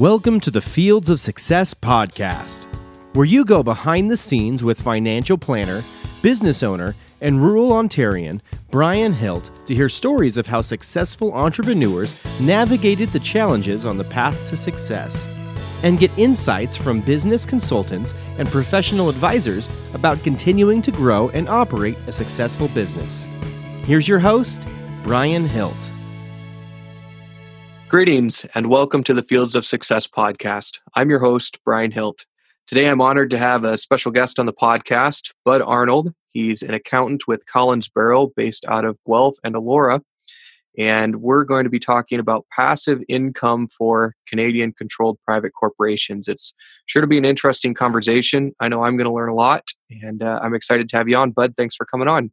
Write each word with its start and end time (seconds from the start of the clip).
Welcome 0.00 0.40
to 0.40 0.50
the 0.50 0.62
Fields 0.62 1.10
of 1.10 1.20
Success 1.20 1.74
podcast, 1.74 2.64
where 3.14 3.26
you 3.26 3.44
go 3.44 3.62
behind 3.62 4.10
the 4.10 4.16
scenes 4.16 4.64
with 4.64 4.80
financial 4.80 5.36
planner, 5.36 5.84
business 6.22 6.62
owner, 6.62 6.96
and 7.20 7.42
rural 7.42 7.72
Ontarian 7.72 8.40
Brian 8.70 9.12
Hilt 9.12 9.50
to 9.66 9.74
hear 9.74 9.90
stories 9.90 10.38
of 10.38 10.46
how 10.46 10.62
successful 10.62 11.34
entrepreneurs 11.34 12.18
navigated 12.40 13.10
the 13.10 13.20
challenges 13.20 13.84
on 13.84 13.98
the 13.98 14.04
path 14.04 14.42
to 14.46 14.56
success, 14.56 15.22
and 15.82 15.98
get 15.98 16.16
insights 16.16 16.78
from 16.78 17.02
business 17.02 17.44
consultants 17.44 18.14
and 18.38 18.48
professional 18.48 19.10
advisors 19.10 19.68
about 19.92 20.22
continuing 20.22 20.80
to 20.80 20.90
grow 20.90 21.28
and 21.34 21.46
operate 21.46 21.98
a 22.06 22.12
successful 22.12 22.68
business. 22.68 23.26
Here's 23.84 24.08
your 24.08 24.20
host, 24.20 24.62
Brian 25.02 25.46
Hilt. 25.46 25.76
Greetings 27.90 28.46
and 28.54 28.68
welcome 28.68 29.02
to 29.02 29.12
the 29.12 29.24
Fields 29.24 29.56
of 29.56 29.66
Success 29.66 30.06
podcast. 30.06 30.78
I'm 30.94 31.10
your 31.10 31.18
host, 31.18 31.58
Brian 31.64 31.90
Hilt. 31.90 32.24
Today 32.68 32.88
I'm 32.88 33.00
honored 33.00 33.30
to 33.30 33.36
have 33.36 33.64
a 33.64 33.76
special 33.76 34.12
guest 34.12 34.38
on 34.38 34.46
the 34.46 34.52
podcast, 34.52 35.32
Bud 35.44 35.60
Arnold. 35.60 36.14
He's 36.30 36.62
an 36.62 36.72
accountant 36.72 37.26
with 37.26 37.46
Collins 37.46 37.88
Barrow 37.88 38.28
based 38.36 38.64
out 38.68 38.84
of 38.84 38.96
Guelph 39.08 39.38
and 39.42 39.56
Elora. 39.56 40.02
And 40.78 41.16
we're 41.16 41.42
going 41.42 41.64
to 41.64 41.68
be 41.68 41.80
talking 41.80 42.20
about 42.20 42.46
passive 42.56 43.02
income 43.08 43.66
for 43.66 44.14
Canadian 44.28 44.72
controlled 44.72 45.18
private 45.26 45.50
corporations. 45.58 46.28
It's 46.28 46.54
sure 46.86 47.02
to 47.02 47.08
be 47.08 47.18
an 47.18 47.24
interesting 47.24 47.74
conversation. 47.74 48.52
I 48.60 48.68
know 48.68 48.84
I'm 48.84 48.98
going 48.98 49.08
to 49.08 49.12
learn 49.12 49.30
a 49.30 49.34
lot, 49.34 49.64
and 49.90 50.22
uh, 50.22 50.38
I'm 50.40 50.54
excited 50.54 50.88
to 50.90 50.96
have 50.96 51.08
you 51.08 51.16
on, 51.16 51.32
Bud. 51.32 51.54
Thanks 51.56 51.74
for 51.74 51.86
coming 51.86 52.06
on. 52.06 52.30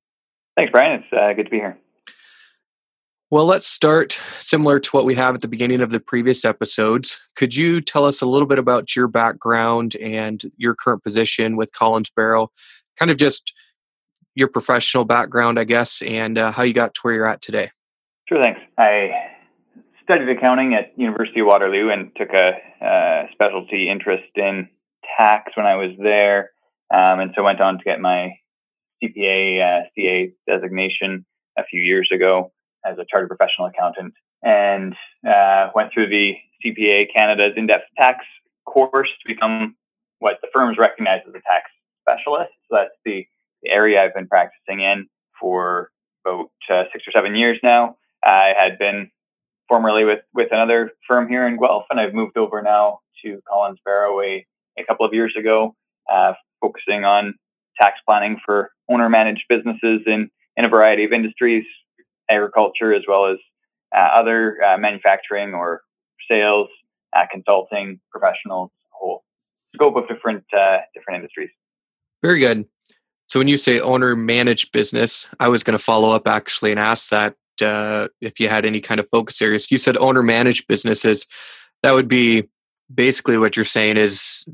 Thanks, 0.56 0.72
Brian. 0.72 1.02
It's 1.02 1.12
uh, 1.12 1.34
good 1.34 1.46
to 1.46 1.50
be 1.50 1.58
here. 1.58 1.80
Well, 3.30 3.44
let's 3.44 3.68
start 3.68 4.18
similar 4.40 4.80
to 4.80 4.90
what 4.92 5.04
we 5.04 5.14
have 5.16 5.36
at 5.36 5.42
the 5.42 5.50
beginning 5.50 5.82
of 5.82 5.92
the 5.92 6.00
previous 6.00 6.46
episodes. 6.46 7.20
Could 7.36 7.54
you 7.54 7.82
tell 7.82 8.06
us 8.06 8.22
a 8.22 8.26
little 8.26 8.48
bit 8.48 8.58
about 8.58 8.96
your 8.96 9.10
background 9.10 9.98
and 9.98 10.50
your 10.56 10.74
current 10.74 11.04
position 11.04 11.58
with 11.58 11.74
Collins 11.74 12.10
Barrow? 12.10 12.50
Kind 12.98 13.12
of 13.12 13.18
just 13.18 13.52
your 14.34 14.48
professional 14.48 15.04
background, 15.04 15.60
I 15.60 15.66
guess, 15.66 16.02
and 16.04 16.38
uh, 16.38 16.54
how 16.54 16.64
you 16.64 16.72
got 16.72 16.94
to 16.94 17.00
where 17.02 17.16
you're 17.16 17.26
at 17.26 17.42
today. 17.42 17.70
Sure, 18.30 18.42
thanks. 18.42 18.62
I 18.78 19.10
studied 20.04 20.30
accounting 20.30 20.74
at 20.74 20.98
University 20.98 21.42
of 21.42 21.48
Waterloo 21.48 21.90
and 21.90 22.12
took 22.16 22.30
a 22.30 22.86
uh, 22.86 23.28
specialty 23.34 23.90
interest 23.90 24.32
in 24.36 24.70
tax 25.18 25.52
when 25.58 25.66
I 25.66 25.76
was 25.76 25.92
there, 26.02 26.52
um, 26.94 27.20
and 27.20 27.34
so 27.36 27.44
went 27.44 27.60
on 27.60 27.78
to 27.78 27.84
get 27.84 28.00
my 28.00 28.38
CPA 29.04 29.82
uh, 29.82 29.84
CA 29.96 30.32
designation 30.48 31.26
a 31.58 31.66
few 31.66 31.82
years 31.82 32.08
ago 32.10 32.54
as 32.88 32.98
a 32.98 33.06
chartered 33.10 33.30
professional 33.30 33.68
accountant 33.68 34.14
and 34.44 34.96
uh, 35.28 35.70
went 35.76 35.92
through 35.94 36.10
the 36.10 36.34
CPA 36.64 37.08
Canada's 37.16 37.54
in-depth 37.56 37.86
tax 37.98 38.26
course 38.66 39.10
to 39.22 39.34
become 39.34 39.76
what 40.20 40.38
the 40.42 40.48
firms 40.54 40.78
recognize 40.78 41.22
as 41.28 41.34
a 41.34 41.42
tax 41.42 41.70
specialist. 42.02 42.52
So 42.70 42.78
that's 42.78 42.96
the, 43.06 43.26
the 43.64 43.70
area 43.70 44.04
I've 44.04 44.14
been 44.14 44.28
practicing 44.28 44.82
in 44.82 45.08
for 45.40 45.92
about 46.26 46.52
uh, 46.70 46.84
six 46.92 47.06
or 47.08 47.12
seven 47.12 47.36
years 47.36 47.60
now. 47.64 47.98
I 48.24 48.54
had 48.58 48.78
been 48.80 49.12
formerly 49.68 50.06
with, 50.06 50.20
with 50.34 50.50
another 50.52 50.92
firm 51.08 51.28
here 51.28 51.48
in 51.48 51.58
Guelph, 51.58 51.86
and 51.90 52.00
I've 52.00 52.14
moved 52.14 52.38
over 52.38 52.62
now 52.62 53.00
to 53.24 53.42
Collins 53.48 53.80
Barrow 53.84 54.22
a, 54.22 54.46
a 54.78 54.84
couple 54.86 55.06
of 55.06 55.14
years 55.14 55.36
ago, 55.38 55.76
uh, 56.12 56.34
focusing 56.62 57.06
on 57.06 57.36
tax 57.80 58.00
planning 58.06 58.40
for 58.44 58.72
owner 58.90 59.10
managed 59.10 59.44
businesses 59.50 60.02
in, 60.06 60.30
in 60.56 60.66
a 60.66 60.70
variety 60.70 61.04
of 61.04 61.12
industries, 61.12 61.66
agriculture 62.30 62.94
as 62.94 63.04
well 63.08 63.26
as 63.26 63.38
uh, 63.96 64.00
other 64.00 64.58
uh, 64.64 64.78
manufacturing 64.78 65.54
or 65.54 65.82
sales, 66.30 66.68
uh, 67.16 67.26
consulting 67.32 68.00
professionals, 68.12 68.72
whole 68.92 69.24
scope 69.76 69.96
of 69.96 70.08
different 70.08 70.44
different 70.94 71.18
industries. 71.18 71.50
Very 72.22 72.40
good. 72.40 72.66
So 73.28 73.40
when 73.40 73.48
you 73.48 73.58
say 73.58 73.80
owner 73.80 74.16
managed 74.16 74.72
business, 74.72 75.28
I 75.40 75.50
was 75.50 75.64
going 75.64 75.78
to 75.78 75.84
follow 75.84 76.12
up 76.12 76.28
actually 76.28 76.72
and 76.72 76.80
ask 76.80 77.10
that 77.10 77.36
uh, 77.62 78.08
if 78.22 78.40
you 78.40 78.50
had 78.50 78.66
any 78.66 78.82
kind 78.82 79.00
of 79.00 79.08
focus 79.10 79.42
areas. 79.42 79.72
You 79.72 79.78
said 79.78 79.98
owner 79.98 80.24
managed 80.24 80.68
businesses. 80.68 81.26
That 81.84 81.94
would 81.94 82.08
be 82.08 82.48
basically 82.94 83.38
what 83.38 83.56
you're 83.56 83.66
saying 83.66 83.98
is 83.98 84.46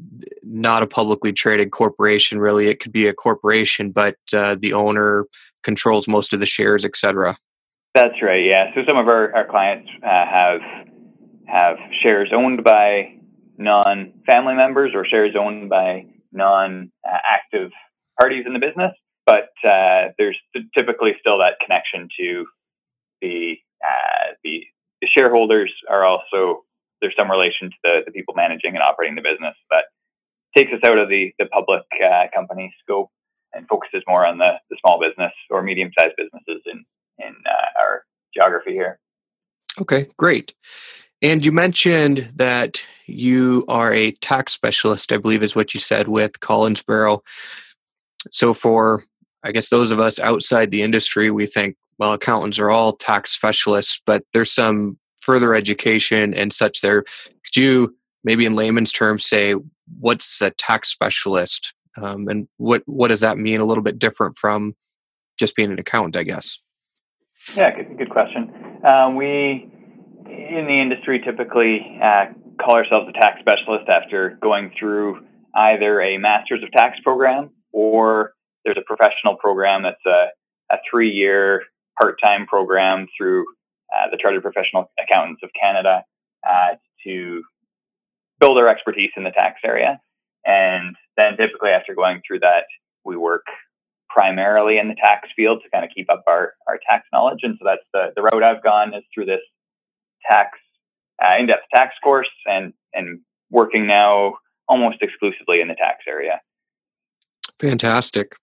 not 0.42 0.84
a 0.84 0.88
publicly 0.88 1.32
traded 1.32 1.72
corporation 1.72 2.40
really 2.40 2.68
it 2.68 2.80
could 2.80 2.92
be 2.92 3.06
a 3.06 3.14
corporation 3.14 3.92
but 3.92 4.16
uh, 4.34 4.56
the 4.60 4.74
owner 4.74 5.28
controls 5.62 6.08
most 6.08 6.34
of 6.34 6.40
the 6.40 6.46
shares 6.48 6.84
etc 6.84 7.38
that's 7.96 8.22
right. 8.22 8.44
Yeah. 8.44 8.74
So 8.76 8.82
some 8.88 8.98
of 8.98 9.08
our, 9.08 9.34
our 9.36 9.48
clients 9.48 9.90
uh, 10.04 10.26
have 10.26 10.62
have 11.48 11.78
shares 12.02 12.30
owned 12.34 12.64
by 12.64 13.20
non-family 13.58 14.56
members 14.56 14.92
or 14.96 15.06
shares 15.06 15.36
owned 15.38 15.70
by 15.70 16.06
non-active 16.32 17.72
parties 18.20 18.46
in 18.48 18.54
the 18.54 18.60
business, 18.60 18.92
but 19.26 19.50
uh, 19.68 20.10
there's 20.18 20.38
typically 20.78 21.12
still 21.20 21.38
that 21.40 21.60
connection 21.64 22.08
to 22.20 22.46
the 23.22 23.56
uh, 23.84 24.34
the 24.44 24.64
the 25.02 25.08
shareholders 25.16 25.72
are 25.90 26.06
also 26.06 26.64
there's 27.02 27.14
some 27.18 27.30
relation 27.30 27.70
to 27.70 27.76
the, 27.84 28.00
the 28.06 28.12
people 28.12 28.34
managing 28.36 28.74
and 28.74 28.82
operating 28.82 29.16
the 29.16 29.22
business 29.22 29.56
that 29.70 29.86
takes 30.58 30.72
us 30.72 30.80
out 30.86 30.98
of 30.98 31.10
the 31.10 31.32
the 31.40 31.46
public 31.46 31.84
uh, 32.04 32.26
company 32.34 32.74
scope 32.82 33.10
and 33.54 33.68
focuses 33.68 34.02
more 34.08 34.26
on 34.26 34.40
the, 34.40 34.54
the 34.70 34.78
small 34.84 35.00
business 35.00 35.32
or 35.52 35.62
medium 35.62 35.92
sized 35.98 36.16
businesses 36.18 36.64
in 36.66 36.80
uh, 36.80 36.83
geography 38.64 38.74
here. 38.74 39.00
Okay, 39.82 40.10
great. 40.18 40.54
And 41.22 41.46
you 41.46 41.52
mentioned 41.52 42.32
that 42.36 42.84
you 43.08 43.66
are 43.68 43.94
a 43.94 44.12
tax 44.12 44.54
specialist, 44.54 45.12
I 45.12 45.18
believe 45.18 45.44
is 45.44 45.56
what 45.56 45.74
you 45.74 45.80
said 45.80 46.08
with 46.08 46.40
Collins 46.40 46.84
Barrow. 46.84 47.24
So, 48.32 48.54
for 48.54 49.06
I 49.44 49.52
guess 49.52 49.70
those 49.70 49.92
of 49.92 50.00
us 50.00 50.20
outside 50.20 50.72
the 50.72 50.82
industry, 50.82 51.32
we 51.32 51.46
think, 51.46 51.76
well, 51.98 52.14
accountants 52.14 52.60
are 52.60 52.70
all 52.70 52.94
tax 52.94 53.32
specialists, 53.32 54.02
but 54.06 54.24
there's 54.34 54.52
some 54.52 54.98
further 55.22 55.54
education 55.54 56.34
and 56.34 56.54
such 56.54 56.82
there. 56.82 57.04
Could 57.04 57.56
you 57.56 57.96
maybe 58.24 58.46
in 58.46 58.56
layman's 58.56 58.92
terms 58.92 59.26
say 59.26 59.56
what's 60.00 60.42
a 60.42 60.52
tax 60.52 60.90
specialist 60.90 61.74
um, 62.02 62.28
and 62.28 62.48
what 62.58 62.84
what 62.86 63.10
does 63.10 63.22
that 63.22 63.38
mean 63.38 63.60
a 63.60 63.66
little 63.66 63.84
bit 63.84 64.00
different 64.00 64.38
from 64.38 64.76
just 65.38 65.56
being 65.56 65.72
an 65.72 65.80
accountant 65.80 66.16
i 66.16 66.24
guess 66.24 66.60
yeah, 67.56 67.76
good, 67.76 67.98
good 67.98 68.10
question. 68.10 68.52
Um, 68.86 69.16
we 69.16 69.70
in 70.26 70.66
the 70.66 70.82
industry 70.82 71.22
typically 71.24 72.00
uh, 72.02 72.26
call 72.60 72.76
ourselves 72.76 73.08
a 73.10 73.14
tax 73.14 73.40
specialist 73.40 73.88
after 73.90 74.38
going 74.42 74.72
through 74.78 75.26
either 75.56 76.02
a 76.02 76.18
master's 76.18 76.64
of 76.64 76.72
tax 76.72 77.00
program 77.04 77.52
or 77.72 78.34
there's 78.66 78.78
a 78.78 78.86
professional 78.86 79.36
program 79.36 79.84
that's 79.84 80.06
a, 80.06 80.28
a 80.74 80.78
three 80.90 81.10
year 81.10 81.62
part 82.00 82.16
time 82.22 82.46
program 82.48 83.08
through 83.18 83.46
uh, 83.94 84.10
the 84.10 84.18
Chartered 84.20 84.42
Professional 84.42 84.92
Accountants 85.00 85.42
of 85.44 85.50
Canada 85.60 86.04
uh, 86.48 86.76
to 87.06 87.44
build 88.40 88.58
our 88.58 88.68
expertise 88.68 89.12
in 89.16 89.24
the 89.24 89.32
tax 89.32 89.60
area. 89.64 90.00
And 90.46 90.96
then 91.16 91.38
typically 91.38 91.70
after 91.70 91.94
going 91.94 92.22
through 92.26 92.40
that, 92.40 92.66
we 93.06 93.16
work 93.16 93.46
primarily 94.14 94.78
in 94.78 94.88
the 94.88 94.96
tax 94.96 95.28
field 95.36 95.62
to 95.64 95.70
kind 95.72 95.84
of 95.84 95.90
keep 95.96 96.10
up 96.12 96.24
our, 96.28 96.54
our 96.68 96.80
tax 96.88 97.06
knowledge. 97.12 97.40
And 97.42 97.58
so 97.60 97.66
that's 97.66 97.82
the, 97.94 98.14
the 98.16 98.22
route 98.22 98.44
I've 98.44 98.64
gone 98.64 98.94
is 98.94 99.04
through 99.14 99.26
this 99.26 99.42
tax, 100.30 100.60
uh, 101.24 101.36
in-depth 101.40 101.64
tax 101.74 101.96
course 102.04 102.30
and, 102.46 102.74
and 102.94 103.22
working 103.50 103.88
now 103.88 104.36
almost 104.68 104.98
exclusively 105.02 105.62
in 105.62 105.68
the 105.68 105.76
tax 105.76 106.04
area. 106.08 106.40
Fantastic. 107.60 108.36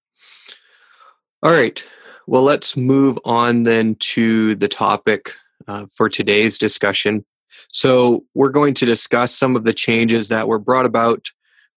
All 1.43 1.53
right. 1.53 1.83
Well, 2.27 2.43
let's 2.43 2.77
move 2.77 3.19
on 3.25 3.63
then 3.63 3.95
to 3.97 4.55
the 4.57 4.69
topic 4.69 5.33
uh, 5.69 5.87
for 5.95 6.09
today's 6.09 6.59
discussion. 6.59 7.25
So, 7.73 8.25
we're 8.35 8.51
going 8.51 8.75
to 8.75 8.87
discuss 8.87 9.35
some 9.37 9.57
of 9.57 9.65
the 9.65 9.75
changes 9.75 10.29
that 10.29 10.47
were 10.47 10.59
brought 10.59 10.87
about 10.87 11.29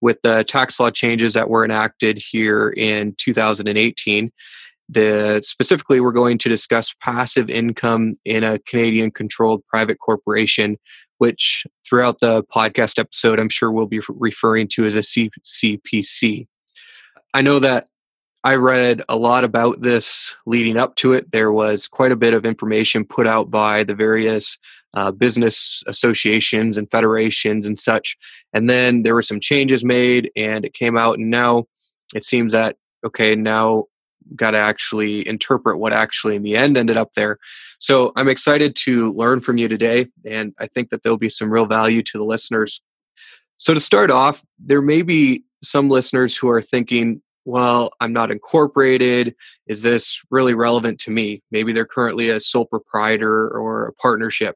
with 0.04 0.22
the 0.22 0.44
tax 0.44 0.82
law 0.82 0.92
changes 0.92 1.34
that 1.34 1.50
were 1.50 1.64
enacted 1.64 2.18
here 2.18 2.74
in 2.76 3.16
2018. 3.18 4.34
The, 4.90 5.40
specifically, 5.46 6.02
we're 6.02 6.12
going 6.12 6.38
to 6.40 6.50
discuss 6.50 6.94
passive 7.02 7.50
income 7.50 8.16
in 8.26 8.44
a 8.44 8.60
Canadian 8.60 9.12
controlled 9.12 9.66
private 9.66 10.00
corporation, 10.00 10.78
which 11.20 11.66
throughout 11.88 12.20
the 12.20 12.44
podcast 12.44 13.00
episode, 13.00 13.40
I'm 13.40 13.48
sure 13.48 13.72
we'll 13.72 13.86
be 13.86 14.02
referring 14.10 14.68
to 14.74 14.84
as 14.84 14.96
a 14.96 15.00
CPC. 15.00 16.48
I 17.34 17.42
know 17.42 17.60
that 17.60 17.88
I 18.44 18.56
read 18.56 19.04
a 19.08 19.16
lot 19.16 19.46
about 19.46 19.84
this 19.84 20.36
leading 20.46 20.76
up 20.76 20.98
to 20.98 21.14
it. 21.14 21.32
There 21.32 21.54
was 21.54 21.88
quite 21.88 22.12
a 22.12 22.18
bit 22.18 22.34
of 22.34 22.46
information 22.46 23.06
put 23.06 23.26
out 23.26 23.50
by 23.50 23.86
the 23.86 23.96
various 23.96 24.60
uh, 24.94 25.12
business 25.12 25.84
associations 25.88 26.78
and 26.78 26.90
federations 26.92 27.66
and 27.66 27.80
such. 27.80 28.16
And 28.54 28.70
then 28.70 29.04
there 29.04 29.16
were 29.16 29.22
some 29.22 29.40
changes 29.40 29.84
made, 29.84 30.32
and 30.36 30.66
it 30.66 30.74
came 30.74 30.98
out, 30.98 31.18
and 31.18 31.30
now 31.30 31.66
it 32.16 32.24
seems 32.24 32.54
that 32.54 32.78
okay, 33.06 33.36
now 33.36 33.86
got 34.36 34.52
to 34.52 34.58
actually 34.58 35.28
interpret 35.28 35.80
what 35.80 35.94
actually 35.94 36.36
in 36.36 36.44
the 36.44 36.56
end 36.56 36.78
ended 36.78 36.98
up 36.98 37.12
there. 37.14 37.38
So 37.80 38.14
I'm 38.16 38.30
excited 38.30 38.76
to 38.78 39.12
learn 39.14 39.42
from 39.42 39.58
you 39.58 39.68
today, 39.68 40.08
and 40.26 40.54
I 40.60 40.68
think 40.68 40.90
that 40.90 41.04
there'll 41.04 41.18
be 41.18 41.30
some 41.30 41.52
real 41.52 41.66
value 41.66 42.02
to 42.04 42.18
the 42.18 42.24
listeners. 42.24 42.82
So 43.58 43.74
to 43.74 43.80
start 43.80 44.12
off, 44.12 44.44
there 44.60 44.82
may 44.82 45.02
be 45.02 45.44
some 45.64 45.90
listeners 45.90 46.38
who 46.38 46.50
are 46.50 46.62
thinking, 46.62 47.22
well, 47.46 47.92
I'm 48.00 48.14
not 48.14 48.32
incorporated. 48.32 49.36
Is 49.68 49.82
this 49.82 50.22
really 50.32 50.54
relevant 50.54 51.00
to 51.02 51.12
me? 51.12 51.42
Maybe 51.52 51.74
they're 51.74 51.86
currently 51.86 52.30
a 52.30 52.40
sole 52.40 52.66
proprietor 52.66 53.50
or 53.50 53.88
a 53.88 53.94
partnership. 53.94 54.56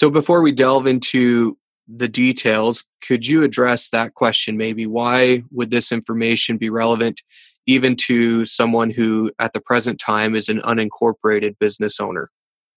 So 0.00 0.08
before 0.08 0.40
we 0.40 0.50
delve 0.50 0.86
into 0.86 1.58
the 1.86 2.08
details, 2.08 2.86
could 3.06 3.26
you 3.26 3.42
address 3.42 3.90
that 3.90 4.14
question 4.14 4.56
maybe? 4.56 4.86
Why 4.86 5.42
would 5.50 5.70
this 5.70 5.92
information 5.92 6.56
be 6.56 6.70
relevant 6.70 7.20
even 7.66 7.96
to 8.06 8.46
someone 8.46 8.88
who 8.88 9.30
at 9.38 9.52
the 9.52 9.60
present 9.60 10.00
time 10.00 10.34
is 10.34 10.48
an 10.48 10.62
unincorporated 10.62 11.58
business 11.58 12.00
owner? 12.00 12.30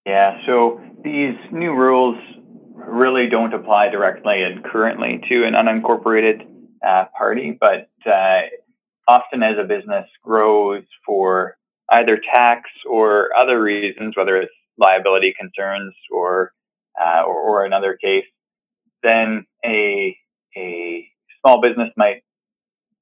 Yeah, 0.05 0.37
so 0.45 0.81
these 1.01 1.35
new 1.49 1.71
rules 1.73 2.17
really 2.75 3.29
don't 3.29 3.53
apply 3.53 3.87
directly 3.87 4.43
and 4.43 4.61
currently 4.61 5.21
to 5.29 5.45
an 5.45 5.53
unincorporated 5.53 6.45
uh, 6.85 7.05
party, 7.17 7.57
but 7.57 7.89
uh, 8.05 8.41
often 9.07 9.43
as 9.43 9.55
a 9.57 9.63
business 9.63 10.05
grows 10.21 10.83
for 11.05 11.55
either 11.89 12.19
tax 12.35 12.69
or 12.85 13.29
other 13.37 13.61
reasons, 13.61 14.17
whether 14.17 14.35
it's 14.35 14.51
liability 14.77 15.33
concerns 15.39 15.93
or 16.11 16.51
uh, 16.99 17.23
or, 17.23 17.35
or, 17.35 17.65
another 17.65 17.97
case, 18.01 18.25
then 19.01 19.45
a 19.65 20.17
a 20.55 21.07
small 21.41 21.61
business 21.61 21.89
might 21.97 22.23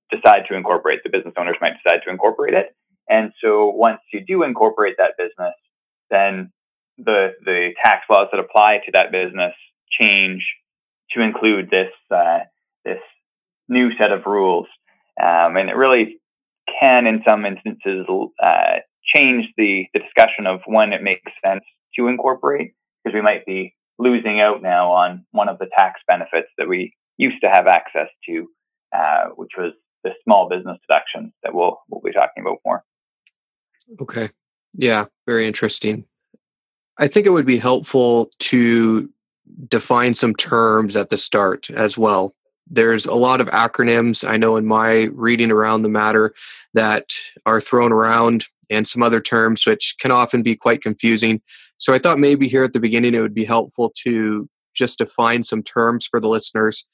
decide 0.09 0.43
to 0.49 0.55
incorporate. 0.55 0.99
The 1.03 1.09
business 1.09 1.33
owners 1.37 1.57
might 1.61 1.73
decide 1.83 2.01
to 2.05 2.11
incorporate 2.11 2.53
it, 2.53 2.75
and 3.09 3.31
so 3.43 3.69
once 3.69 3.99
you 4.13 4.23
do 4.25 4.43
incorporate 4.43 4.95
that 4.97 5.13
business, 5.17 5.55
then 6.09 6.51
the 6.97 7.33
the 7.43 7.71
tax 7.83 8.05
laws 8.09 8.27
that 8.31 8.39
apply 8.39 8.79
to 8.85 8.91
that 8.93 9.11
business 9.11 9.53
change 9.99 10.45
to 11.11 11.21
include 11.21 11.69
this 11.69 11.91
uh, 12.09 12.39
this 12.85 12.99
new 13.67 13.89
set 13.97 14.11
of 14.11 14.25
rules 14.25 14.67
um, 15.21 15.57
and 15.57 15.69
it 15.69 15.75
really 15.75 16.19
can, 16.79 17.05
in 17.05 17.23
some 17.27 17.45
instances, 17.45 18.07
uh, 18.41 18.79
change 19.15 19.45
the, 19.57 19.85
the 19.93 19.99
discussion 19.99 20.47
of 20.47 20.61
when 20.65 20.93
it 20.93 21.03
makes 21.03 21.31
sense 21.45 21.63
to 21.97 22.07
incorporate, 22.07 22.73
because 23.03 23.13
we 23.13 23.21
might 23.21 23.45
be 23.45 23.75
losing 24.01 24.39
out 24.41 24.61
now 24.61 24.91
on 24.91 25.25
one 25.31 25.49
of 25.49 25.59
the 25.59 25.67
tax 25.77 26.01
benefits 26.07 26.47
that 26.57 26.67
we 26.67 26.93
used 27.17 27.41
to 27.41 27.49
have 27.49 27.67
access 27.67 28.07
to, 28.27 28.47
uh, 28.95 29.25
which 29.35 29.51
was 29.57 29.73
the 30.03 30.11
small 30.23 30.49
business 30.49 30.77
deduction 30.87 31.31
that 31.43 31.53
we'll 31.53 31.79
we'll 31.89 32.01
be 32.01 32.11
talking 32.11 32.41
about 32.41 32.57
more. 32.65 32.83
Okay. 34.01 34.29
Yeah, 34.73 35.05
very 35.25 35.45
interesting. 35.45 36.05
I 36.97 37.07
think 37.07 37.25
it 37.25 37.31
would 37.31 37.45
be 37.45 37.57
helpful 37.57 38.29
to 38.39 39.09
define 39.67 40.13
some 40.13 40.35
terms 40.35 40.95
at 40.95 41.09
the 41.09 41.17
start 41.17 41.69
as 41.69 41.97
well 41.97 42.33
there's 42.71 43.05
a 43.05 43.13
lot 43.13 43.41
of 43.41 43.47
acronyms 43.47 44.27
I 44.27 44.37
know 44.37 44.55
in 44.55 44.65
my 44.65 45.09
reading 45.13 45.51
around 45.51 45.81
the 45.81 45.89
matter 45.89 46.33
that 46.73 47.11
are 47.45 47.59
thrown 47.59 47.91
around 47.91 48.45
and 48.69 48.87
some 48.87 49.03
other 49.03 49.19
terms 49.19 49.65
which 49.65 49.95
can 49.99 50.11
often 50.11 50.41
be 50.41 50.55
quite 50.55 50.81
confusing. 50.81 51.41
So 51.81 51.93
I 51.93 51.97
thought 51.97 52.19
maybe 52.19 52.47
here 52.47 52.63
at 52.63 52.73
the 52.73 52.79
beginning 52.79 53.15
it 53.15 53.21
would 53.21 53.33
be 53.33 53.43
helpful 53.43 53.91
to 54.03 54.47
just 54.75 54.99
define 54.99 55.41
some 55.41 55.63
terms 55.63 56.05
for 56.05 56.19
the 56.19 56.29
listeners. 56.29 56.85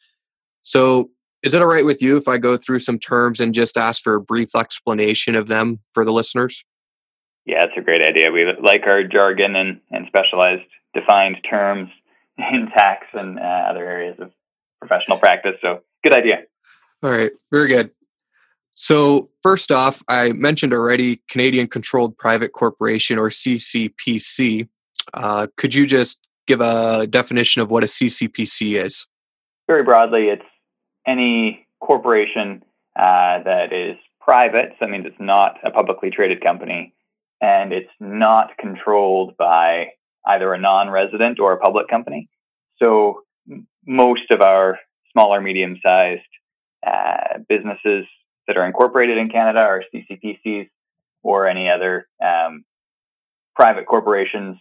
So 0.64 1.10
is 1.44 1.54
it 1.54 1.62
all 1.62 1.68
right 1.68 1.86
with 1.86 2.02
you 2.02 2.16
if 2.16 2.30
I 2.30 2.38
go 2.38 2.56
through 2.56 2.80
some 2.80 2.98
terms 2.98 3.42
and 3.42 3.54
just 3.54 3.78
ask 3.78 4.02
for 4.02 4.16
a 4.16 4.22
brief 4.22 4.56
explanation 4.56 5.36
of 5.36 5.50
them 5.50 5.80
for 5.94 6.06
the 6.06 6.14
listeners? 6.14 6.64
Yeah, 7.46 7.64
it's 7.64 7.74
a 7.78 7.82
great 7.82 8.02
idea. 8.02 8.32
We 8.32 8.46
like 8.64 8.84
our 8.88 9.04
jargon 9.04 9.58
and, 9.58 9.82
and 9.92 10.08
specialized 10.08 10.64
defined 10.94 11.38
terms 11.50 11.90
in 12.38 12.70
tax 12.74 13.08
and 13.12 13.38
uh, 13.40 13.42
other 13.42 13.86
areas 13.86 14.16
of 14.20 14.32
professional 14.80 15.18
practice. 15.18 15.56
So 15.62 15.82
good 16.02 16.16
idea. 16.16 16.44
All 17.04 17.12
right, 17.12 17.32
very 17.52 17.68
good. 17.68 17.92
So, 18.80 19.32
first 19.42 19.72
off, 19.72 20.04
I 20.08 20.34
mentioned 20.34 20.72
already 20.72 21.22
Canadian 21.30 21.68
Controlled 21.68 22.16
Private 22.16 22.54
Corporation 22.54 23.18
or 23.18 23.32
CCPC. 23.32 24.68
Uh, 25.14 25.48
could 25.58 25.74
you 25.74 25.86
just 25.86 26.28
give 26.48 26.62
a 26.62 27.08
definition 27.08 27.62
of 27.62 27.72
what 27.72 27.84
a 27.84 27.88
CCPC 27.88 28.84
is? 28.84 29.08
Very 29.68 29.84
broadly, 29.84 30.28
it's 30.28 30.46
any 31.06 31.68
corporation 31.82 32.64
uh, 32.98 33.44
that 33.44 33.74
is 33.74 33.98
private. 34.22 34.72
So 34.72 34.78
that 34.82 34.90
means 34.90 35.06
it's 35.06 35.16
not 35.20 35.58
a 35.64 35.72
publicly 35.72 36.10
traded 36.10 36.42
company 36.42 36.94
and 37.42 37.72
it's 37.72 37.92
not 38.00 38.58
controlled 38.58 39.36
by 39.38 39.88
either 40.26 40.54
a 40.54 40.60
non 40.60 40.90
resident 40.90 41.40
or 41.40 41.54
a 41.54 41.58
public 41.58 41.88
company. 41.88 42.30
So, 42.78 43.22
most 43.86 44.32
of 44.32 44.42
our 44.42 44.78
smaller, 45.12 45.40
medium 45.42 45.78
sized 45.82 46.22
uh, 46.86 47.40
businesses 47.48 48.06
that 48.48 48.58
are 48.58 48.66
incorporated 48.66 49.18
in 49.18 49.30
Canada 49.30 49.60
are 49.60 49.84
CCPCs 49.94 50.70
or 51.24 51.48
any 51.48 51.70
other 51.70 52.08
um, 52.24 52.66
private 53.56 53.86
corporations 53.86 54.58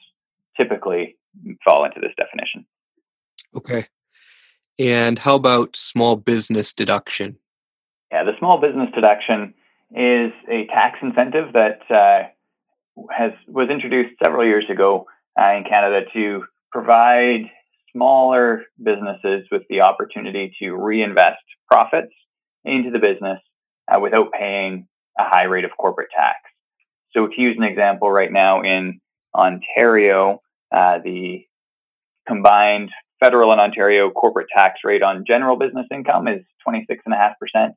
typically 0.56 1.16
fall 1.68 1.84
into 1.84 2.00
this 2.00 2.12
definition. 2.16 2.66
Okay. 3.54 3.86
And 4.78 5.18
how 5.18 5.36
about 5.36 5.76
small 5.76 6.16
business 6.16 6.72
deduction? 6.72 7.36
Yeah, 8.12 8.24
the 8.24 8.32
small 8.38 8.60
business 8.60 8.88
deduction 8.94 9.54
is 9.92 10.32
a 10.50 10.66
tax 10.66 10.98
incentive 11.02 11.52
that 11.54 11.80
uh, 11.90 12.28
has 13.10 13.32
was 13.48 13.68
introduced 13.70 14.16
several 14.22 14.44
years 14.46 14.64
ago 14.70 15.06
uh, 15.40 15.52
in 15.56 15.64
Canada 15.64 16.06
to 16.12 16.44
provide 16.72 17.50
smaller 17.92 18.64
businesses 18.82 19.46
with 19.50 19.62
the 19.70 19.80
opportunity 19.80 20.54
to 20.60 20.72
reinvest 20.72 21.42
profits 21.70 22.12
into 22.64 22.90
the 22.90 22.98
business 22.98 23.40
uh, 23.90 23.98
without 23.98 24.32
paying 24.32 24.86
a 25.18 25.24
high 25.24 25.44
rate 25.44 25.64
of 25.64 25.70
corporate 25.78 26.08
tax. 26.14 26.36
So, 27.12 27.28
to 27.28 27.40
use 27.40 27.56
an 27.56 27.64
example, 27.64 28.10
right 28.10 28.32
now 28.32 28.62
in 28.62 29.00
Ontario, 29.34 30.42
uh, 30.72 30.98
the 31.04 31.44
combined 32.26 32.90
federal 33.22 33.52
and 33.52 33.60
Ontario 33.60 34.10
corporate 34.10 34.48
tax 34.54 34.80
rate 34.84 35.02
on 35.02 35.24
general 35.26 35.56
business 35.56 35.86
income 35.92 36.28
is 36.28 36.42
26.5% 36.66 37.70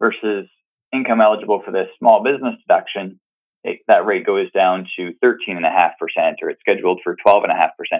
versus 0.00 0.48
income 0.92 1.20
eligible 1.20 1.62
for 1.64 1.72
the 1.72 1.84
small 1.98 2.22
business 2.22 2.54
deduction. 2.66 3.20
It, 3.64 3.80
that 3.88 4.06
rate 4.06 4.24
goes 4.24 4.50
down 4.52 4.86
to 4.96 5.12
13.5%, 5.22 5.62
or 6.42 6.50
it's 6.50 6.60
scheduled 6.60 7.00
for 7.02 7.16
12.5% 7.26 7.48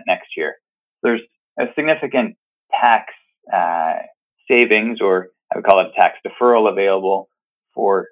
next 0.07 0.29
year. 0.37 0.55
There's 1.03 1.21
a 1.59 1.65
significant 1.75 2.37
tax 2.73 3.13
uh, 3.53 3.95
savings, 4.49 5.01
or 5.01 5.29
I 5.53 5.59
would 5.59 5.65
call 5.65 5.81
it 5.81 5.93
tax 5.99 6.19
deferral, 6.27 6.71
available 6.71 7.29
for 7.75 8.07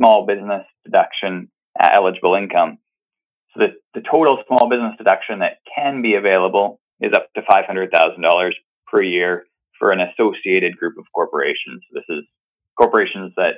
small 0.00 0.26
business 0.26 0.64
deduction 0.84 1.50
uh, 1.78 1.88
eligible 1.92 2.34
income. 2.34 2.78
So 3.54 3.60
the, 3.60 4.00
the 4.00 4.06
total 4.08 4.42
small 4.46 4.68
business 4.68 4.94
deduction 4.96 5.40
that 5.40 5.58
can 5.74 6.02
be 6.02 6.14
available 6.14 6.80
is 7.00 7.12
up 7.14 7.32
to 7.34 7.42
$500,000 7.42 8.50
per 8.86 9.02
year 9.02 9.46
for 9.78 9.92
an 9.92 10.00
associated 10.00 10.76
group 10.76 10.98
of 10.98 11.04
corporations. 11.14 11.82
This 11.92 12.04
is 12.08 12.24
corporations 12.76 13.32
that 13.36 13.54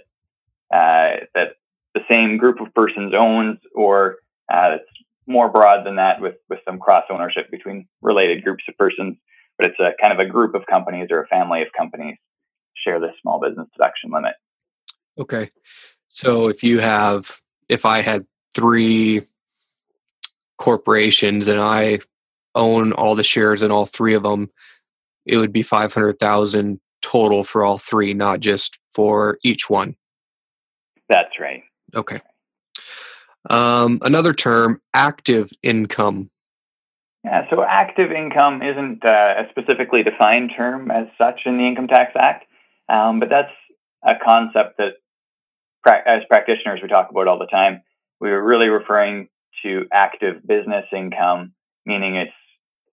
uh, 0.72 1.26
that 1.34 1.56
the 1.94 2.00
same 2.10 2.38
group 2.38 2.60
of 2.60 2.72
persons 2.74 3.12
owns, 3.14 3.58
or 3.74 4.16
uh, 4.50 4.76
it's 4.76 4.90
more 5.26 5.50
broad 5.50 5.84
than 5.84 5.96
that 5.96 6.20
with, 6.20 6.36
with 6.48 6.60
some 6.66 6.78
cross 6.78 7.04
ownership 7.10 7.50
between 7.50 7.86
related 8.00 8.42
groups 8.42 8.64
of 8.68 8.76
persons, 8.78 9.16
but 9.58 9.66
it's 9.66 9.78
a 9.78 9.90
kind 10.00 10.12
of 10.12 10.18
a 10.18 10.30
group 10.30 10.54
of 10.54 10.62
companies 10.66 11.08
or 11.10 11.22
a 11.22 11.26
family 11.26 11.60
of 11.60 11.68
companies 11.76 12.16
share 12.82 13.00
this 13.00 13.12
small 13.20 13.38
business 13.38 13.68
deduction 13.76 14.10
limit. 14.10 14.32
Okay. 15.18 15.50
So 16.08 16.48
if 16.48 16.62
you 16.62 16.78
have, 16.78 17.40
if 17.68 17.84
I 17.84 18.00
had 18.00 18.26
three 18.54 19.26
corporations 20.62 21.48
and 21.48 21.60
I 21.60 21.98
own 22.54 22.92
all 22.92 23.16
the 23.16 23.24
shares 23.24 23.62
in 23.62 23.72
all 23.72 23.84
three 23.84 24.14
of 24.14 24.22
them, 24.22 24.48
it 25.26 25.36
would 25.36 25.52
be 25.52 25.62
500,000 25.62 26.80
total 27.02 27.42
for 27.42 27.64
all 27.64 27.78
three, 27.78 28.14
not 28.14 28.38
just 28.38 28.78
for 28.92 29.38
each 29.42 29.68
one. 29.68 29.96
That's 31.08 31.40
right. 31.40 31.64
Okay. 31.96 32.20
Um, 33.50 33.98
another 34.02 34.32
term, 34.32 34.80
active 34.94 35.50
income. 35.64 36.30
Yeah, 37.24 37.50
so 37.50 37.64
active 37.64 38.12
income 38.12 38.62
isn't 38.62 39.04
uh, 39.04 39.34
a 39.38 39.48
specifically 39.50 40.04
defined 40.04 40.52
term 40.56 40.92
as 40.92 41.08
such 41.18 41.40
in 41.44 41.58
the 41.58 41.66
Income 41.66 41.88
Tax 41.88 42.12
Act, 42.14 42.46
um, 42.88 43.18
but 43.18 43.28
that's 43.28 43.50
a 44.06 44.14
concept 44.24 44.78
that, 44.78 44.92
pra- 45.82 46.06
as 46.06 46.22
practitioners, 46.28 46.78
we 46.80 46.88
talk 46.88 47.10
about 47.10 47.26
all 47.26 47.38
the 47.38 47.46
time. 47.46 47.82
We 48.20 48.30
are 48.30 48.42
really 48.42 48.68
referring 48.68 49.28
to 49.64 49.86
active 49.92 50.46
business 50.46 50.84
income, 50.94 51.52
meaning 51.86 52.16
it's 52.16 52.32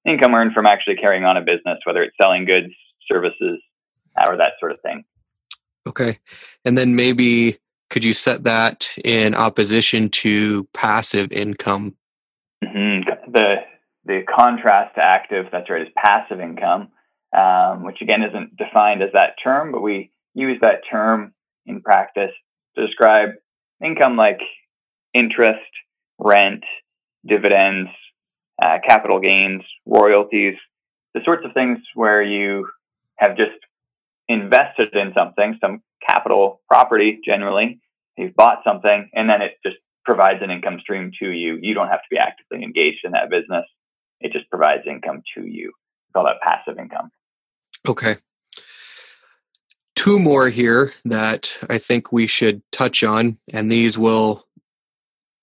income 0.06 0.34
earned 0.34 0.54
from 0.54 0.66
actually 0.66 0.96
carrying 0.96 1.25
on 1.25 1.38
a 1.38 1.42
business, 1.42 1.80
whether 1.86 2.04
it's 2.04 2.16
selling 2.22 2.46
goods, 2.46 2.74
services, 3.12 3.60
or 4.18 4.38
that 4.38 4.54
sort 4.60 4.72
of 4.72 4.82
thing. 4.82 5.04
Okay. 5.88 6.20
And 6.66 6.78
then 6.78 6.96
maybe 6.96 7.58
could 7.89 8.04
you 8.04 8.13
set 8.13 8.44
that 8.44 8.89
in 9.04 9.34
opposition 9.34 10.10
to 10.10 10.66
passive 10.74 11.32
income? 11.32 11.96
Mm-hmm. 12.63 13.32
The 13.32 13.56
the 14.06 14.22
contrast 14.34 14.96
to 14.96 15.04
active, 15.04 15.46
that's 15.51 15.70
right, 15.70 15.82
is 15.82 15.88
passive 15.96 16.39
income, 16.39 16.89
um, 17.38 17.84
which 17.84 18.01
again 18.01 18.24
isn't 18.24 18.58
defined 18.58 19.04
as 19.04 19.10
that 19.13 19.36
term, 19.44 19.72
but 19.72 19.82
we 19.82 20.12
use 20.34 20.58
that 20.62 20.82
term 20.89 21.34
in 21.66 21.82
practice 21.82 22.32
to 22.75 22.86
describe 22.86 23.30
income 23.84 24.16
like 24.16 24.39
interest, 25.13 25.60
rent, 26.20 26.64
dividends, 27.26 27.90
uh, 28.62 28.78
capital 28.86 29.20
gains, 29.20 29.64
royalties, 29.86 30.56
the 31.14 31.22
sorts 31.24 31.46
of 31.46 31.54
things 31.54 31.80
where 31.96 32.22
you 32.22 32.68
have 33.18 33.36
just 33.36 33.58
invested 34.28 34.94
in 34.94 35.14
something, 35.16 35.58
some 35.60 35.82
capital 36.08 36.62
property 36.68 37.20
generally, 37.26 37.80
you've 38.18 38.36
bought 38.36 38.60
something, 38.64 39.10
and 39.14 39.30
then 39.30 39.42
it 39.42 39.54
just 39.66 39.78
provides 40.06 40.40
an 40.42 40.52
income 40.52 40.80
stream 40.80 41.12
to 41.20 41.30
you. 41.30 41.58
You 41.62 41.74
don't 41.74 41.88
have 41.88 42.02
to 42.02 42.08
be 42.10 42.18
actively 42.18 42.64
engaged 42.64 43.00
in 43.04 43.12
that 43.12 43.30
business. 43.30 43.66
It 44.20 44.32
just 44.34 44.50
provides 44.50 44.84
income 44.88 45.22
to 45.36 45.46
you. 45.46 45.72
We 46.08 46.14
call 46.14 46.26
that 46.26 46.42
passive 46.42 46.80
income. 46.80 47.10
Okay. 47.88 48.18
Two 49.96 50.20
more 50.20 50.50
here 50.50 50.94
that 51.06 51.52
I 51.70 51.78
think 51.78 52.12
we 52.12 52.28
should 52.28 52.62
touch 52.72 53.04
on, 53.04 53.38
and 53.52 53.72
these 53.72 53.98
will 53.98 54.48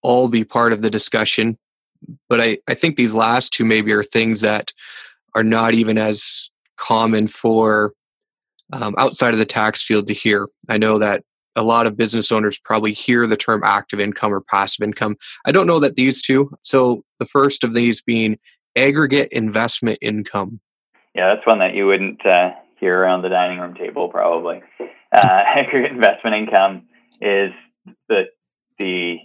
all 0.06 0.28
be 0.28 0.44
part 0.44 0.72
of 0.72 0.82
the 0.82 0.90
discussion. 0.90 1.58
But 2.28 2.40
I, 2.40 2.58
I 2.68 2.74
think 2.74 2.94
these 2.94 3.12
last 3.12 3.52
two 3.52 3.64
maybe 3.64 3.92
are 3.92 4.04
things 4.04 4.40
that 4.42 4.72
are 5.34 5.42
not 5.42 5.74
even 5.74 5.98
as 5.98 6.48
common 6.76 7.26
for 7.26 7.92
um, 8.72 8.94
outside 8.98 9.34
of 9.34 9.38
the 9.38 9.44
tax 9.44 9.84
field 9.84 10.06
to 10.06 10.12
hear. 10.12 10.46
I 10.68 10.78
know 10.78 10.98
that 11.00 11.24
a 11.56 11.64
lot 11.64 11.88
of 11.88 11.96
business 11.96 12.30
owners 12.30 12.56
probably 12.56 12.92
hear 12.92 13.26
the 13.26 13.36
term 13.36 13.62
active 13.64 13.98
income 13.98 14.32
or 14.32 14.40
passive 14.40 14.84
income. 14.84 15.16
I 15.44 15.50
don't 15.50 15.66
know 15.66 15.80
that 15.80 15.96
these 15.96 16.22
two. 16.22 16.52
So 16.62 17.02
the 17.18 17.26
first 17.26 17.64
of 17.64 17.74
these 17.74 18.00
being 18.00 18.38
aggregate 18.76 19.30
investment 19.32 19.98
income. 20.00 20.60
Yeah, 21.16 21.34
that's 21.34 21.46
one 21.46 21.58
that 21.58 21.74
you 21.74 21.86
wouldn't 21.86 22.24
uh, 22.24 22.50
hear 22.78 22.96
around 22.96 23.22
the 23.22 23.28
dining 23.28 23.58
room 23.58 23.74
table, 23.74 24.08
probably. 24.08 24.62
Uh, 24.80 24.86
aggregate 25.12 25.90
investment 25.90 26.36
income 26.36 26.82
is 27.20 27.50
the 28.08 28.26
the 28.78 29.16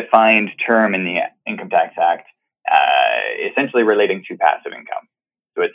defined 0.00 0.50
term 0.66 0.94
in 0.94 1.04
the 1.04 1.16
Income 1.46 1.70
Tax 1.70 1.94
Act, 2.00 2.26
uh, 2.70 3.50
essentially 3.50 3.82
relating 3.82 4.24
to 4.28 4.36
passive 4.36 4.72
income. 4.72 5.08
So 5.56 5.62
it's 5.62 5.74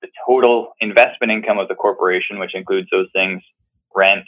the 0.00 0.08
total 0.26 0.72
investment 0.80 1.30
income 1.32 1.58
of 1.58 1.68
the 1.68 1.74
corporation, 1.74 2.38
which 2.38 2.54
includes 2.54 2.88
those 2.90 3.08
things: 3.12 3.42
rent, 3.94 4.26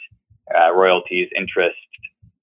uh, 0.55 0.73
royalties, 0.73 1.29
interest, 1.37 1.77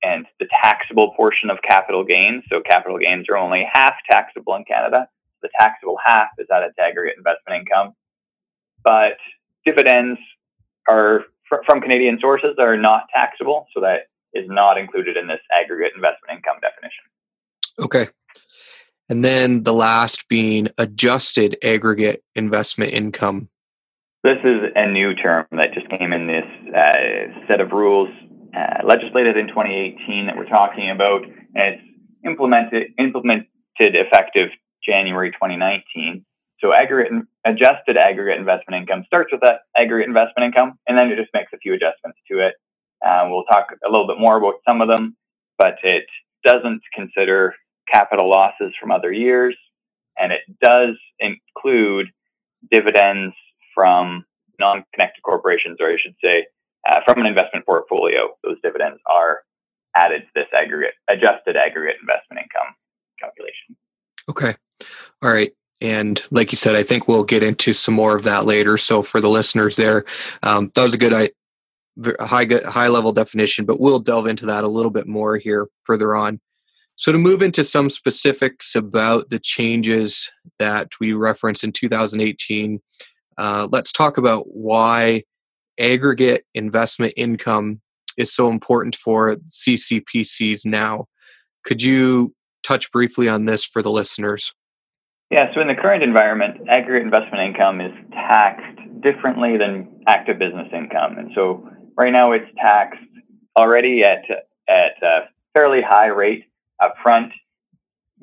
and 0.03 0.27
the 0.41 0.47
taxable 0.63 1.13
portion 1.17 1.51
of 1.51 1.59
capital 1.63 2.05
gains. 2.05 2.45
So 2.51 2.61
capital 2.61 2.99
gains 2.99 3.27
are 3.31 3.37
only 3.37 3.67
half 3.73 3.95
taxable 4.11 4.55
in 4.57 4.65
Canada. 4.65 5.09
The 5.43 5.49
taxable 5.59 5.99
half 6.05 6.29
is 6.39 6.47
at 6.55 6.63
its 6.63 6.79
aggregate 6.79 7.17
investment 7.17 7.61
income. 7.61 7.95
But 8.85 9.17
dividends 9.65 10.19
are 10.89 11.25
fr- 11.49 11.63
from 11.67 11.81
Canadian 11.81 12.19
sources 12.21 12.57
are 12.65 12.77
not 12.77 13.03
taxable, 13.15 13.67
so 13.75 13.81
that 13.81 14.09
is 14.35 14.47
not 14.49 14.79
included 14.79 15.17
in 15.17 15.27
this 15.27 15.41
aggregate 15.53 15.93
investment 15.95 16.39
income 16.39 16.57
definition. 16.61 17.05
Okay. 17.79 18.09
And 19.09 19.25
then 19.25 19.65
the 19.65 19.73
last 19.73 20.29
being 20.29 20.69
adjusted 20.79 21.57
aggregate 21.63 22.23
investment 22.35 22.93
income. 22.93 23.49
This 24.25 24.39
is 24.45 24.71
a 24.77 24.87
new 24.87 25.15
term 25.15 25.47
that 25.53 25.75
just 25.75 25.89
came 25.91 26.13
in 26.13 26.27
this 26.29 26.45
uh, 26.75 27.47
set 27.49 27.61
of 27.61 27.73
rules 27.73 28.09
uh, 28.57 28.87
legislated 28.87 29.37
in 29.37 29.49
2018 29.49 30.27
that 30.27 30.37
we're 30.37 30.45
talking 30.45 30.91
about, 30.91 31.25
and 31.25 31.75
it's 31.75 31.83
implemented 32.25 32.93
implemented 32.99 33.49
effective 33.79 34.51
January 34.85 35.31
2019. 35.33 36.25
So 36.61 36.73
aggregate 36.73 37.13
adjusted 37.45 37.97
aggregate 37.97 38.39
investment 38.39 38.83
income 38.83 39.05
starts 39.07 39.33
with 39.33 39.41
that 39.41 39.61
aggregate 39.77 40.09
investment 40.09 40.47
income, 40.47 40.79
and 40.87 40.99
then 40.99 41.11
it 41.11 41.17
just 41.17 41.31
makes 41.35 41.53
a 41.53 41.59
few 41.59 41.75
adjustments 41.75 42.19
to 42.31 42.39
it. 42.47 42.55
Uh, 43.07 43.27
we'll 43.29 43.45
talk 43.45 43.67
a 43.85 43.91
little 43.91 44.07
bit 44.07 44.19
more 44.19 44.37
about 44.37 44.55
some 44.67 44.81
of 44.81 44.89
them, 44.89 45.17
but 45.59 45.75
it 45.83 46.05
doesn't 46.45 46.83
consider 46.95 47.55
capital 47.93 48.29
losses 48.31 48.73
from 48.81 48.91
other 48.91 49.13
years, 49.13 49.57
and 50.19 50.33
it 50.33 50.41
does 50.63 50.97
include 51.19 52.07
dividends 52.71 53.35
from 53.75 54.25
non-connected 54.59 55.23
corporations, 55.23 55.79
or 55.81 55.89
I 55.89 55.97
should 56.03 56.15
say, 56.23 56.47
uh, 56.89 57.01
from 57.07 57.21
an 57.21 57.27
investment 57.27 57.67
portfolio. 57.67 58.29
Those 58.45 58.57
dividends 58.63 59.01
are 59.07 59.41
added 59.97 60.23
to 60.23 60.29
this 60.35 60.47
aggregate 60.57 60.95
adjusted 61.09 61.57
aggregate 61.57 61.97
investment 62.01 62.43
income 62.45 62.75
calculation. 63.21 63.77
Okay. 64.29 64.55
All 65.23 65.31
right. 65.31 65.53
And 65.81 66.23
like 66.31 66.53
you 66.53 66.57
said, 66.57 66.77
I 66.77 66.85
think 66.85 67.09
we'll 67.09 67.25
get 67.25 67.43
into 67.43 67.73
some 67.73 67.95
more 67.95 68.15
of 68.15 68.23
that 68.23 68.47
later. 68.47 68.79
So 68.79 69.03
for 69.03 69.21
the 69.21 69.29
listeners 69.29 69.77
there, 69.77 70.05
um, 70.43 70.71
that 70.75 70.85
was 70.85 70.95
a 70.95 70.99
good 70.99 71.13
high 72.21 72.47
high 72.67 72.89
level 72.89 73.13
definition, 73.13 73.65
but 73.65 73.81
we'll 73.81 73.99
delve 73.99 74.27
into 74.27 74.47
that 74.47 74.65
a 74.65 74.69
little 74.69 74.91
bit 74.91 75.07
more 75.07 75.37
here 75.37 75.69
further 75.85 76.15
on. 76.15 76.41
So 76.97 77.11
to 77.11 77.19
move 77.19 77.43
into 77.43 77.65
some 77.65 77.91
specifics 77.91 78.75
about 78.75 79.31
the 79.31 79.39
changes 79.39 80.31
that 80.59 80.89
we 81.01 81.13
referenced 81.13 81.65
in 81.65 81.73
2018, 81.73 82.81
uh, 83.39 83.69
let's 83.71 83.93
talk 83.93 84.19
about 84.19 84.45
why 84.49 85.25
aggregate 85.79 86.45
investment 86.55 87.15
income 87.17 87.81
is 88.17 88.33
so 88.33 88.49
important 88.51 88.95
for 88.95 89.37
CCPCs 89.37 90.67
now. 90.67 91.07
Could 91.65 91.83
you 91.83 92.35
touch 92.63 92.93
briefly 92.93 93.29
on 93.29 93.47
this 93.47 93.65
for 93.65 93.83
the 93.83 93.91
listeners? 93.91 94.55
Yeah, 95.31 95.53
so 95.55 95.63
in 95.63 95.69
the 95.69 95.75
current 95.75 96.03
environment, 96.03 96.69
aggregate 96.69 97.07
investment 97.07 97.43
income 97.43 97.81
is 97.81 97.93
taxed 98.13 98.79
differently 99.01 99.57
than 99.57 99.89
active 100.07 100.39
business 100.39 100.69
income. 100.75 101.17
And 101.19 101.31
so 101.35 101.69
right 101.97 102.13
now 102.13 102.33
it's 102.33 102.51
taxed 102.57 103.01
already 103.59 104.03
at, 104.03 104.25
at 104.69 105.03
a 105.03 105.21
fairly 105.55 105.81
high 105.83 106.07
rate 106.07 106.45
up 106.83 106.95
front, 107.03 107.33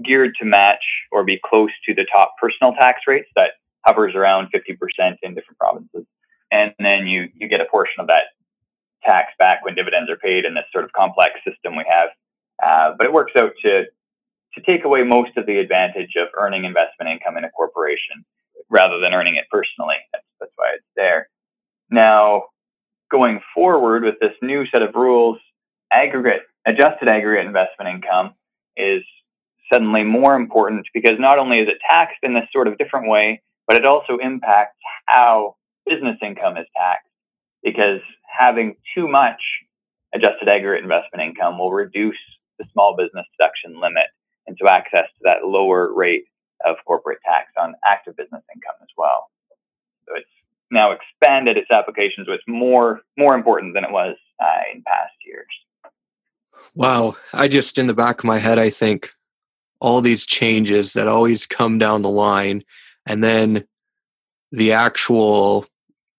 geared 0.03 0.33
to 0.39 0.45
match 0.45 0.83
or 1.11 1.23
be 1.23 1.39
close 1.43 1.71
to 1.85 1.93
the 1.93 2.05
top 2.13 2.33
personal 2.41 2.73
tax 2.73 3.01
rates 3.07 3.29
that 3.35 3.51
hovers 3.85 4.13
around 4.15 4.47
50% 4.53 4.77
in 5.21 5.33
different 5.33 5.57
provinces. 5.57 6.05
And 6.51 6.73
then 6.79 7.07
you, 7.07 7.29
you 7.35 7.47
get 7.47 7.61
a 7.61 7.65
portion 7.65 7.99
of 7.99 8.07
that 8.07 8.33
tax 9.03 9.31
back 9.37 9.63
when 9.63 9.75
dividends 9.75 10.09
are 10.09 10.17
paid 10.17 10.45
in 10.45 10.53
this 10.53 10.65
sort 10.71 10.83
of 10.83 10.91
complex 10.93 11.31
system 11.47 11.75
we 11.75 11.85
have. 11.87 12.09
Uh, 12.61 12.95
but 12.97 13.05
it 13.05 13.13
works 13.13 13.33
out 13.39 13.51
to 13.63 13.83
to 14.55 14.61
take 14.61 14.83
away 14.83 15.03
most 15.03 15.37
of 15.37 15.45
the 15.45 15.59
advantage 15.59 16.15
of 16.17 16.27
earning 16.37 16.65
investment 16.65 17.11
income 17.11 17.37
in 17.37 17.43
a 17.43 17.51
corporation 17.51 18.25
rather 18.69 18.99
than 18.99 19.13
earning 19.13 19.35
it 19.35 19.45
personally. 19.51 19.97
That's, 20.11 20.25
that's 20.39 20.51
why 20.55 20.71
it's 20.75 20.85
there. 20.95 21.29
Now, 21.91 22.45
going 23.11 23.39
forward 23.53 24.03
with 24.03 24.15
this 24.19 24.33
new 24.41 24.65
set 24.67 24.81
of 24.81 24.95
rules, 24.95 25.39
aggregate, 25.91 26.41
adjusted 26.65 27.09
aggregate 27.09 27.45
investment 27.45 27.95
income 27.95 28.33
is 28.77 29.03
suddenly 29.71 30.03
more 30.03 30.35
important 30.35 30.85
because 30.93 31.17
not 31.19 31.37
only 31.37 31.59
is 31.59 31.67
it 31.67 31.77
taxed 31.87 32.19
in 32.23 32.33
this 32.33 32.45
sort 32.51 32.67
of 32.67 32.77
different 32.77 33.07
way, 33.07 33.41
but 33.67 33.77
it 33.77 33.85
also 33.85 34.17
impacts 34.21 34.77
how 35.05 35.55
business 35.85 36.17
income 36.23 36.57
is 36.57 36.65
taxed 36.75 37.07
because 37.63 38.01
having 38.25 38.75
too 38.95 39.07
much 39.07 39.41
adjusted 40.13 40.49
aggregate 40.49 40.83
investment 40.83 41.23
income 41.23 41.57
will 41.57 41.71
reduce 41.71 42.17
the 42.57 42.65
small 42.73 42.95
business 42.95 43.25
deduction 43.37 43.79
limit 43.79 44.05
and 44.47 44.57
to 44.57 44.71
access 44.71 45.05
to 45.17 45.21
that 45.23 45.45
lower 45.45 45.93
rate 45.93 46.25
of 46.65 46.75
corporate 46.85 47.19
tax 47.23 47.51
on 47.59 47.73
active 47.85 48.17
business 48.17 48.43
income 48.53 48.75
as 48.81 48.89
well. 48.97 49.29
So 50.07 50.15
it's 50.15 50.38
now 50.71 50.91
expanded 50.91 51.57
its 51.57 51.71
application, 51.71 52.25
so 52.25 52.33
it's 52.33 52.43
more 52.47 53.01
more 53.17 53.35
important 53.35 53.73
than 53.73 53.83
it 53.83 53.91
was 53.91 54.15
uh, 54.41 54.61
in 54.73 54.83
past 54.83 55.13
years. 55.25 55.47
Wow, 56.75 57.15
I 57.33 57.47
just 57.47 57.77
in 57.77 57.87
the 57.87 57.93
back 57.93 58.19
of 58.19 58.25
my 58.25 58.37
head, 58.37 58.59
I 58.59 58.69
think 58.69 59.11
all 59.79 60.01
these 60.01 60.25
changes 60.25 60.93
that 60.93 61.07
always 61.07 61.45
come 61.45 61.77
down 61.77 62.01
the 62.01 62.09
line, 62.09 62.63
and 63.05 63.23
then 63.23 63.65
the 64.51 64.73
actual, 64.73 65.65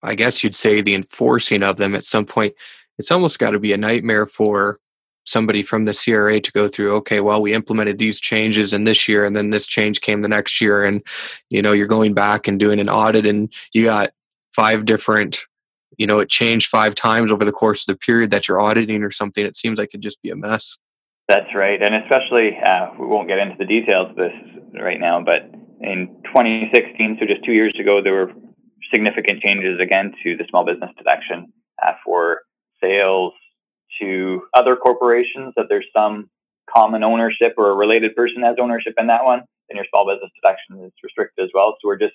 I 0.03 0.15
guess 0.15 0.43
you'd 0.43 0.57
say, 0.57 0.81
the 0.81 0.95
enforcing 0.95 1.63
of 1.63 1.77
them 1.77 1.95
at 1.95 2.05
some 2.05 2.27
point. 2.27 2.55
It's 2.99 3.11
almost 3.11 3.39
got 3.39 3.53
to 3.53 3.59
be 3.59 3.73
a 3.73 3.79
nightmare 3.79 4.27
for 4.27 4.79
somebody 5.25 5.63
from 5.63 5.85
the 5.85 5.95
CRA 5.95 6.41
to 6.41 6.53
go 6.53 6.67
through 6.67 6.95
okay 6.97 7.21
well 7.21 7.43
we 7.43 7.53
implemented 7.53 7.99
these 7.99 8.19
changes 8.19 8.73
in 8.73 8.85
this 8.85 9.07
year 9.07 9.25
and 9.25 9.37
then 9.37 9.51
this 9.51 9.67
change 9.67 10.01
came 10.01 10.23
the 10.23 10.29
next 10.29 10.61
year 10.61 10.83
and 10.83 11.03
you 11.51 11.61
know 11.61 11.73
you're 11.73 11.87
going 11.87 12.15
back 12.15 12.49
and 12.49 12.59
doing 12.59 12.81
an 12.81 12.89
audit 12.89 13.27
and 13.27 13.53
you 13.73 13.85
got 13.85 14.11
five 14.55 14.85
different 14.85 15.41
you 15.97 16.07
know 16.07 16.19
it 16.19 16.29
changed 16.29 16.69
five 16.69 16.95
times 16.95 17.31
over 17.31 17.45
the 17.45 17.53
course 17.53 17.89
of 17.89 17.95
the 17.95 17.99
period 17.99 18.31
that 18.31 18.49
you're 18.49 18.61
auditing 18.61 19.03
or 19.03 19.11
something 19.11 19.45
it 19.45 19.57
seems 19.57 19.79
like 19.79 19.91
it'd 19.93 20.03
just 20.03 20.23
be 20.23 20.31
a 20.31 20.37
mess 20.37 20.77
that's 21.29 21.55
right 21.55 21.83
and 21.83 21.95
especially 21.95 22.57
uh, 22.65 22.89
we 22.99 23.07
won't 23.07 23.29
get 23.29 23.39
into 23.39 23.57
the 23.59 23.65
details 23.65 24.11
of 24.11 24.17
this 24.17 24.33
right 24.81 25.01
now 25.01 25.23
but 25.23 25.51
in 25.81 26.09
2016 26.27 27.17
so 27.19 27.27
just 27.27 27.45
two 27.45 27.53
years 27.53 27.75
ago 27.79 28.01
there 28.03 28.13
were 28.13 28.33
significant 28.93 29.41
changes 29.41 29.79
again 29.81 30.13
to 30.23 30.37
the 30.37 30.45
small 30.49 30.65
business 30.65 30.91
deduction 30.97 31.53
uh, 31.85 31.93
for 32.05 32.41
sales 32.83 33.33
to 34.01 34.43
other 34.55 34.77
corporations 34.77 35.53
that 35.57 35.67
there's 35.69 35.87
some 35.95 36.31
common 36.75 37.03
ownership 37.03 37.55
or 37.57 37.71
a 37.71 37.75
related 37.75 38.15
person 38.15 38.43
has 38.43 38.57
ownership 38.61 38.95
in 38.99 39.07
that 39.09 39.25
one, 39.25 39.41
then 39.69 39.77
your 39.77 39.87
small 39.93 40.07
business 40.07 40.31
deduction 40.41 40.85
is 40.85 40.93
restricted 41.03 41.45
as 41.45 41.51
well. 41.55 41.77
So 41.81 41.89
we're 41.89 41.99
just 41.99 42.15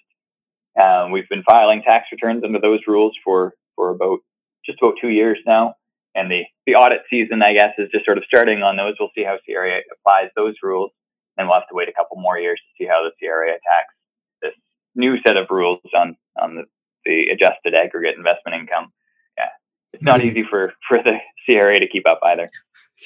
um, 0.81 1.11
we've 1.11 1.29
been 1.29 1.43
filing 1.43 1.81
tax 1.81 2.07
returns 2.11 2.43
under 2.43 2.59
those 2.59 2.81
rules 2.87 3.13
for 3.23 3.53
for 3.75 3.91
about 3.91 4.19
just 4.65 4.79
about 4.81 4.95
two 4.99 5.09
years 5.09 5.37
now, 5.45 5.75
and 6.15 6.29
the 6.29 6.43
the 6.65 6.75
audit 6.75 7.01
season, 7.09 7.41
I 7.43 7.53
guess, 7.53 7.73
is 7.77 7.89
just 7.91 8.05
sort 8.05 8.17
of 8.17 8.23
starting 8.25 8.63
on 8.63 8.77
those. 8.77 8.95
We'll 8.99 9.11
see 9.15 9.23
how 9.23 9.37
CRA 9.45 9.79
applies 9.91 10.29
those 10.35 10.55
rules, 10.61 10.91
and 11.37 11.47
we'll 11.47 11.59
have 11.59 11.67
to 11.69 11.75
wait 11.75 11.89
a 11.89 11.93
couple 11.93 12.17
more 12.17 12.37
years 12.37 12.59
to 12.59 12.83
see 12.83 12.87
how 12.87 13.03
the 13.03 13.11
CRA 13.19 13.49
attacks 13.49 13.93
this 14.41 14.53
new 14.95 15.15
set 15.25 15.37
of 15.37 15.47
rules 15.49 15.79
on 15.95 16.17
on 16.41 16.55
the, 16.55 16.63
the 17.05 17.27
adjusted 17.31 17.75
aggregate 17.77 18.17
investment 18.17 18.59
income. 18.59 18.91
Yeah, 19.37 19.49
it's 19.93 20.03
not 20.03 20.19
mm-hmm. 20.19 20.29
easy 20.29 20.43
for 20.49 20.73
for 20.87 20.99
the 21.03 21.19
CRA 21.45 21.79
to 21.79 21.87
keep 21.87 22.07
up 22.09 22.19
either. 22.23 22.49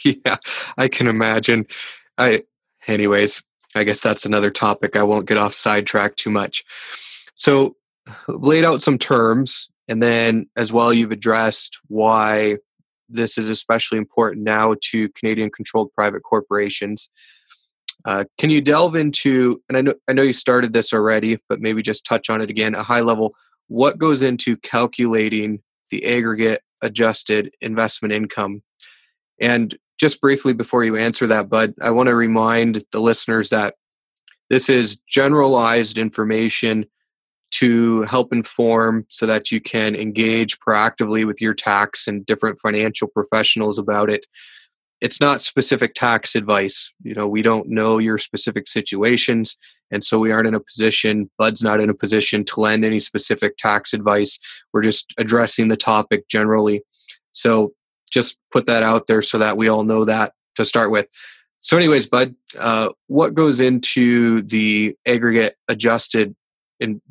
Yeah, 0.05 0.38
I 0.77 0.88
can 0.88 1.07
imagine. 1.07 1.65
I, 2.15 2.43
anyways, 2.88 3.43
I 3.75 3.83
guess 3.83 4.01
that's 4.01 4.23
another 4.23 4.51
topic. 4.51 4.95
I 4.95 5.01
won't 5.01 5.25
get 5.25 5.39
off 5.39 5.55
sidetrack 5.55 6.15
too 6.15 6.29
much. 6.29 6.63
So, 7.39 7.77
laid 8.27 8.65
out 8.65 8.81
some 8.81 8.98
terms, 8.98 9.69
and 9.88 10.03
then 10.03 10.48
as 10.58 10.74
well, 10.74 10.93
you've 10.93 11.12
addressed 11.12 11.79
why 11.88 12.58
this 13.08 13.38
is 13.38 13.48
especially 13.48 13.98
important 13.98 14.43
now 14.43 14.75
to 14.91 15.10
Canadian 15.10 15.50
controlled 15.50 15.91
private 15.93 16.22
corporations. 16.22 17.10
Uh, 18.05 18.25
can 18.38 18.50
you 18.50 18.62
delve 18.62 18.96
into, 18.96 19.62
and 19.69 19.77
I 19.77 19.81
know, 19.81 19.93
I 20.08 20.13
know 20.13 20.22
you 20.22 20.34
started 20.34 20.74
this 20.74 20.93
already, 20.93 21.39
but 21.48 21.62
maybe 21.62 21.81
just 21.81 22.05
touch 22.05 22.29
on 22.29 22.41
it 22.41 22.50
again, 22.50 22.75
a 22.75 22.84
high 22.84 23.01
level, 23.01 23.34
what 23.67 23.98
goes 23.98 24.22
into 24.22 24.58
calculating 24.58 25.62
the 25.91 26.05
aggregate 26.05 26.62
adjusted 26.81 27.53
investment 27.62 28.13
income? 28.13 28.63
And 29.39 29.77
just 29.98 30.19
briefly 30.19 30.53
before 30.53 30.84
you 30.84 30.98
answer 30.98 31.25
that, 31.27 31.50
Bud, 31.50 31.74
I 31.81 31.91
want 31.91 32.08
to 32.08 32.15
remind 32.15 32.84
the 32.91 33.00
listeners 33.00 33.50
that 33.50 33.75
this 34.50 34.69
is 34.69 34.98
generalized 35.08 35.98
information 35.98 36.86
to 37.60 38.04
help 38.04 38.32
inform 38.32 39.06
so 39.10 39.25
that 39.25 39.51
you 39.51 39.60
can 39.60 39.96
engage 39.96 40.60
proactively 40.60 41.25
with 41.25 41.42
your 41.42 41.54
tax 41.54 42.08
and 42.08 42.25
different 42.25 42.60
financial 42.60 43.08
professionals 43.08 43.78
about 43.78 44.10
it. 44.10 44.25
It's 45.01 45.20
not 45.20 45.42
specific 45.42 45.94
tax 45.94 46.36
advice. 46.36 46.94
You 47.04 47.13
know, 47.13 47.28
we 47.28 47.42
don't 47.42 47.70
know 47.70 47.98
your 47.98 48.18
specific 48.18 48.68
situations. 48.68 49.58
And 49.92 50.04
so 50.04 50.20
we 50.20 50.32
aren't 50.32 50.48
in 50.48 50.56
a 50.56 50.60
position, 50.60 51.30
Bud's 51.38 51.63
not 51.63 51.80
in 51.80 51.89
a 51.89 51.94
position 51.94 52.46
to 52.46 52.60
lend 52.60 52.86
any 52.86 53.00
specific 53.00 53.58
tax 53.58 53.94
advice. 53.94 54.39
We're 54.72 54.84
just 54.84 55.13
addressing 55.18 55.68
the 55.68 55.78
topic 55.78 56.28
generally. 56.28 56.84
So 57.32 57.74
just 58.12 58.38
put 58.51 58.68
that 58.68 58.84
out 58.84 59.08
there 59.08 59.22
so 59.22 59.38
that 59.38 59.58
we 59.58 59.68
all 59.68 59.84
know 59.84 60.06
that 60.06 60.34
to 60.56 60.66
start 60.66 60.92
with. 60.92 61.08
So, 61.62 61.75
anyways, 61.75 62.08
Bud, 62.08 62.36
uh, 62.58 62.89
what 63.08 63.34
goes 63.34 63.60
into 63.60 64.44
the 64.44 64.96
aggregate 65.06 65.58
adjusted 65.68 66.36
in, 66.80 67.01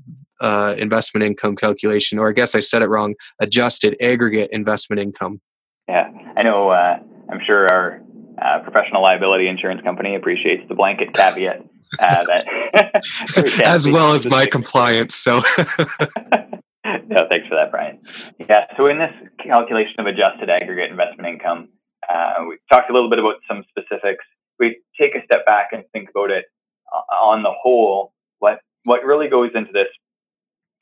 uh, 0.40 0.75
investment 0.78 1.25
income 1.25 1.57
calculation, 1.57 2.18
or 2.18 2.28
I 2.28 2.33
guess 2.33 2.54
I 2.54 2.61
said 2.61 2.83
it 2.83 2.88
wrong, 2.88 3.14
adjusted 3.40 3.97
aggregate 4.00 4.50
investment 4.52 5.00
income? 5.00 5.40
Yeah, 5.88 6.11
I 6.37 6.42
know. 6.42 6.71
Uh, 6.71 6.99
I'm 7.30 7.40
sure 7.47 7.68
our 7.68 8.00
uh, 8.42 8.61
professional 8.61 9.02
liability 9.02 9.49
insurance 9.49 9.83
company 9.83 10.14
appreciates 10.14 10.62
the 10.68 10.75
blanket 10.75 11.14
caveat 11.14 11.64
uh, 11.99 12.25
that, 12.25 13.62
as 13.64 13.88
well 13.88 14.14
as 14.14 14.26
my 14.26 14.47
compliance. 14.47 15.14
So. 15.14 15.42
no, 15.59 17.26
thanks 17.30 17.49
for 17.49 17.57
that, 17.57 17.71
Brian. 17.71 17.99
Yeah, 18.38 18.66
so 18.76 18.87
in 18.87 18.99
this 18.99 19.12
calculation 19.42 19.95
of 19.99 20.07
adjusted 20.07 20.50
aggregate 20.50 20.90
investment 20.90 21.28
income, 21.28 21.68
uh, 22.09 22.45
we 22.49 22.59
talked 22.73 22.90
a 22.90 22.92
little 22.92 23.11
bit 23.11 23.18
about 23.18 23.37
some 23.49 23.64
specifics. 23.68 24.25
We 24.59 24.80
take 25.00 25.14
a 25.14 25.25
step 25.25 25.45
back 25.47 25.68
and 25.73 25.85
think 25.92 26.11
about 26.11 26.30
it 26.30 26.47
uh, 26.92 27.14
on 27.14 27.42
the 27.42 27.52
whole. 27.52 28.12
What 28.38 28.61
what 28.85 29.04
really 29.04 29.28
goes 29.28 29.50
into 29.54 29.73
this 29.73 29.88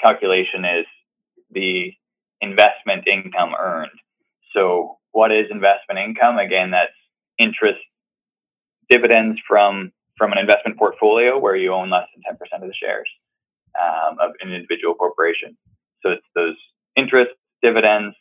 calculation 0.01 0.65
is 0.65 0.87
the 1.51 1.93
investment 2.41 3.07
income 3.07 3.55
earned. 3.59 3.91
So, 4.55 4.99
what 5.13 5.33
is 5.33 5.47
investment 5.51 5.99
income? 5.99 6.39
Again, 6.39 6.71
that's 6.71 6.93
interest 7.39 7.81
dividends 8.89 9.41
from 9.49 9.93
from 10.17 10.33
an 10.33 10.39
investment 10.39 10.79
portfolio 10.79 11.39
where 11.39 11.57
you 11.57 11.73
own 11.73 11.91
less 11.91 12.07
than 12.15 12.37
10% 12.37 12.63
of 12.63 12.69
the 12.69 12.75
shares 12.75 13.09
um, 13.79 14.17
of 14.19 14.31
an 14.41 14.53
individual 14.53 14.95
corporation. 14.95 15.57
So 16.03 16.11
it's 16.11 16.27
those 16.35 16.57
interest, 16.97 17.33
dividends, 17.63 18.17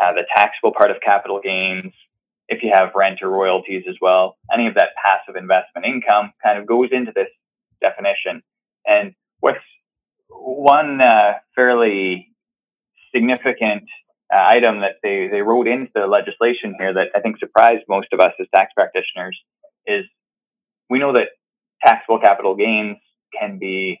uh, 0.00 0.12
the 0.12 0.22
taxable 0.36 0.72
part 0.72 0.90
of 0.90 0.98
capital 1.00 1.40
gains. 1.42 1.92
If 2.48 2.62
you 2.62 2.70
have 2.72 2.90
rent 2.94 3.18
or 3.20 3.30
royalties 3.30 3.84
as 3.88 3.96
well, 4.00 4.36
any 4.52 4.68
of 4.68 4.74
that 4.74 4.90
passive 5.04 5.36
investment 5.36 5.86
income 5.86 6.32
kind 6.42 6.58
of 6.58 6.66
goes 6.66 6.90
into 6.92 7.12
this 7.14 7.28
definition. 7.80 8.42
And 8.86 9.14
what's 9.40 9.58
one 10.28 11.00
uh, 11.00 11.32
fairly 11.54 12.28
significant 13.14 13.84
uh, 14.32 14.38
item 14.38 14.80
that 14.80 14.96
they, 15.02 15.28
they 15.30 15.40
wrote 15.40 15.66
into 15.66 15.90
the 15.94 16.06
legislation 16.06 16.74
here 16.78 16.92
that 16.94 17.08
I 17.14 17.20
think 17.20 17.38
surprised 17.38 17.84
most 17.88 18.08
of 18.12 18.20
us 18.20 18.32
as 18.40 18.46
tax 18.54 18.72
practitioners 18.74 19.38
is 19.86 20.04
we 20.90 20.98
know 20.98 21.12
that 21.12 21.28
taxable 21.84 22.18
capital 22.18 22.54
gains 22.54 22.98
can 23.38 23.58
be 23.58 24.00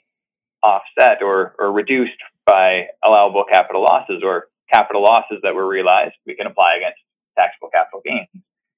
offset 0.62 1.22
or, 1.22 1.54
or 1.58 1.72
reduced 1.72 2.18
by 2.46 2.86
allowable 3.04 3.44
capital 3.50 3.82
losses 3.82 4.22
or 4.24 4.48
capital 4.72 5.02
losses 5.02 5.38
that 5.42 5.54
were 5.54 5.66
realized, 5.66 6.14
we 6.26 6.34
can 6.34 6.46
apply 6.46 6.76
against 6.76 6.98
taxable 7.38 7.70
capital 7.72 8.00
gains. 8.04 8.28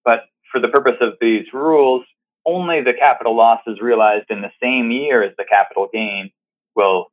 But 0.05 0.21
for 0.53 0.61
the 0.61 0.69
purpose 0.69 0.99
of 1.01 1.15
these 1.21 1.47
rules, 1.53 2.05
only 2.47 2.83
the 2.83 2.93
capital 2.99 3.37
losses 3.37 3.81
realized 3.81 4.27
in 4.31 4.41
the 4.41 4.53
same 4.63 4.91
year 4.91 5.23
as 5.23 5.33
the 5.37 5.45
capital 5.49 5.89
gain 5.93 6.31
will 6.75 7.07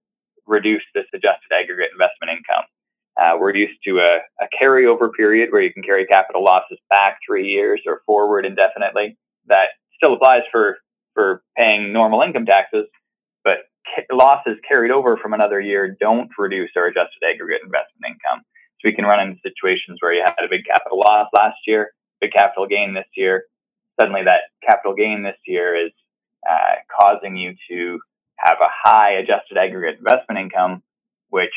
reduce 0.47 0.83
this 0.95 1.05
adjusted 1.13 1.51
aggregate 1.51 1.91
investment 1.91 2.31
income. 2.31 2.65
Uh, 3.19 3.37
we're 3.39 3.55
used 3.55 3.79
to 3.83 3.99
a, 3.99 4.19
a, 4.43 4.47
carryover 4.61 5.11
period 5.11 5.49
where 5.51 5.61
you 5.61 5.73
can 5.73 5.81
carry 5.81 6.05
capital 6.05 6.43
losses 6.43 6.77
back 6.89 7.17
three 7.27 7.47
years 7.47 7.81
or 7.87 8.01
forward 8.05 8.45
indefinitely. 8.45 9.17
That 9.47 9.69
still 9.95 10.13
applies 10.13 10.43
for, 10.51 10.77
for 11.15 11.41
paying 11.57 11.91
normal 11.91 12.21
income 12.21 12.45
taxes, 12.45 12.85
but 13.43 13.57
losses 14.11 14.57
carried 14.67 14.91
over 14.91 15.17
from 15.17 15.33
another 15.33 15.59
year 15.59 15.97
don't 15.99 16.29
reduce 16.37 16.69
our 16.75 16.87
adjusted 16.87 17.23
aggregate 17.27 17.61
investment 17.63 18.05
income. 18.05 18.43
So 18.79 18.85
we 18.85 18.93
can 18.93 19.05
run 19.05 19.19
into 19.19 19.39
situations 19.41 19.97
where 19.99 20.13
you 20.13 20.23
had 20.23 20.45
a 20.45 20.49
big 20.49 20.65
capital 20.65 20.99
loss 20.99 21.27
last 21.33 21.57
year, 21.65 21.91
big 22.21 22.31
capital 22.31 22.67
gain 22.67 22.93
this 22.93 23.09
year. 23.15 23.45
Suddenly, 23.99 24.25
that 24.25 24.41
capital 24.63 24.93
gain 24.93 25.23
this 25.23 25.37
year 25.47 25.75
is 25.75 25.91
uh, 26.47 26.75
causing 26.99 27.35
you 27.35 27.55
to 27.71 27.99
have 28.37 28.57
a 28.61 28.69
high 28.71 29.13
adjusted 29.13 29.57
aggregate 29.57 29.99
investment 29.99 30.39
income, 30.39 30.83
which 31.29 31.53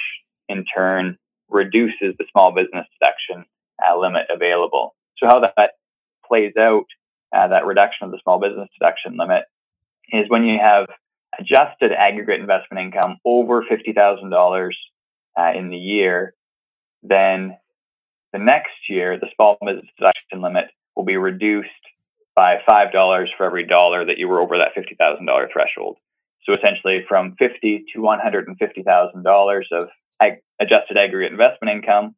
in 0.49 0.65
turn 0.65 1.19
reduces 1.49 2.15
the 2.19 2.25
small 2.33 2.53
business 2.53 2.87
deduction 2.99 3.45
uh, 3.87 3.99
limit 3.99 4.27
available. 4.35 4.95
So, 5.19 5.27
how 5.27 5.41
that 5.41 5.73
plays 6.27 6.53
out, 6.59 6.87
uh, 7.35 7.49
that 7.49 7.67
reduction 7.67 8.07
of 8.07 8.13
the 8.13 8.21
small 8.23 8.41
business 8.41 8.69
deduction 8.79 9.17
limit, 9.17 9.45
is 10.13 10.29
when 10.29 10.45
you 10.45 10.59
have 10.59 10.87
adjusted 11.39 11.93
aggregate 11.93 12.41
investment 12.41 12.85
income 12.85 13.19
over 13.25 13.63
$50,000 13.63 14.71
uh, 15.39 15.59
in 15.59 15.71
the 15.71 15.77
year, 15.77 16.35
then 17.03 17.57
the 18.33 18.39
next 18.39 18.89
year, 18.89 19.19
the 19.19 19.29
small 19.35 19.57
business 19.65 19.87
deduction 19.99 20.41
limit 20.41 20.67
will 20.97 21.05
be 21.05 21.17
reduced 21.17 21.69
by 22.35 22.57
$5 22.69 23.27
for 23.37 23.47
every 23.47 23.67
dollar 23.67 24.05
that 24.05 24.19
you 24.19 24.29
were 24.29 24.41
over 24.41 24.59
that 24.59 24.75
$50,000 24.77 25.53
threshold. 25.53 25.97
So 26.45 26.55
essentially, 26.55 27.05
from 27.09 27.37
fifty 27.39 27.85
to 27.95 28.01
one 28.01 28.19
hundred 28.19 28.49
and 28.49 28.57
fifty 28.59 28.83
thousand 28.83 29.23
dollars 29.23 29.69
of 29.73 29.89
ag- 30.21 30.43
adjusted 30.61 30.99
aggregate 30.99 31.33
investment 31.33 31.77
income, 31.77 32.15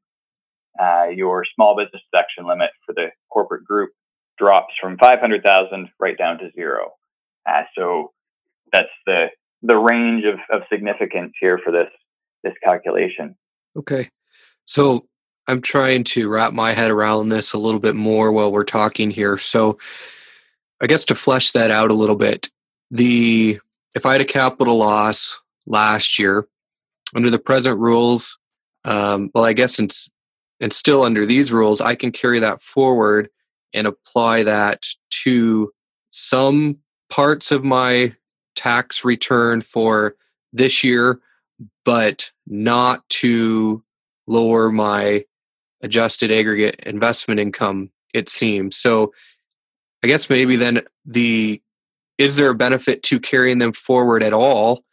uh, 0.81 1.07
your 1.15 1.45
small 1.55 1.77
business 1.77 2.03
deduction 2.13 2.47
limit 2.47 2.71
for 2.87 2.95
the 2.95 3.09
corporate 3.31 3.65
group 3.65 3.91
drops 4.39 4.75
from 4.81 4.97
five 4.99 5.19
hundred 5.21 5.45
thousand 5.45 5.89
right 5.99 6.17
down 6.17 6.39
to 6.39 6.51
zero. 6.55 6.93
Uh, 7.49 7.63
so 7.77 8.13
that's 8.73 8.89
the 9.07 9.27
the 9.63 9.77
range 9.77 10.25
of, 10.25 10.39
of 10.51 10.63
significance 10.73 11.33
here 11.41 11.59
for 11.63 11.73
this 11.73 11.89
this 12.45 12.55
calculation. 12.65 13.37
Okay, 13.77 14.09
so 14.65 15.07
I'm 15.49 15.61
trying 15.61 16.05
to 16.05 16.29
wrap 16.29 16.53
my 16.53 16.73
head 16.73 16.91
around 16.91 17.29
this 17.29 17.53
a 17.53 17.59
little 17.59 17.81
bit 17.81 17.97
more 17.97 18.33
while 18.33 18.53
we're 18.53 18.65
talking 18.65 19.11
here. 19.11 19.39
So 19.39 19.79
I 20.81 20.87
guess 20.87 21.05
to 21.07 21.15
flesh 21.15 21.53
that 21.53 21.71
out 21.71 21.91
a 21.91 21.95
little 21.95 22.17
bit, 22.17 22.51
the 22.91 23.61
if 23.94 24.07
I 24.07 24.12
had 24.12 24.20
a 24.20 24.26
capital 24.26 24.76
loss 24.76 25.38
last 25.66 26.18
year 26.18 26.46
under 27.14 27.31
the 27.31 27.38
present 27.38 27.78
rules, 27.78 28.38
um, 28.85 29.31
well, 29.35 29.44
I 29.44 29.52
guess 29.52 29.78
it's 29.78 30.11
and 30.61 30.72
still 30.72 31.02
under 31.02 31.26
these 31.26 31.52
rules, 31.52 31.81
I 31.81 31.96
can 31.96 32.12
carry 32.12 32.38
that 32.38 32.62
forward 32.62 33.28
and 33.74 33.87
apply 33.87 34.44
that 34.44 34.87
to 35.24 35.72
some 36.11 36.78
parts 37.11 37.50
of 37.50 37.64
my 37.64 38.14
tax 38.55 39.05
return 39.05 39.61
for 39.61 40.14
this 40.52 40.85
year, 40.85 41.20
but 41.85 42.31
not 42.46 43.07
to 43.09 43.83
lower 44.28 44.70
my 44.70 45.24
adjusted 45.83 46.31
aggregate 46.31 46.78
investment 46.87 47.40
income 47.40 47.90
it 48.14 48.28
seems. 48.28 48.76
So 48.76 49.12
I 50.05 50.07
guess 50.07 50.31
maybe 50.31 50.57
then 50.57 50.83
the 51.05 51.61
is 52.23 52.37
there 52.37 52.51
a 52.51 52.55
benefit 52.55 53.03
to 53.03 53.19
carrying 53.19 53.59
them 53.59 53.73
forward 53.73 54.23
at 54.23 54.33
all? 54.33 54.85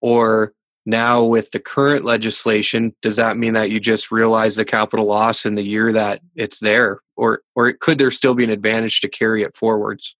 Or 0.00 0.52
now 0.86 1.24
with 1.24 1.50
the 1.50 1.58
current 1.58 2.04
legislation, 2.04 2.94
does 3.02 3.16
that 3.16 3.36
mean 3.36 3.54
that 3.54 3.70
you 3.70 3.80
just 3.80 4.12
realize 4.12 4.54
the 4.54 4.64
capital 4.64 5.06
loss 5.06 5.44
in 5.44 5.56
the 5.56 5.64
year 5.64 5.92
that 5.92 6.22
it's 6.36 6.60
there? 6.60 7.00
Or 7.16 7.42
or 7.56 7.72
could 7.72 7.98
there 7.98 8.12
still 8.12 8.34
be 8.34 8.44
an 8.44 8.50
advantage 8.50 9.00
to 9.00 9.08
carry 9.08 9.42
it 9.42 9.56
forwards? 9.56 10.14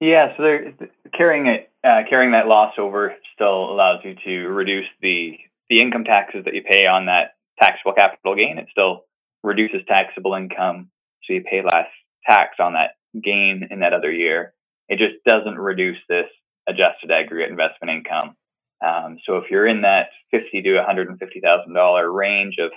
Yeah, 0.00 0.36
so 0.36 0.72
carrying 1.16 1.46
it, 1.46 1.72
uh, 1.82 2.02
carrying 2.08 2.30
that 2.30 2.46
loss 2.46 2.74
over 2.78 3.14
still 3.34 3.72
allows 3.72 4.00
you 4.04 4.14
to 4.24 4.48
reduce 4.48 4.86
the 5.02 5.36
the 5.68 5.80
income 5.80 6.04
taxes 6.04 6.44
that 6.44 6.54
you 6.54 6.62
pay 6.62 6.86
on 6.86 7.06
that 7.06 7.34
taxable 7.60 7.92
capital 7.92 8.36
gain. 8.36 8.58
It 8.58 8.68
still 8.70 9.04
reduces 9.42 9.80
taxable 9.88 10.34
income, 10.34 10.90
so 11.24 11.32
you 11.32 11.42
pay 11.42 11.62
less 11.64 11.88
tax 12.24 12.56
on 12.60 12.74
that 12.74 12.92
gain 13.20 13.66
in 13.68 13.80
that 13.80 13.92
other 13.92 14.12
year. 14.12 14.54
It 14.88 14.98
just 14.98 15.14
doesn't 15.26 15.58
reduce 15.58 15.98
this 16.08 16.26
adjusted 16.68 17.10
aggregate 17.10 17.50
investment 17.50 17.96
income. 17.96 18.36
Um, 18.84 19.18
so 19.26 19.36
if 19.38 19.50
you're 19.50 19.66
in 19.66 19.82
that 19.82 20.08
fifty 20.30 20.62
to 20.62 20.76
one 20.76 20.84
hundred 20.84 21.08
and 21.08 21.18
fifty 21.18 21.40
thousand 21.40 21.72
dollar 21.74 22.10
range 22.10 22.56
of 22.58 22.70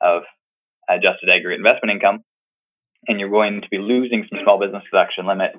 of 0.00 0.22
adjusted 0.88 1.30
aggregate 1.30 1.60
investment 1.60 1.92
income, 1.92 2.24
and 3.06 3.20
you're 3.20 3.30
going 3.30 3.60
to 3.62 3.68
be 3.70 3.78
losing 3.78 4.26
some 4.28 4.40
small 4.44 4.58
business 4.58 4.82
deduction 4.90 5.26
limit, 5.26 5.52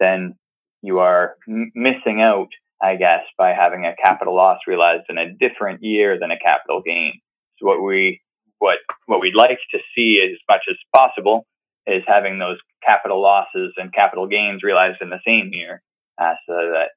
then 0.00 0.34
you 0.82 0.98
are 0.98 1.36
m- 1.48 1.72
missing 1.74 2.20
out, 2.20 2.48
I 2.82 2.96
guess, 2.96 3.22
by 3.38 3.52
having 3.52 3.84
a 3.84 3.94
capital 4.02 4.34
loss 4.34 4.58
realized 4.66 5.04
in 5.08 5.18
a 5.18 5.32
different 5.32 5.82
year 5.82 6.18
than 6.18 6.30
a 6.30 6.38
capital 6.38 6.82
gain. 6.84 7.20
So 7.58 7.66
what 7.66 7.82
we 7.82 8.20
what 8.58 8.78
what 9.06 9.20
we'd 9.20 9.36
like 9.36 9.58
to 9.72 9.78
see 9.94 10.20
as 10.24 10.38
much 10.48 10.62
as 10.68 10.76
possible 10.94 11.46
is 11.86 12.02
having 12.06 12.38
those 12.38 12.58
capital 12.84 13.20
losses 13.20 13.72
and 13.76 13.92
capital 13.92 14.26
gains 14.26 14.62
realized 14.62 14.98
in 15.00 15.10
the 15.10 15.20
same 15.26 15.50
year, 15.52 15.82
uh, 16.18 16.34
so 16.46 16.54
that 16.54 16.90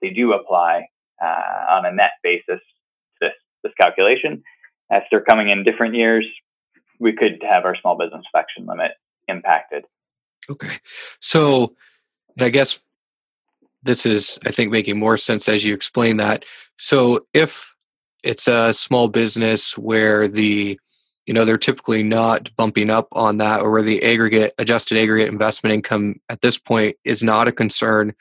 they 0.00 0.10
do 0.10 0.32
apply 0.32 0.86
uh, 1.22 1.72
on 1.74 1.86
a 1.86 1.92
net 1.92 2.12
basis 2.22 2.60
this 3.20 3.32
this 3.62 3.72
calculation. 3.80 4.42
If 4.90 5.04
they're 5.10 5.22
coming 5.22 5.50
in 5.50 5.64
different 5.64 5.94
years, 5.94 6.26
we 6.98 7.12
could 7.12 7.42
have 7.48 7.64
our 7.64 7.76
small 7.76 7.96
business 7.96 8.24
deduction 8.32 8.66
limit 8.66 8.92
impacted. 9.28 9.84
Okay, 10.48 10.78
so 11.20 11.74
I 12.38 12.48
guess 12.50 12.78
this 13.82 14.06
is 14.06 14.38
I 14.46 14.50
think 14.50 14.70
making 14.70 14.98
more 14.98 15.16
sense 15.16 15.48
as 15.48 15.64
you 15.64 15.74
explain 15.74 16.16
that. 16.18 16.44
So 16.76 17.26
if 17.34 17.74
it's 18.22 18.48
a 18.48 18.74
small 18.74 19.08
business 19.08 19.76
where 19.78 20.28
the 20.28 20.78
you 21.30 21.34
know 21.34 21.44
they're 21.44 21.56
typically 21.56 22.02
not 22.02 22.50
bumping 22.56 22.90
up 22.90 23.06
on 23.12 23.38
that 23.38 23.60
or 23.60 23.70
where 23.70 23.82
the 23.82 24.02
aggregate 24.02 24.52
adjusted 24.58 24.98
aggregate 24.98 25.28
investment 25.28 25.72
income 25.72 26.16
at 26.28 26.40
this 26.40 26.58
point 26.58 26.96
is 27.04 27.22
not 27.22 27.46
a 27.46 27.52
concern. 27.52 28.14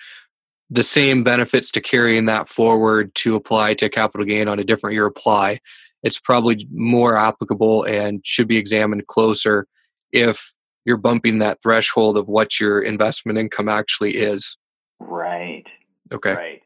The 0.70 0.84
same 0.84 1.24
benefits 1.24 1.72
to 1.72 1.82
carrying 1.82 2.28
that 2.28 2.48
forward 2.48 3.16
to 3.16 3.34
apply 3.34 3.74
to 3.74 3.90
capital 3.90 4.28
gain 4.28 4.48
on 4.48 4.60
a 4.60 4.64
different 4.64 4.94
year 4.94 5.08
apply. 5.08 5.60
It's 6.04 6.20
probably 6.20 6.68
more 6.72 7.18
applicable 7.18 7.84
and 7.86 8.22
should 8.24 8.48
be 8.48 8.58
examined 8.58 9.08
closer 9.08 9.66
if 10.12 10.54
you're 10.86 10.96
bumping 10.96 11.40
that 11.40 11.64
threshold 11.64 12.16
of 12.16 12.28
what 12.28 12.60
your 12.60 12.80
investment 12.80 13.40
income 13.40 13.70
actually 13.70 14.18
is. 14.18 14.56
Right. 15.00 15.66
Okay. 16.14 16.36
Right. 16.36 16.62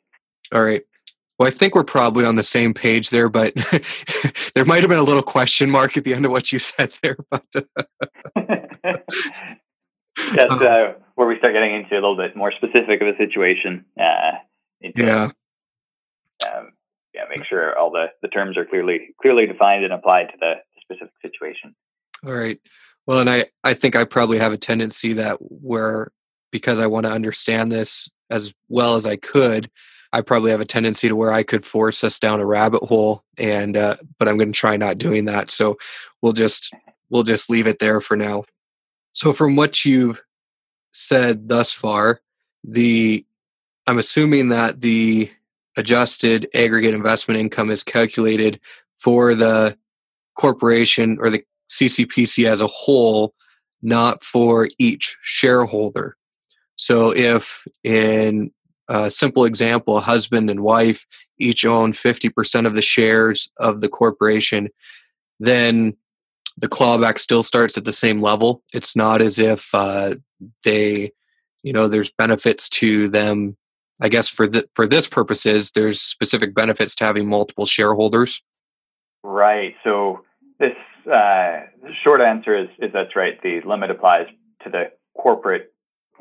All 0.53 0.61
right 0.61 0.83
well, 1.43 1.51
I 1.51 1.53
think 1.53 1.75
we're 1.75 1.83
probably 1.83 2.23
on 2.23 2.37
the 2.37 2.43
same 2.43 2.73
page 2.73 3.09
there, 3.09 3.27
but 3.27 3.53
there 4.55 4.63
might 4.63 4.79
have 4.79 4.87
been 4.87 4.97
a 4.97 5.03
little 5.03 5.21
question 5.21 5.69
mark 5.69 5.97
at 5.97 6.05
the 6.05 6.13
end 6.13 6.23
of 6.23 6.31
what 6.31 6.53
you 6.53 6.59
said 6.59 6.93
there. 7.03 7.17
But 7.29 7.43
that's 10.35 10.51
um, 10.51 10.61
uh, 10.61 10.93
where 11.15 11.27
we 11.27 11.37
start 11.39 11.53
getting 11.53 11.73
into 11.73 11.93
a 11.93 11.95
little 11.95 12.15
bit 12.15 12.35
more 12.35 12.51
specific 12.51 13.01
of 13.01 13.07
a 13.07 13.17
situation. 13.17 13.83
Uh, 13.99 14.33
yeah. 14.95 15.31
Um, 16.45 16.71
yeah, 17.13 17.23
make 17.29 17.45
sure 17.45 17.77
all 17.77 17.91
the, 17.91 18.07
the 18.21 18.27
terms 18.27 18.55
are 18.55 18.65
clearly 18.65 19.15
clearly 19.21 19.47
defined 19.47 19.83
and 19.83 19.91
applied 19.91 20.29
to 20.29 20.37
the 20.39 20.53
specific 20.81 21.13
situation. 21.21 21.75
All 22.25 22.33
right. 22.33 22.59
Well, 23.07 23.19
and 23.19 23.29
I, 23.29 23.45
I 23.63 23.73
think 23.73 23.95
I 23.95 24.03
probably 24.03 24.37
have 24.37 24.53
a 24.53 24.57
tendency 24.57 25.13
that 25.13 25.37
where 25.39 26.11
because 26.51 26.79
I 26.79 26.85
want 26.85 27.05
to 27.05 27.11
understand 27.11 27.71
this 27.71 28.07
as 28.29 28.53
well 28.69 28.95
as 28.95 29.05
I 29.05 29.15
could, 29.15 29.69
I 30.13 30.21
probably 30.21 30.51
have 30.51 30.61
a 30.61 30.65
tendency 30.65 31.09
to 31.09 31.15
where 31.15 31.33
I 31.33 31.41
could 31.41 31.65
force 31.65 32.03
us 32.03 32.19
down 32.19 32.39
a 32.39 32.45
rabbit 32.45 32.83
hole, 32.83 33.23
and 33.37 33.75
uh, 33.75 33.97
but 34.19 34.29
I'm 34.29 34.37
going 34.37 34.53
to 34.53 34.57
try 34.57 34.77
not 34.77 34.99
doing 34.99 35.25
that. 35.25 35.49
So 35.49 35.77
we'll 36.21 36.33
just 36.33 36.71
we'll 37.09 37.23
just 37.23 37.49
leave 37.49 37.65
it 37.65 37.79
there 37.79 37.99
for 37.99 38.15
now. 38.15 38.45
So 39.13 39.33
from 39.33 39.55
what 39.55 39.83
you've 39.83 40.23
said 40.91 41.49
thus 41.49 41.71
far, 41.71 42.21
the 42.63 43.25
I'm 43.87 43.97
assuming 43.97 44.49
that 44.49 44.81
the 44.81 45.31
adjusted 45.75 46.47
aggregate 46.53 46.93
investment 46.93 47.39
income 47.39 47.71
is 47.71 47.83
calculated 47.83 48.59
for 48.97 49.33
the 49.33 49.75
corporation 50.35 51.17
or 51.19 51.31
the 51.31 51.43
CCPC 51.71 52.45
as 52.45 52.61
a 52.61 52.67
whole, 52.67 53.33
not 53.81 54.23
for 54.23 54.69
each 54.77 55.17
shareholder. 55.23 56.15
So 56.75 57.15
if 57.15 57.67
in 57.83 58.51
a 58.87 59.09
simple 59.09 59.45
example, 59.45 59.97
a 59.97 60.01
husband 60.01 60.49
and 60.49 60.61
wife 60.61 61.05
each 61.39 61.65
own 61.65 61.93
50% 61.93 62.67
of 62.67 62.75
the 62.75 62.81
shares 62.81 63.49
of 63.57 63.81
the 63.81 63.89
corporation, 63.89 64.69
then 65.39 65.95
the 66.57 66.69
clawback 66.69 67.19
still 67.19 67.43
starts 67.43 67.77
at 67.77 67.85
the 67.85 67.93
same 67.93 68.21
level. 68.21 68.63
It's 68.73 68.95
not 68.95 69.21
as 69.21 69.39
if 69.39 69.73
uh, 69.73 70.15
they, 70.63 71.11
you 71.63 71.73
know, 71.73 71.87
there's 71.87 72.11
benefits 72.11 72.69
to 72.69 73.09
them. 73.09 73.57
I 73.99 74.09
guess 74.09 74.29
for 74.29 74.47
the, 74.47 74.67
for 74.73 74.85
this 74.85 75.07
purposes, 75.07 75.71
there's 75.71 76.01
specific 76.01 76.53
benefits 76.53 76.95
to 76.95 77.05
having 77.05 77.27
multiple 77.27 77.65
shareholders. 77.65 78.41
Right. 79.23 79.75
So 79.83 80.21
this 80.59 80.75
uh, 81.11 81.61
short 82.03 82.21
answer 82.21 82.57
is 82.57 82.69
is 82.79 82.91
that's 82.93 83.15
right. 83.15 83.41
The 83.41 83.61
limit 83.65 83.91
applies 83.91 84.27
to 84.63 84.69
the 84.69 84.91
corporate 85.17 85.73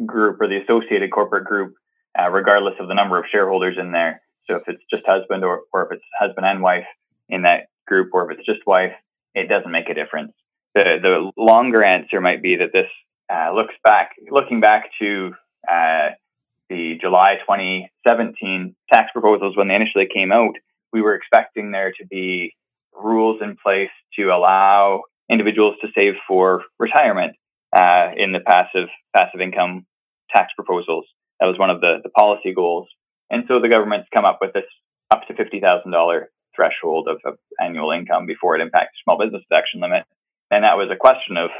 group 0.06 0.40
or 0.40 0.48
the 0.48 0.58
associated 0.62 1.10
corporate 1.10 1.44
group 1.44 1.74
uh, 2.18 2.30
regardless 2.30 2.74
of 2.80 2.88
the 2.88 2.94
number 2.94 3.18
of 3.18 3.24
shareholders 3.30 3.76
in 3.78 3.92
there. 3.92 4.22
So 4.48 4.56
if 4.56 4.62
it's 4.66 4.82
just 4.90 5.04
husband 5.06 5.44
or, 5.44 5.62
or 5.72 5.86
if 5.86 5.92
it's 5.92 6.04
husband 6.18 6.46
and 6.46 6.62
wife 6.62 6.86
in 7.28 7.42
that 7.42 7.68
group, 7.86 8.10
or 8.12 8.30
if 8.30 8.38
it's 8.38 8.46
just 8.46 8.66
wife, 8.66 8.92
it 9.34 9.48
doesn't 9.48 9.70
make 9.70 9.88
a 9.88 9.94
difference. 9.94 10.32
The, 10.74 10.98
the 11.00 11.32
longer 11.36 11.82
answer 11.82 12.20
might 12.20 12.42
be 12.42 12.56
that 12.56 12.72
this 12.72 12.88
uh, 13.32 13.54
looks 13.54 13.74
back, 13.84 14.10
looking 14.30 14.60
back 14.60 14.84
to 15.00 15.32
uh, 15.70 16.10
the 16.68 16.98
July 17.00 17.36
2017 17.40 18.74
tax 18.92 19.10
proposals 19.12 19.56
when 19.56 19.68
they 19.68 19.74
initially 19.74 20.08
came 20.12 20.32
out, 20.32 20.54
we 20.92 21.02
were 21.02 21.14
expecting 21.14 21.70
there 21.70 21.92
to 21.92 22.06
be 22.06 22.54
rules 22.94 23.40
in 23.42 23.56
place 23.62 23.90
to 24.18 24.28
allow 24.28 25.02
individuals 25.30 25.76
to 25.80 25.88
save 25.94 26.14
for 26.26 26.62
retirement 26.78 27.34
uh, 27.76 28.08
in 28.16 28.32
the 28.32 28.40
passive 28.40 28.88
passive 29.14 29.40
income 29.40 29.86
tax 30.34 30.52
proposals. 30.56 31.04
That 31.42 31.48
was 31.48 31.58
one 31.58 31.70
of 31.70 31.80
the, 31.80 31.98
the 32.04 32.08
policy 32.08 32.54
goals. 32.54 32.86
And 33.28 33.42
so 33.48 33.58
the 33.58 33.68
government's 33.68 34.06
come 34.14 34.24
up 34.24 34.38
with 34.40 34.52
this 34.52 34.62
up 35.10 35.26
to 35.26 35.34
$50,000 35.34 36.22
threshold 36.54 37.08
of, 37.08 37.18
of, 37.24 37.36
annual 37.60 37.90
income 37.90 38.26
before 38.26 38.54
it 38.54 38.62
impacts 38.62 39.00
small 39.02 39.18
business 39.18 39.42
deduction 39.50 39.80
limit. 39.80 40.04
And 40.52 40.62
that 40.62 40.76
was 40.76 40.88
a 40.92 40.96
question 40.96 41.36
of, 41.36 41.50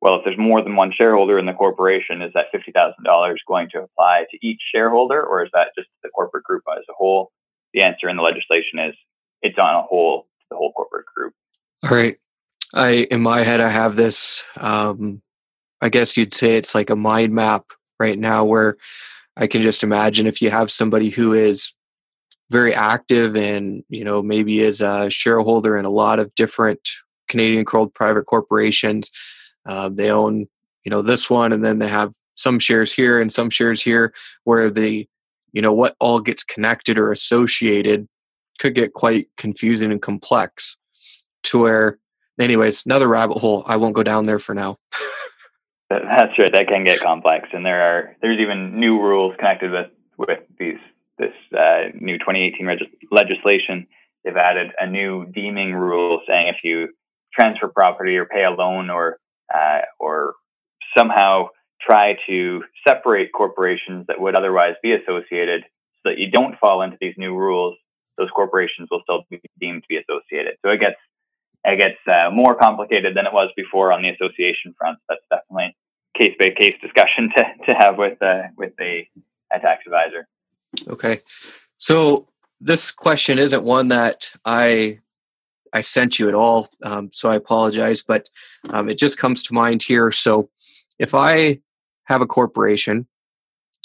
well, 0.00 0.14
if 0.14 0.22
there's 0.24 0.38
more 0.38 0.62
than 0.62 0.74
one 0.74 0.90
shareholder 0.90 1.38
in 1.38 1.44
the 1.44 1.52
corporation, 1.52 2.22
is 2.22 2.32
that 2.32 2.46
$50,000 2.54 3.34
going 3.46 3.68
to 3.72 3.82
apply 3.82 4.24
to 4.30 4.38
each 4.40 4.60
shareholder 4.74 5.22
or 5.22 5.44
is 5.44 5.50
that 5.52 5.68
just 5.76 5.88
the 6.02 6.08
corporate 6.08 6.44
group 6.44 6.62
as 6.72 6.84
a 6.88 6.94
whole? 6.96 7.30
The 7.74 7.82
answer 7.82 8.08
in 8.08 8.16
the 8.16 8.22
legislation 8.22 8.78
is 8.88 8.94
it's 9.42 9.58
on 9.58 9.74
a 9.74 9.82
whole, 9.82 10.28
the 10.48 10.56
whole 10.56 10.72
corporate 10.72 11.04
group. 11.14 11.34
All 11.84 11.90
right. 11.90 12.16
I, 12.72 13.06
in 13.10 13.20
my 13.20 13.42
head, 13.42 13.60
I 13.60 13.68
have 13.68 13.96
this, 13.96 14.44
um, 14.56 15.20
I 15.82 15.90
guess 15.90 16.16
you'd 16.16 16.32
say 16.32 16.56
it's 16.56 16.74
like 16.74 16.88
a 16.88 16.96
mind 16.96 17.34
map 17.34 17.66
right 18.00 18.18
now 18.18 18.44
where 18.44 18.76
I 19.36 19.46
can 19.46 19.62
just 19.62 19.82
imagine 19.82 20.26
if 20.26 20.40
you 20.40 20.50
have 20.50 20.70
somebody 20.70 21.10
who 21.10 21.32
is 21.32 21.72
very 22.50 22.74
active 22.74 23.36
and 23.36 23.82
you 23.88 24.04
know 24.04 24.22
maybe 24.22 24.60
is 24.60 24.80
a 24.80 25.10
shareholder 25.10 25.76
in 25.76 25.84
a 25.84 25.90
lot 25.90 26.18
of 26.18 26.34
different 26.34 26.80
Canadian 27.28 27.64
controlled 27.64 27.92
private 27.94 28.24
corporations. 28.24 29.10
Uh, 29.66 29.88
they 29.88 30.10
own 30.10 30.46
you 30.84 30.90
know 30.90 31.02
this 31.02 31.28
one, 31.28 31.52
and 31.52 31.64
then 31.64 31.78
they 31.78 31.88
have 31.88 32.14
some 32.34 32.58
shares 32.58 32.92
here 32.92 33.20
and 33.20 33.32
some 33.32 33.50
shares 33.50 33.82
here, 33.82 34.14
where 34.44 34.70
the 34.70 35.08
you 35.52 35.62
know 35.62 35.72
what 35.72 35.96
all 36.00 36.20
gets 36.20 36.44
connected 36.44 36.98
or 36.98 37.12
associated 37.12 38.08
could 38.58 38.74
get 38.74 38.94
quite 38.94 39.28
confusing 39.36 39.92
and 39.92 40.00
complex. 40.00 40.78
To 41.44 41.60
where, 41.60 41.98
anyways, 42.40 42.86
another 42.86 43.06
rabbit 43.06 43.38
hole. 43.38 43.62
I 43.66 43.76
won't 43.76 43.94
go 43.94 44.02
down 44.02 44.24
there 44.24 44.38
for 44.38 44.54
now. 44.54 44.78
That's 45.88 46.38
right. 46.38 46.52
That 46.52 46.66
can 46.68 46.84
get 46.84 47.00
complex, 47.00 47.48
and 47.52 47.64
there 47.64 47.82
are 47.82 48.16
there's 48.20 48.40
even 48.40 48.80
new 48.80 49.00
rules 49.00 49.34
connected 49.38 49.70
with 49.70 49.90
with 50.18 50.40
these 50.58 50.78
this 51.18 51.32
uh, 51.56 51.90
new 51.94 52.18
2018 52.18 52.66
reg- 52.66 52.78
legislation. 53.10 53.86
They've 54.24 54.36
added 54.36 54.72
a 54.80 54.86
new 54.86 55.26
deeming 55.26 55.72
rule 55.72 56.20
saying 56.26 56.48
if 56.48 56.56
you 56.64 56.88
transfer 57.32 57.68
property 57.68 58.16
or 58.16 58.24
pay 58.24 58.42
a 58.44 58.50
loan 58.50 58.90
or 58.90 59.18
uh, 59.54 59.82
or 60.00 60.34
somehow 60.96 61.48
try 61.80 62.16
to 62.26 62.62
separate 62.86 63.30
corporations 63.32 64.06
that 64.08 64.20
would 64.20 64.34
otherwise 64.34 64.74
be 64.82 64.92
associated 64.92 65.62
so 66.02 66.10
that 66.10 66.18
you 66.18 66.30
don't 66.30 66.58
fall 66.58 66.82
into 66.82 66.96
these 67.00 67.14
new 67.16 67.34
rules. 67.36 67.76
Those 68.18 68.30
corporations 68.34 68.88
will 68.90 69.02
still 69.02 69.24
be 69.30 69.40
deemed 69.60 69.82
to 69.82 69.88
be 69.88 69.98
associated. 69.98 70.56
So 70.64 70.70
it 70.70 70.80
gets 70.80 70.96
it 71.66 71.78
gets 71.78 71.98
uh, 72.06 72.30
more 72.30 72.54
complicated 72.54 73.16
than 73.16 73.26
it 73.26 73.32
was 73.32 73.50
before 73.56 73.92
on 73.92 74.02
the 74.02 74.10
association 74.10 74.74
front. 74.78 74.98
That's 75.08 75.22
definitely 75.30 75.76
case 76.16 76.34
by 76.38 76.50
case 76.50 76.74
discussion 76.80 77.30
to, 77.36 77.44
to 77.66 77.74
have 77.78 77.98
with 77.98 78.20
uh, 78.22 78.42
with 78.56 78.72
a, 78.80 79.08
a 79.52 79.58
tax 79.60 79.84
advisor. 79.86 80.28
Okay, 80.88 81.20
so 81.78 82.28
this 82.60 82.90
question 82.90 83.38
isn't 83.38 83.64
one 83.64 83.88
that 83.88 84.30
I 84.44 85.00
I 85.72 85.80
sent 85.80 86.18
you 86.18 86.28
at 86.28 86.34
all, 86.34 86.68
um, 86.82 87.10
so 87.12 87.28
I 87.28 87.34
apologize, 87.34 88.02
but 88.02 88.28
um, 88.70 88.88
it 88.88 88.98
just 88.98 89.18
comes 89.18 89.42
to 89.44 89.54
mind 89.54 89.82
here. 89.82 90.12
So 90.12 90.48
if 90.98 91.14
I 91.14 91.60
have 92.04 92.22
a 92.22 92.26
corporation 92.26 93.06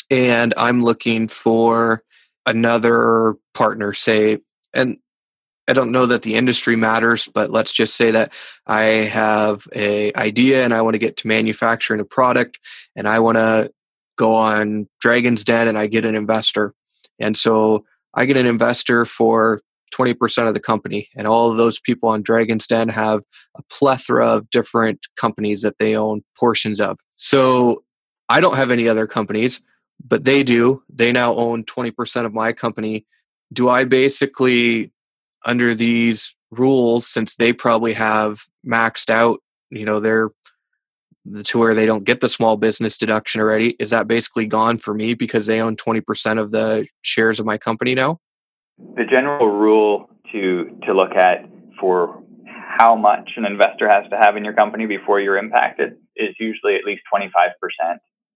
and 0.10 0.54
I'm 0.56 0.84
looking 0.84 1.28
for 1.28 2.04
another 2.46 3.36
partner, 3.54 3.94
say, 3.94 4.40
and 4.74 4.98
I 5.72 5.74
don't 5.74 5.94
know 5.94 6.06
that 6.06 6.24
the 6.24 6.36
industry 6.36 6.76
matters, 6.76 7.30
but 7.34 7.50
let's 7.50 7.72
just 7.72 7.96
say 7.96 8.12
that 8.12 8.34
I 8.68 8.82
have 8.82 9.66
a 9.74 10.14
idea 10.16 10.66
and 10.66 10.74
I 10.74 10.82
want 10.82 10.96
to 10.96 11.00
get 11.00 11.16
to 11.18 11.28
manufacturing 11.28 12.02
a 12.02 12.04
product 12.04 12.60
and 12.94 13.08
I 13.08 13.20
want 13.20 13.38
to 13.38 13.72
go 14.18 14.36
on 14.36 14.90
Dragon's 15.00 15.46
Den 15.46 15.70
and 15.70 15.78
I 15.78 15.88
get 15.88 16.04
an 16.04 16.14
investor. 16.14 16.74
And 17.20 17.38
so 17.38 17.86
I 18.14 18.26
get 18.26 18.36
an 18.36 18.46
investor 18.46 19.06
for 19.06 19.62
20% 19.94 20.46
of 20.50 20.54
the 20.54 20.60
company 20.60 21.08
and 21.16 21.26
all 21.26 21.50
of 21.50 21.56
those 21.56 21.80
people 21.80 22.10
on 22.10 22.22
Dragon's 22.22 22.68
Den 22.68 22.90
have 22.90 23.22
a 23.56 23.64
plethora 23.72 24.28
of 24.28 24.50
different 24.50 25.08
companies 25.16 25.62
that 25.62 25.78
they 25.80 25.96
own 25.96 26.22
portions 26.38 26.82
of. 26.82 27.00
So 27.16 27.86
I 28.28 28.42
don't 28.42 28.58
have 28.58 28.72
any 28.72 28.90
other 28.90 29.08
companies, 29.08 29.62
but 30.06 30.26
they 30.26 30.44
do. 30.44 30.84
They 30.90 31.14
now 31.14 31.34
own 31.34 31.64
20% 31.64 32.26
of 32.26 32.34
my 32.34 32.52
company. 32.52 33.06
Do 33.54 33.70
I 33.70 33.86
basically 33.86 34.92
under 35.46 35.74
these 35.74 36.36
rules 36.52 37.08
since 37.08 37.36
they 37.36 37.54
probably 37.54 37.94
have 37.94 38.42
maxed 38.66 39.10
out 39.10 39.40
you 39.70 39.86
know 39.86 40.00
they're 40.00 40.30
to 41.44 41.58
where 41.60 41.76
they 41.76 41.86
don't 41.86 42.04
get 42.04 42.20
the 42.20 42.30
small 42.30 42.58
business 42.58 42.98
deduction 42.98 43.42
already 43.42 43.76
is 43.80 43.92
that 43.92 44.08
basically 44.08 44.46
gone 44.46 44.78
for 44.78 44.94
me 44.94 45.14
because 45.14 45.46
they 45.46 45.62
own 45.62 45.76
20% 45.76 46.40
of 46.40 46.52
the 46.52 46.88
shares 47.04 47.40
of 47.40 47.46
my 47.46 47.58
company 47.58 47.94
now? 47.94 48.20
The 48.96 49.06
general 49.06 49.48
rule 49.48 50.10
to 50.32 50.76
to 50.86 50.94
look 50.94 51.12
at 51.12 51.46
for 51.80 52.24
how 52.46 52.96
much 52.96 53.32
an 53.38 53.46
investor 53.46 53.88
has 53.88 54.10
to 54.10 54.18
have 54.18 54.36
in 54.36 54.44
your 54.44 54.54
company 54.54 54.88
before 54.88 55.20
you're 55.20 55.38
impacted 55.38 55.94
is 56.16 56.36
usually 56.40 56.76
at 56.76 56.86
least 56.86 57.04
25% 57.14 57.52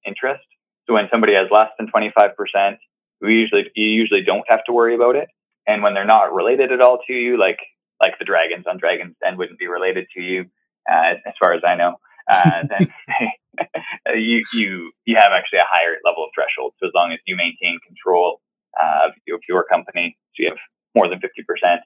interest. 0.05 0.43
So 0.85 0.93
when 0.93 1.07
somebody 1.11 1.33
has 1.33 1.47
less 1.49 1.69
than 1.79 1.87
25% 1.87 2.77
we 3.21 3.35
usually 3.35 3.65
you 3.75 3.87
usually 3.87 4.21
don't 4.21 4.43
have 4.47 4.63
to 4.65 4.73
worry 4.73 4.95
about 4.95 5.15
it 5.15 5.27
and 5.67 5.83
when 5.83 5.93
they're 5.93 6.05
not 6.05 6.33
related 6.33 6.71
at 6.71 6.81
all 6.81 6.99
to 7.07 7.13
you, 7.13 7.39
like 7.39 7.59
like 8.01 8.19
the 8.19 8.25
dragons 8.25 8.65
on 8.67 8.77
Dragons 8.77 9.15
Den 9.23 9.37
wouldn't 9.37 9.59
be 9.59 9.67
related 9.67 10.07
to 10.15 10.21
you, 10.21 10.45
uh, 10.91 11.15
as 11.25 11.33
far 11.39 11.53
as 11.53 11.61
I 11.65 11.75
know, 11.75 11.95
uh, 12.29 12.63
then 12.69 12.93
you 14.15 14.43
you 14.53 14.91
you 15.05 15.15
have 15.19 15.31
actually 15.31 15.59
a 15.59 15.69
higher 15.69 15.95
level 16.03 16.23
of 16.23 16.29
threshold. 16.35 16.73
So 16.79 16.87
as 16.87 16.93
long 16.93 17.11
as 17.11 17.19
you 17.25 17.35
maintain 17.35 17.79
control 17.85 18.41
uh, 18.81 19.09
of 19.09 19.41
your 19.47 19.63
company, 19.63 20.17
so 20.35 20.43
you 20.43 20.49
have 20.49 20.57
more 20.95 21.09
than 21.09 21.19
fifty 21.19 21.43
percent, 21.43 21.81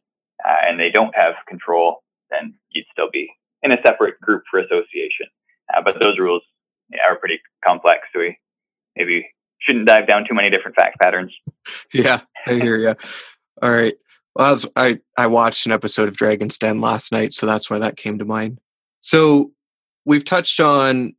uh, 0.46 0.68
and 0.68 0.80
they 0.80 0.90
don't 0.90 1.16
have 1.16 1.36
control, 1.48 2.04
then 2.32 2.56
you'd 2.72 2.86
still 2.92 3.10
be 3.12 3.30
in 3.64 3.72
a 3.72 3.78
separate 3.86 4.20
group 4.22 4.44
for 4.50 4.60
association. 4.60 5.28
Uh, 5.74 5.82
but 5.84 6.00
those 6.00 6.18
rules 6.18 6.42
are 7.08 7.18
pretty 7.18 7.40
complex, 7.66 8.08
so 8.14 8.20
we 8.20 8.38
maybe 8.96 9.30
shouldn't 9.62 9.88
dive 9.88 10.08
down 10.08 10.26
too 10.28 10.34
many 10.34 10.50
different 10.50 10.76
fact 10.76 11.00
patterns. 11.00 11.34
Yeah, 11.94 12.22
I 12.48 12.54
hear 12.54 12.78
you. 12.78 12.96
All 13.62 13.72
right. 13.72 13.96
Well, 14.36 14.48
I, 14.48 14.52
was, 14.52 14.68
I 14.76 15.00
I 15.18 15.28
watched 15.28 15.66
an 15.66 15.72
episode 15.72 16.08
of 16.08 16.16
Dragon's 16.16 16.58
Den 16.58 16.82
last 16.82 17.12
night, 17.12 17.34
so 17.34 17.46
that's 17.46 17.70
why 17.70 17.80
that 17.80 17.98
came 17.98 18.20
to 18.20 18.26
mind. 18.26 18.60
So 19.02 19.52
we've 20.06 20.26
touched 20.26 20.60
on 20.60 21.14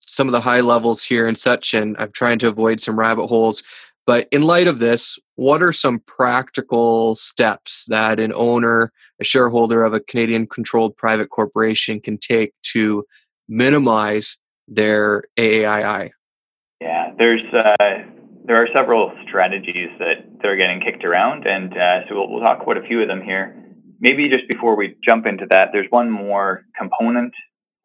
some 0.00 0.28
of 0.28 0.32
the 0.32 0.40
high 0.40 0.60
levels 0.60 1.02
here 1.02 1.26
and 1.26 1.38
such, 1.38 1.74
and 1.74 1.96
I'm 1.98 2.12
trying 2.12 2.38
to 2.40 2.48
avoid 2.48 2.80
some 2.80 2.98
rabbit 2.98 3.26
holes. 3.26 3.62
But 4.06 4.28
in 4.30 4.42
light 4.42 4.68
of 4.68 4.78
this, 4.78 5.18
what 5.34 5.62
are 5.62 5.72
some 5.72 6.00
practical 6.06 7.16
steps 7.16 7.84
that 7.88 8.20
an 8.20 8.32
owner, 8.34 8.92
a 9.20 9.24
shareholder 9.24 9.84
of 9.84 9.94
a 9.94 10.00
Canadian 10.00 10.46
controlled 10.46 10.96
private 10.96 11.30
corporation 11.30 12.00
can 12.00 12.16
take 12.18 12.52
to 12.72 13.04
minimize 13.48 14.38
their 14.68 15.24
AAII? 15.36 16.10
Yeah, 16.80 17.12
there's 17.18 17.42
uh, 17.52 17.98
there 18.46 18.62
are 18.62 18.68
several 18.76 19.12
strategies 19.28 19.90
that, 19.98 20.22
that 20.40 20.46
are 20.46 20.56
getting 20.56 20.80
kicked 20.80 21.04
around, 21.04 21.46
and 21.46 21.72
uh, 21.72 22.06
so 22.08 22.14
we'll, 22.14 22.30
we'll 22.30 22.40
talk 22.40 22.62
about 22.62 22.78
a 22.78 22.86
few 22.86 23.02
of 23.02 23.08
them 23.08 23.20
here. 23.20 23.62
Maybe 24.00 24.28
just 24.28 24.46
before 24.48 24.76
we 24.76 24.96
jump 25.06 25.26
into 25.26 25.46
that, 25.50 25.70
there's 25.72 25.86
one 25.90 26.10
more 26.10 26.62
component 26.78 27.32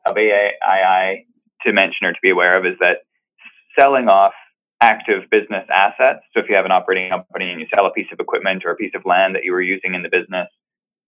of 0.06 0.16
AAII 0.16 1.26
to 1.66 1.74
mention 1.74 2.06
or 2.06 2.14
to 2.14 2.20
be 2.22 2.30
aware 2.30 2.58
of 2.58 2.66
is 2.66 2.78
that 2.82 2.98
selling 3.80 4.08
off 4.08 4.34
active 4.82 5.30
business 5.30 5.66
assets. 5.74 6.22
So 6.34 6.42
if 6.42 6.50
you 6.50 6.56
have 6.56 6.66
an 6.66 6.72
operating 6.72 7.10
company 7.10 7.52
and 7.52 7.62
you 7.62 7.68
sell 7.74 7.86
a 7.86 7.92
piece 7.94 8.08
of 8.12 8.20
equipment 8.20 8.64
or 8.66 8.72
a 8.72 8.76
piece 8.76 8.94
of 8.96 9.06
land 9.06 9.36
that 9.36 9.44
you 9.44 9.54
were 9.54 9.62
using 9.62 9.94
in 9.94 10.02
the 10.02 10.10
business, 10.10 10.50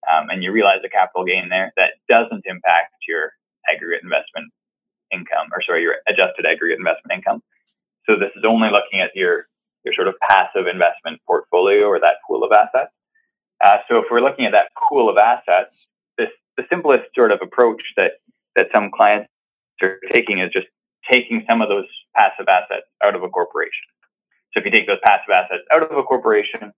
um, 0.06 0.30
and 0.30 0.42
you 0.42 0.52
realize 0.52 0.78
a 0.84 0.88
capital 0.88 1.24
gain 1.24 1.48
there, 1.48 1.72
that 1.76 1.98
doesn't 2.08 2.44
impact 2.46 2.94
your 3.08 3.32
aggregate 3.70 4.02
investment 4.02 4.52
income, 5.12 5.48
or 5.52 5.60
sorry, 5.62 5.82
your 5.82 5.96
adjusted 6.08 6.46
aggregate 6.46 6.78
investment 6.78 7.18
income. 7.18 7.42
So 8.06 8.16
this 8.16 8.30
is 8.36 8.44
only 8.46 8.68
looking 8.70 9.00
at 9.00 9.10
your 9.14 9.46
your 9.84 9.94
sort 9.94 10.08
of 10.08 10.14
passive 10.28 10.66
investment 10.66 11.20
portfolio 11.26 11.84
or 11.84 12.00
that 12.00 12.16
pool 12.26 12.42
of 12.42 12.52
assets. 12.52 12.92
Uh, 13.62 13.78
so 13.88 13.98
if 13.98 14.06
we're 14.10 14.20
looking 14.22 14.46
at 14.46 14.52
that 14.52 14.72
pool 14.88 15.10
of 15.10 15.16
assets, 15.16 15.86
this 16.16 16.28
the 16.56 16.64
simplest 16.70 17.04
sort 17.14 17.32
of 17.32 17.40
approach 17.42 17.82
that 17.96 18.12
that 18.56 18.68
some 18.74 18.90
clients 18.90 19.28
are 19.82 19.98
taking 20.12 20.38
is 20.38 20.50
just 20.52 20.66
taking 21.10 21.44
some 21.48 21.60
of 21.60 21.68
those 21.68 21.86
passive 22.16 22.48
assets 22.48 22.86
out 23.02 23.14
of 23.14 23.22
a 23.22 23.28
corporation. 23.28 23.86
So 24.52 24.60
if 24.60 24.64
you 24.64 24.70
take 24.70 24.86
those 24.86 25.02
passive 25.04 25.30
assets 25.34 25.64
out 25.72 25.82
of 25.82 25.96
a 25.96 26.02
corporation 26.02 26.72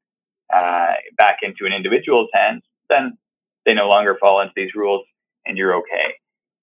uh, 0.52 0.92
back 1.18 1.38
into 1.42 1.66
an 1.66 1.72
individual's 1.72 2.30
hands, 2.32 2.62
then 2.88 3.18
they 3.64 3.74
no 3.74 3.88
longer 3.88 4.16
fall 4.18 4.40
into 4.40 4.52
these 4.56 4.74
rules, 4.74 5.04
and 5.44 5.58
you're 5.58 5.74
okay. 5.76 6.14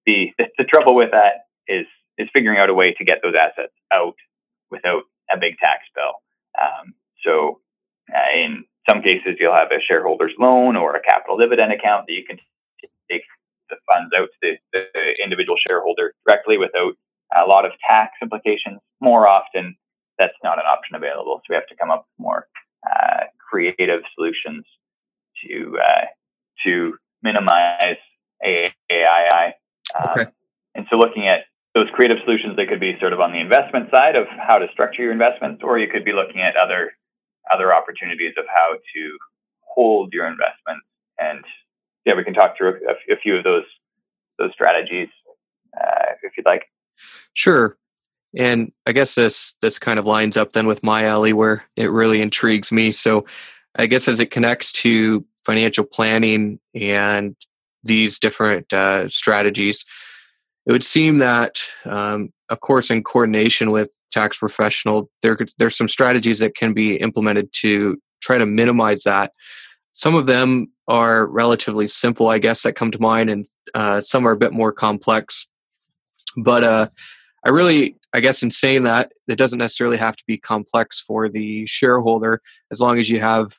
The, 0.06 0.32
the 0.58 0.64
trouble 0.64 0.94
with 0.94 1.12
that 1.12 1.46
is 1.68 1.86
is 2.18 2.28
figuring 2.36 2.58
out 2.58 2.70
a 2.70 2.74
way 2.74 2.94
to 2.94 3.04
get 3.04 3.20
those 3.22 3.34
assets 3.34 3.72
out 3.92 4.14
without 4.70 5.02
a 5.32 5.38
big 5.38 5.58
tax 5.58 5.82
bill. 5.94 6.20
Um, 6.60 6.94
so 7.24 7.60
uh, 8.12 8.36
in 8.36 8.64
some 8.88 9.02
cases, 9.02 9.36
you'll 9.40 9.54
have 9.54 9.72
a 9.72 9.80
shareholder's 9.80 10.32
loan 10.38 10.76
or 10.76 10.94
a 10.94 11.02
capital 11.02 11.36
dividend 11.38 11.72
account 11.72 12.06
that 12.06 12.12
you 12.12 12.24
can 12.26 12.38
take 13.10 13.22
the 13.70 13.76
funds 13.86 14.12
out 14.16 14.28
to 14.42 14.56
the, 14.72 14.84
the 14.94 15.22
individual 15.22 15.56
shareholder 15.66 16.14
directly 16.26 16.58
without 16.58 16.94
a 17.34 17.46
lot 17.48 17.64
of 17.64 17.72
tax 17.88 18.12
implications. 18.22 18.80
More 19.00 19.28
often, 19.28 19.76
that's 20.18 20.36
not 20.42 20.58
an 20.58 20.64
option 20.66 20.96
available. 20.96 21.38
So 21.38 21.46
we 21.50 21.54
have 21.56 21.66
to 21.68 21.76
come 21.76 21.90
up 21.90 22.06
with 22.06 22.24
more 22.24 22.46
uh, 22.86 23.24
creative 23.50 24.02
solutions 24.14 24.64
to 25.42 25.78
uh, 25.78 26.04
to 26.64 26.94
minimize 27.22 27.96
AAII. 28.44 29.52
Um, 29.98 30.10
okay. 30.10 30.30
And 30.74 30.86
so 30.90 30.96
looking 30.96 31.28
at 31.28 31.44
those 31.74 31.88
creative 31.92 32.18
solutions 32.24 32.56
they 32.56 32.66
could 32.66 32.80
be 32.80 32.96
sort 33.00 33.12
of 33.12 33.20
on 33.20 33.32
the 33.32 33.40
investment 33.40 33.90
side 33.90 34.16
of 34.16 34.26
how 34.28 34.58
to 34.58 34.66
structure 34.72 35.02
your 35.02 35.12
investments 35.12 35.62
or 35.64 35.78
you 35.78 35.88
could 35.88 36.04
be 36.04 36.12
looking 36.12 36.40
at 36.40 36.56
other 36.56 36.92
other 37.52 37.74
opportunities 37.74 38.32
of 38.38 38.44
how 38.48 38.74
to 38.74 39.18
hold 39.60 40.12
your 40.12 40.26
investment 40.26 40.80
and 41.18 41.44
yeah 42.06 42.14
we 42.14 42.24
can 42.24 42.34
talk 42.34 42.56
through 42.56 42.80
a, 42.88 43.12
a 43.12 43.16
few 43.22 43.36
of 43.36 43.44
those 43.44 43.64
those 44.38 44.52
strategies 44.52 45.08
uh, 45.80 46.12
if 46.22 46.36
you'd 46.36 46.46
like. 46.46 46.64
Sure. 47.34 47.76
And 48.36 48.72
i 48.86 48.92
guess 48.92 49.14
this 49.14 49.54
this 49.60 49.78
kind 49.78 49.98
of 49.98 50.06
lines 50.06 50.36
up 50.36 50.52
then 50.52 50.66
with 50.66 50.82
my 50.82 51.04
alley 51.04 51.32
where 51.32 51.64
it 51.76 51.90
really 51.90 52.20
intrigues 52.20 52.70
me. 52.70 52.92
So 52.92 53.26
i 53.76 53.86
guess 53.86 54.08
as 54.08 54.20
it 54.20 54.30
connects 54.30 54.72
to 54.72 55.24
financial 55.44 55.84
planning 55.84 56.58
and 56.74 57.36
these 57.82 58.18
different 58.18 58.72
uh, 58.72 59.08
strategies 59.10 59.84
it 60.66 60.72
would 60.72 60.84
seem 60.84 61.18
that, 61.18 61.60
um, 61.84 62.30
of 62.48 62.60
course, 62.60 62.90
in 62.90 63.02
coordination 63.02 63.70
with 63.70 63.90
tax 64.10 64.38
professional, 64.38 65.10
there 65.22 65.36
there's 65.58 65.76
some 65.76 65.88
strategies 65.88 66.38
that 66.38 66.54
can 66.54 66.72
be 66.72 66.96
implemented 66.96 67.52
to 67.52 67.98
try 68.20 68.38
to 68.38 68.46
minimize 68.46 69.02
that. 69.02 69.32
Some 69.92 70.14
of 70.14 70.26
them 70.26 70.68
are 70.88 71.26
relatively 71.26 71.88
simple, 71.88 72.28
I 72.28 72.38
guess, 72.38 72.62
that 72.62 72.74
come 72.74 72.90
to 72.90 73.00
mind, 73.00 73.30
and 73.30 73.46
uh, 73.74 74.00
some 74.00 74.26
are 74.26 74.32
a 74.32 74.36
bit 74.36 74.52
more 74.52 74.72
complex. 74.72 75.46
But 76.36 76.64
uh, 76.64 76.88
I 77.46 77.50
really, 77.50 77.96
I 78.12 78.20
guess, 78.20 78.42
in 78.42 78.50
saying 78.50 78.84
that, 78.84 79.12
it 79.28 79.36
doesn't 79.36 79.58
necessarily 79.58 79.98
have 79.98 80.16
to 80.16 80.24
be 80.26 80.38
complex 80.38 81.00
for 81.00 81.28
the 81.28 81.66
shareholder, 81.66 82.40
as 82.72 82.80
long 82.80 82.98
as 82.98 83.08
you 83.08 83.20
have, 83.20 83.54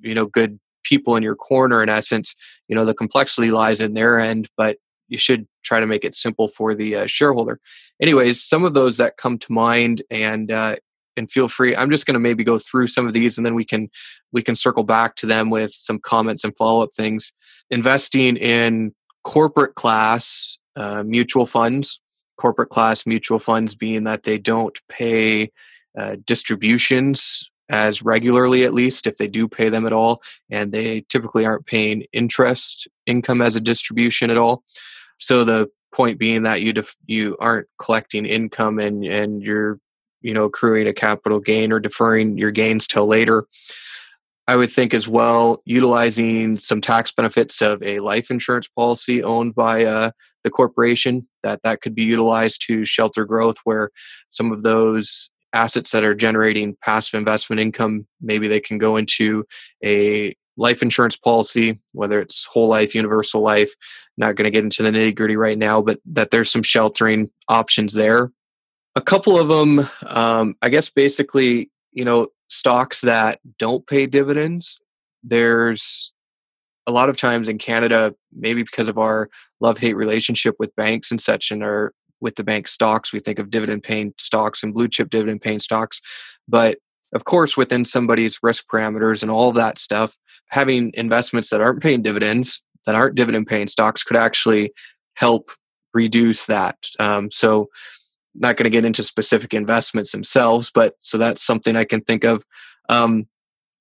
you 0.00 0.14
know, 0.14 0.26
good 0.26 0.58
people 0.82 1.16
in 1.16 1.22
your 1.22 1.36
corner. 1.36 1.82
In 1.82 1.88
essence, 1.88 2.34
you 2.68 2.76
know, 2.76 2.84
the 2.84 2.94
complexity 2.94 3.50
lies 3.50 3.80
in 3.80 3.94
their 3.94 4.18
end, 4.20 4.48
but 4.56 4.78
you 5.08 5.18
should 5.18 5.46
try 5.62 5.80
to 5.80 5.86
make 5.86 6.04
it 6.04 6.14
simple 6.14 6.48
for 6.48 6.74
the 6.74 6.96
uh, 6.96 7.06
shareholder. 7.06 7.60
Anyways, 8.00 8.42
some 8.42 8.64
of 8.64 8.74
those 8.74 8.96
that 8.98 9.16
come 9.16 9.38
to 9.38 9.52
mind, 9.52 10.02
and 10.10 10.50
uh, 10.50 10.76
and 11.16 11.30
feel 11.30 11.48
free. 11.48 11.74
I'm 11.74 11.90
just 11.90 12.06
going 12.06 12.14
to 12.14 12.20
maybe 12.20 12.44
go 12.44 12.58
through 12.58 12.88
some 12.88 13.06
of 13.06 13.12
these, 13.12 13.36
and 13.36 13.46
then 13.46 13.54
we 13.54 13.64
can 13.64 13.88
we 14.32 14.42
can 14.42 14.54
circle 14.54 14.84
back 14.84 15.16
to 15.16 15.26
them 15.26 15.50
with 15.50 15.72
some 15.72 15.98
comments 15.98 16.44
and 16.44 16.56
follow 16.56 16.82
up 16.82 16.90
things. 16.94 17.32
Investing 17.70 18.36
in 18.36 18.94
corporate 19.24 19.74
class 19.74 20.58
uh, 20.76 21.02
mutual 21.02 21.46
funds, 21.46 22.00
corporate 22.36 22.68
class 22.68 23.06
mutual 23.06 23.38
funds 23.38 23.74
being 23.74 24.04
that 24.04 24.24
they 24.24 24.38
don't 24.38 24.78
pay 24.88 25.50
uh, 25.98 26.16
distributions 26.26 27.50
as 27.68 28.02
regularly 28.02 28.64
at 28.64 28.74
least 28.74 29.06
if 29.06 29.16
they 29.16 29.26
do 29.26 29.48
pay 29.48 29.68
them 29.68 29.86
at 29.86 29.92
all 29.92 30.22
and 30.50 30.70
they 30.70 31.04
typically 31.08 31.44
aren't 31.44 31.66
paying 31.66 32.04
interest 32.12 32.86
income 33.06 33.42
as 33.42 33.56
a 33.56 33.60
distribution 33.60 34.30
at 34.30 34.38
all 34.38 34.62
so 35.16 35.44
the 35.44 35.68
point 35.92 36.18
being 36.18 36.42
that 36.42 36.60
you 36.60 36.72
def- 36.72 36.96
you 37.06 37.36
aren't 37.40 37.68
collecting 37.78 38.26
income 38.26 38.78
and 38.78 39.04
and 39.04 39.42
you're 39.42 39.78
you 40.20 40.34
know 40.34 40.44
accruing 40.44 40.86
a 40.86 40.92
capital 40.92 41.40
gain 41.40 41.72
or 41.72 41.80
deferring 41.80 42.36
your 42.36 42.50
gains 42.50 42.86
till 42.86 43.06
later. 43.06 43.46
I 44.48 44.54
would 44.54 44.70
think 44.70 44.94
as 44.94 45.08
well 45.08 45.60
utilizing 45.64 46.56
some 46.58 46.80
tax 46.80 47.10
benefits 47.10 47.60
of 47.62 47.82
a 47.82 47.98
life 48.00 48.30
insurance 48.30 48.68
policy 48.68 49.22
owned 49.22 49.56
by 49.56 49.84
uh, 49.84 50.12
the 50.44 50.50
corporation 50.50 51.26
that 51.42 51.60
that 51.64 51.80
could 51.80 51.94
be 51.94 52.04
utilized 52.04 52.62
to 52.68 52.84
shelter 52.84 53.24
growth 53.24 53.56
where 53.64 53.90
some 54.30 54.52
of 54.52 54.62
those 54.62 55.30
assets 55.52 55.90
that 55.90 56.04
are 56.04 56.14
generating 56.14 56.76
passive 56.84 57.18
investment 57.18 57.58
income 57.58 58.06
maybe 58.20 58.46
they 58.46 58.60
can 58.60 58.78
go 58.78 58.96
into 58.96 59.44
a 59.84 60.36
life 60.56 60.82
insurance 60.82 61.16
policy 61.16 61.78
whether 61.92 62.20
it's 62.20 62.44
whole 62.44 62.68
life 62.68 62.94
universal 62.94 63.40
life 63.40 63.72
not 64.16 64.36
going 64.36 64.44
to 64.44 64.50
get 64.50 64.64
into 64.64 64.82
the 64.82 64.90
nitty 64.90 65.14
gritty 65.14 65.36
right 65.36 65.58
now 65.58 65.80
but 65.80 65.98
that 66.04 66.30
there's 66.30 66.50
some 66.50 66.62
sheltering 66.62 67.30
options 67.48 67.94
there 67.94 68.30
a 68.94 69.00
couple 69.00 69.38
of 69.38 69.48
them 69.48 69.88
um, 70.06 70.54
i 70.62 70.68
guess 70.68 70.88
basically 70.88 71.70
you 71.92 72.04
know 72.04 72.28
stocks 72.48 73.00
that 73.00 73.40
don't 73.58 73.86
pay 73.86 74.06
dividends 74.06 74.78
there's 75.22 76.12
a 76.86 76.92
lot 76.92 77.08
of 77.08 77.16
times 77.16 77.48
in 77.48 77.58
canada 77.58 78.14
maybe 78.32 78.62
because 78.62 78.88
of 78.88 78.98
our 78.98 79.28
love 79.60 79.78
hate 79.78 79.94
relationship 79.94 80.54
with 80.58 80.74
banks 80.76 81.10
and 81.10 81.20
such 81.20 81.50
and 81.50 81.62
our 81.62 81.92
with 82.20 82.36
the 82.36 82.44
bank 82.44 82.68
stocks. 82.68 83.12
We 83.12 83.20
think 83.20 83.38
of 83.38 83.50
dividend 83.50 83.82
paying 83.82 84.14
stocks 84.18 84.62
and 84.62 84.74
blue 84.74 84.88
chip 84.88 85.10
dividend 85.10 85.42
paying 85.42 85.60
stocks. 85.60 86.00
But 86.48 86.78
of 87.12 87.24
course, 87.24 87.56
within 87.56 87.84
somebody's 87.84 88.38
risk 88.42 88.64
parameters 88.72 89.22
and 89.22 89.30
all 89.30 89.52
that 89.52 89.78
stuff, 89.78 90.16
having 90.48 90.92
investments 90.94 91.50
that 91.50 91.60
aren't 91.60 91.82
paying 91.82 92.02
dividends, 92.02 92.62
that 92.86 92.94
aren't 92.94 93.14
dividend 93.14 93.46
paying 93.46 93.68
stocks, 93.68 94.02
could 94.02 94.16
actually 94.16 94.72
help 95.14 95.50
reduce 95.94 96.46
that. 96.46 96.76
Um, 97.00 97.30
so, 97.30 97.68
not 98.34 98.56
going 98.56 98.64
to 98.64 98.70
get 98.70 98.84
into 98.84 99.02
specific 99.02 99.54
investments 99.54 100.12
themselves, 100.12 100.70
but 100.72 100.94
so 100.98 101.16
that's 101.16 101.42
something 101.42 101.74
I 101.74 101.84
can 101.84 102.02
think 102.02 102.24
of. 102.24 102.44
Um, 102.90 103.26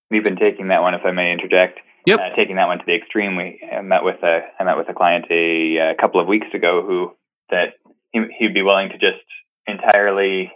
We've 0.09 0.23
been 0.23 0.37
taking 0.37 0.69
that 0.69 0.81
one, 0.81 0.93
if 0.93 1.01
I 1.03 1.11
may 1.11 1.31
interject. 1.31 1.79
Yep. 2.05 2.19
Uh, 2.19 2.35
taking 2.35 2.55
that 2.57 2.67
one 2.67 2.77
to 2.77 2.83
the 2.85 2.95
extreme. 2.95 3.35
We 3.35 3.59
I 3.71 3.81
met 3.81 4.03
with 4.03 4.21
a 4.23 4.41
I 4.59 4.63
met 4.63 4.77
with 4.77 4.89
a 4.89 4.93
client 4.93 5.25
a, 5.31 5.77
a 5.77 5.95
couple 5.99 6.21
of 6.21 6.27
weeks 6.27 6.47
ago 6.53 6.83
who 6.85 7.11
that 7.49 7.73
he, 8.11 8.21
would 8.41 8.53
be 8.53 8.61
willing 8.61 8.89
to 8.89 8.97
just 8.97 9.23
entirely 9.67 10.51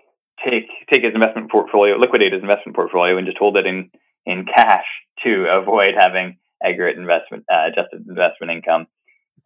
take 0.47 0.67
take 0.91 1.03
his 1.03 1.15
investment 1.15 1.51
portfolio, 1.51 1.97
liquidate 1.97 2.33
his 2.33 2.43
investment 2.43 2.75
portfolio, 2.75 3.17
and 3.17 3.25
just 3.25 3.39
hold 3.39 3.57
it 3.57 3.65
in 3.65 3.89
in 4.29 4.45
cash 4.45 4.85
to 5.23 5.47
avoid 5.49 5.95
having 5.99 6.37
aggregate 6.63 6.99
investment 6.99 7.43
uh, 7.51 7.67
adjusted 7.67 8.05
investment 8.07 8.51
income, 8.51 8.85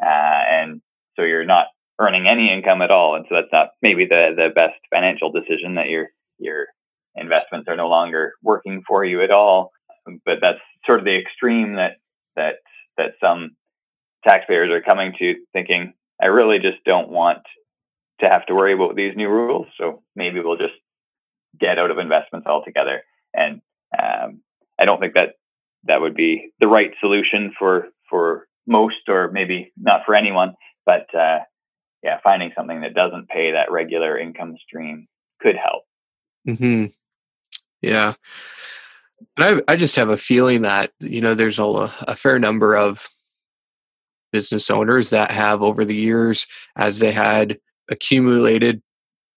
uh, 0.03 0.41
and 0.51 0.81
so 1.15 1.23
you're 1.23 1.45
not 1.45 1.67
earning 1.99 2.27
any 2.29 2.51
income 2.51 2.81
at 2.81 2.91
all, 2.91 3.15
and 3.15 3.25
so 3.29 3.35
that's 3.35 3.53
not 3.53 3.69
maybe 3.81 4.05
the 4.05 4.33
the 4.35 4.49
best 4.53 4.75
financial 4.93 5.31
decision 5.31 5.75
that 5.75 5.89
your 5.89 6.07
your 6.37 6.67
investments 7.15 7.67
are 7.69 7.77
no 7.77 7.87
longer 7.87 8.33
working 8.43 8.83
for 8.87 9.05
you 9.05 9.23
at 9.23 9.31
all. 9.31 9.71
But 10.25 10.39
that's 10.41 10.59
sort 10.85 10.99
of 10.99 11.05
the 11.05 11.17
extreme 11.17 11.75
that 11.75 11.93
that 12.35 12.55
that 12.97 13.11
some 13.21 13.55
taxpayers 14.27 14.69
are 14.69 14.81
coming 14.81 15.13
to, 15.19 15.35
thinking 15.53 15.93
I 16.21 16.27
really 16.27 16.59
just 16.59 16.83
don't 16.85 17.09
want 17.09 17.39
to 18.19 18.29
have 18.29 18.45
to 18.47 18.55
worry 18.55 18.73
about 18.73 18.95
these 18.95 19.15
new 19.15 19.29
rules. 19.29 19.67
So 19.77 20.03
maybe 20.15 20.39
we'll 20.39 20.57
just 20.57 20.75
get 21.59 21.79
out 21.79 21.91
of 21.91 21.97
investments 21.97 22.47
altogether. 22.47 23.01
And 23.33 23.61
um, 23.97 24.41
I 24.79 24.85
don't 24.85 24.99
think 24.99 25.13
that 25.15 25.35
that 25.85 26.01
would 26.01 26.15
be 26.15 26.51
the 26.59 26.67
right 26.67 26.91
solution 26.99 27.53
for 27.57 27.87
for 28.09 28.47
most, 28.67 29.07
or 29.07 29.31
maybe 29.31 29.71
not 29.77 30.01
for 30.05 30.15
anyone. 30.15 30.53
But 30.85 31.13
uh, 31.15 31.39
yeah, 32.01 32.19
finding 32.23 32.51
something 32.55 32.81
that 32.81 32.93
doesn't 32.93 33.29
pay 33.29 33.51
that 33.51 33.71
regular 33.71 34.17
income 34.17 34.55
stream 34.65 35.07
could 35.41 35.55
help. 35.55 35.83
Hmm. 36.57 36.85
Yeah. 37.81 38.13
I 39.37 39.61
I 39.67 39.75
just 39.75 39.95
have 39.95 40.09
a 40.09 40.17
feeling 40.17 40.63
that 40.63 40.91
you 40.99 41.21
know 41.21 41.33
there's 41.33 41.59
a 41.59 41.63
a 42.07 42.15
fair 42.15 42.39
number 42.39 42.75
of 42.75 43.07
business 44.31 44.69
owners 44.69 45.11
that 45.11 45.31
have 45.31 45.61
over 45.61 45.85
the 45.85 45.95
years 45.95 46.47
as 46.75 46.99
they 46.99 47.11
had 47.11 47.59
accumulated 47.89 48.81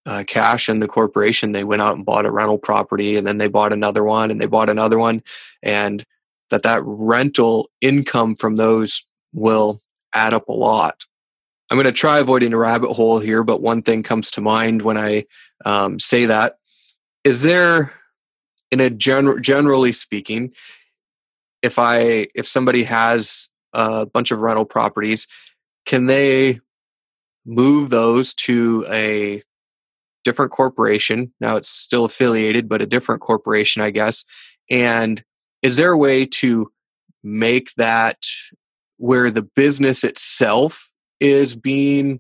uh, 0.07 0.25
cash 0.27 0.69
in 0.69 0.79
the 0.79 0.89
corporation, 0.89 1.53
they 1.53 1.65
went 1.65 1.83
out 1.83 1.97
and 1.97 2.07
bought 2.07 2.27
a 2.27 2.31
rental 2.31 2.59
property, 2.59 3.17
and 3.17 3.27
then 3.27 3.39
they 3.39 3.49
bought 3.49 3.73
another 3.73 4.05
one, 4.05 4.31
and 4.31 4.41
they 4.41 4.47
bought 4.47 4.71
another 4.71 4.99
one, 4.99 5.23
and 5.63 6.05
that 6.51 6.63
that 6.63 6.81
rental 6.85 7.69
income 7.81 8.37
from 8.37 8.55
those 8.55 9.05
will 9.33 9.83
add 10.15 10.33
up 10.33 10.49
a 10.49 10.53
lot. 10.53 11.05
I'm 11.69 11.77
going 11.77 11.87
to 11.87 11.93
try 11.93 12.21
avoiding 12.21 12.53
a 12.53 12.57
rabbit 12.57 12.93
hole 12.93 13.19
here, 13.19 13.43
but 13.43 13.61
one 13.61 13.83
thing 13.83 14.05
comes 14.05 14.31
to 14.33 14.41
mind 14.41 14.83
when 14.83 14.97
I 14.97 15.27
um, 15.65 15.99
say 15.99 16.27
that: 16.27 16.59
is 17.25 17.43
there, 17.43 17.93
in 18.71 18.81
a 18.81 18.89
general, 18.89 19.39
generally 19.39 19.93
speaking, 19.93 20.53
if 21.63 21.81
I 21.81 22.29
if 22.35 22.47
somebody 22.47 22.85
has 22.85 23.49
a 23.73 24.07
bunch 24.07 24.31
of 24.31 24.39
rental 24.39 24.65
properties, 24.65 25.27
can 25.85 26.07
they 26.07 26.61
move 27.45 27.91
those 27.91 28.35
to 28.35 28.87
a 28.89 29.43
different 30.27 30.51
corporation. 30.51 31.33
Now 31.41 31.55
it's 31.55 31.69
still 31.69 32.05
affiliated, 32.05 32.69
but 32.69 32.83
a 32.83 32.87
different 32.87 33.23
corporation, 33.23 33.81
I 33.81 33.91
guess. 33.91 34.25
And 34.69 35.23
is 35.63 35.77
there 35.77 35.93
a 35.93 35.97
way 35.97 36.27
to 36.27 36.73
make 37.23 37.73
that 37.77 38.19
where 38.97 39.31
the 39.31 39.43
business 39.43 40.03
itself 40.03 40.91
is 41.21 41.55
being 41.55 42.19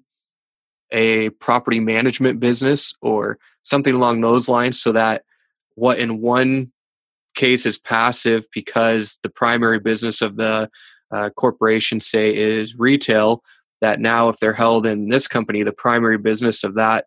a 0.92 1.30
property 1.30 1.80
management 1.80 2.38
business 2.38 2.94
or 3.02 3.38
something 3.62 3.92
along 3.92 4.20
those 4.20 4.48
lines 4.48 4.80
so 4.80 4.92
that 4.92 5.24
what 5.74 5.98
in 5.98 6.20
one 6.20 6.70
case 7.34 7.66
is 7.66 7.76
passive 7.76 8.46
because 8.54 9.18
the 9.24 9.28
primary 9.28 9.80
business 9.80 10.22
of 10.22 10.36
the 10.36 10.70
uh, 11.10 11.28
corporation 11.30 12.00
say 12.00 12.32
is 12.34 12.78
retail 12.78 13.42
that 13.80 13.98
now 13.98 14.28
if 14.28 14.38
they're 14.38 14.52
held 14.52 14.86
in 14.86 15.08
this 15.08 15.26
company 15.26 15.64
the 15.64 15.72
primary 15.72 16.18
business 16.18 16.62
of 16.62 16.76
that 16.76 17.06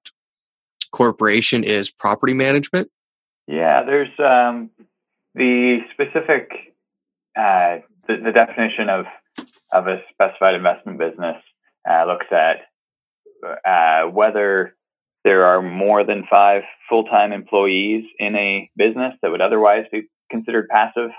corporation 0.92 1.64
is 1.64 1.92
property 1.92 2.34
management 2.34 2.90
yeah 3.48 3.84
there's 3.84 4.10
um, 4.20 4.70
the 5.36 5.80
specific 5.94 6.50
uh, 7.38 7.78
the, 8.08 8.18
the, 8.24 8.32
definition 8.32 8.90
of 8.90 9.06
of 9.72 9.88
a 9.88 10.02
specified 10.12 10.56
investment 10.56 10.98
business 10.98 11.38
uh, 11.90 12.06
looks 12.06 12.26
at 12.32 12.58
uh, 13.66 14.10
whether 14.10 14.76
there 15.24 15.46
are 15.46 15.62
more 15.62 16.04
than 16.04 16.24
five 16.30 16.64
full-time 16.90 17.32
employees 17.32 18.04
in 18.20 18.36
a 18.36 18.70
business 18.76 19.14
that 19.22 19.32
would 19.32 19.42
otherwise 19.42 19.86
be 19.92 20.10
considered 20.32 20.68
passive 20.70 21.12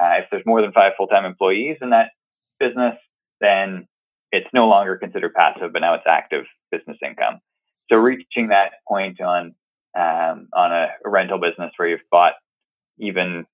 uh, 0.00 0.14
if 0.18 0.26
there's 0.30 0.46
more 0.46 0.62
than 0.62 0.72
five 0.72 0.92
full-time 0.96 1.24
employees 1.24 1.76
in 1.82 1.90
that 1.90 2.10
business 2.58 2.96
then 3.40 3.86
it's 4.32 4.48
no 4.54 4.66
longer 4.66 4.96
considered 4.96 5.34
passive, 5.34 5.72
but 5.72 5.80
now 5.80 5.94
it's 5.94 6.06
active 6.08 6.44
business 6.72 6.96
income. 7.04 7.38
So 7.90 7.96
reaching 7.96 8.48
that 8.48 8.72
point 8.88 9.20
on 9.20 9.54
um, 9.94 10.48
on 10.54 10.72
a, 10.72 10.88
rental 11.04 11.38
business 11.38 11.72
where 11.76 11.88
you've 11.88 12.00
bought 12.10 12.32
even 12.98 13.46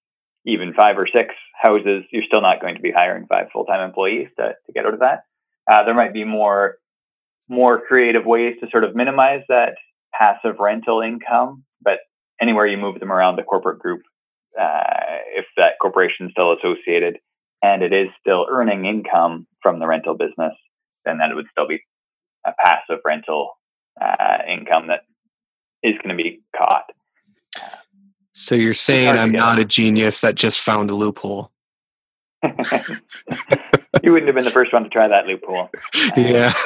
even 0.46 0.72
five 0.72 0.96
or 0.96 1.06
six 1.06 1.34
houses, 1.60 2.04
you're 2.12 2.22
still 2.26 2.40
not 2.40 2.60
going 2.60 2.76
to 2.76 2.80
be 2.80 2.92
hiring 2.92 3.26
five 3.26 3.46
full 3.52 3.64
time 3.64 3.86
employees 3.86 4.28
to, 4.38 4.54
to 4.66 4.72
get 4.72 4.86
out 4.86 4.94
of 4.94 5.00
that. 5.00 5.24
Uh, 5.70 5.84
there 5.84 5.94
might 5.94 6.12
be 6.12 6.24
more 6.24 6.76
more 7.48 7.80
creative 7.80 8.24
ways 8.24 8.56
to 8.60 8.70
sort 8.70 8.84
of 8.84 8.94
minimize 8.94 9.42
that 9.48 9.74
passive 10.12 10.56
rental 10.58 11.00
income, 11.00 11.64
but 11.82 11.98
anywhere 12.40 12.66
you 12.66 12.76
move 12.76 13.00
them 13.00 13.12
around 13.12 13.36
the 13.36 13.42
corporate 13.42 13.78
group, 13.78 14.02
uh, 14.60 14.82
if 15.34 15.46
that 15.56 15.72
corporation 15.80 16.26
is 16.26 16.32
still 16.32 16.52
associated 16.52 17.18
and 17.62 17.82
it 17.82 17.92
is 17.92 18.08
still 18.20 18.46
earning 18.50 18.84
income 18.84 19.46
from 19.62 19.78
the 19.78 19.86
rental 19.86 20.14
business, 20.14 20.54
then 21.04 21.18
that 21.18 21.34
would 21.34 21.46
still 21.50 21.66
be 21.66 21.80
a 22.46 22.52
passive 22.64 23.00
rental 23.04 23.57
uh, 24.00 24.38
income 24.48 24.88
that 24.88 25.04
is 25.82 25.94
going 26.02 26.16
to 26.16 26.22
be 26.22 26.40
caught. 26.56 26.84
So 28.32 28.54
you're 28.54 28.74
saying 28.74 29.16
I'm 29.16 29.32
not 29.32 29.58
a 29.58 29.64
genius 29.64 30.20
that 30.20 30.34
just 30.34 30.60
found 30.60 30.90
a 30.90 30.94
loophole? 30.94 31.50
you 32.42 34.12
wouldn't 34.12 34.26
have 34.26 34.34
been 34.34 34.44
the 34.44 34.52
first 34.52 34.72
one 34.72 34.84
to 34.84 34.88
try 34.88 35.08
that 35.08 35.26
loophole. 35.26 35.70
yeah. 36.16 36.52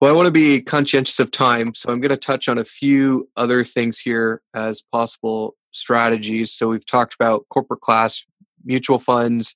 Well, 0.00 0.10
I 0.10 0.16
want 0.16 0.24
to 0.24 0.32
be 0.32 0.62
conscientious 0.62 1.20
of 1.20 1.30
time, 1.30 1.74
so 1.74 1.92
I'm 1.92 2.00
going 2.00 2.08
to 2.08 2.16
touch 2.16 2.48
on 2.48 2.56
a 2.56 2.64
few 2.64 3.28
other 3.36 3.64
things 3.64 3.98
here 3.98 4.40
as 4.54 4.80
possible 4.80 5.56
strategies. 5.72 6.52
So 6.52 6.68
we've 6.68 6.86
talked 6.86 7.14
about 7.14 7.44
corporate 7.50 7.82
class 7.82 8.24
mutual 8.64 8.98
funds, 8.98 9.54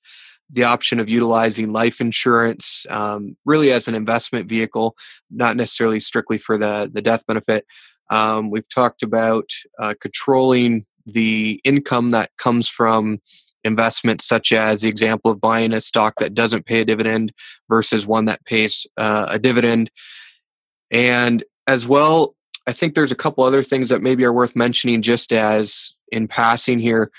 the 0.51 0.63
option 0.63 0.99
of 0.99 1.09
utilizing 1.09 1.71
life 1.71 1.99
insurance 1.99 2.85
um, 2.89 3.35
really 3.45 3.71
as 3.71 3.87
an 3.87 3.95
investment 3.95 4.47
vehicle, 4.47 4.95
not 5.31 5.57
necessarily 5.57 5.99
strictly 5.99 6.37
for 6.37 6.57
the, 6.57 6.89
the 6.93 7.01
death 7.01 7.25
benefit. 7.25 7.65
Um, 8.09 8.51
we've 8.51 8.69
talked 8.69 9.01
about 9.01 9.49
uh, 9.79 9.95
controlling 9.99 10.85
the 11.05 11.59
income 11.63 12.11
that 12.11 12.31
comes 12.37 12.69
from 12.69 13.19
investments, 13.63 14.25
such 14.25 14.51
as 14.53 14.81
the 14.81 14.89
example 14.89 15.31
of 15.31 15.41
buying 15.41 15.73
a 15.73 15.81
stock 15.81 16.13
that 16.19 16.35
doesn't 16.35 16.65
pay 16.65 16.81
a 16.81 16.85
dividend 16.85 17.33
versus 17.67 18.05
one 18.05 18.25
that 18.25 18.45
pays 18.45 18.85
uh, 18.97 19.25
a 19.29 19.39
dividend. 19.39 19.89
And 20.91 21.43
as 21.67 21.87
well, 21.87 22.35
I 22.67 22.73
think 22.73 22.93
there's 22.93 23.11
a 23.11 23.15
couple 23.15 23.43
other 23.43 23.63
things 23.63 23.89
that 23.89 24.01
maybe 24.01 24.23
are 24.23 24.33
worth 24.33 24.55
mentioning 24.55 25.01
just 25.01 25.33
as 25.33 25.95
in 26.11 26.27
passing 26.27 26.79
here. 26.79 27.11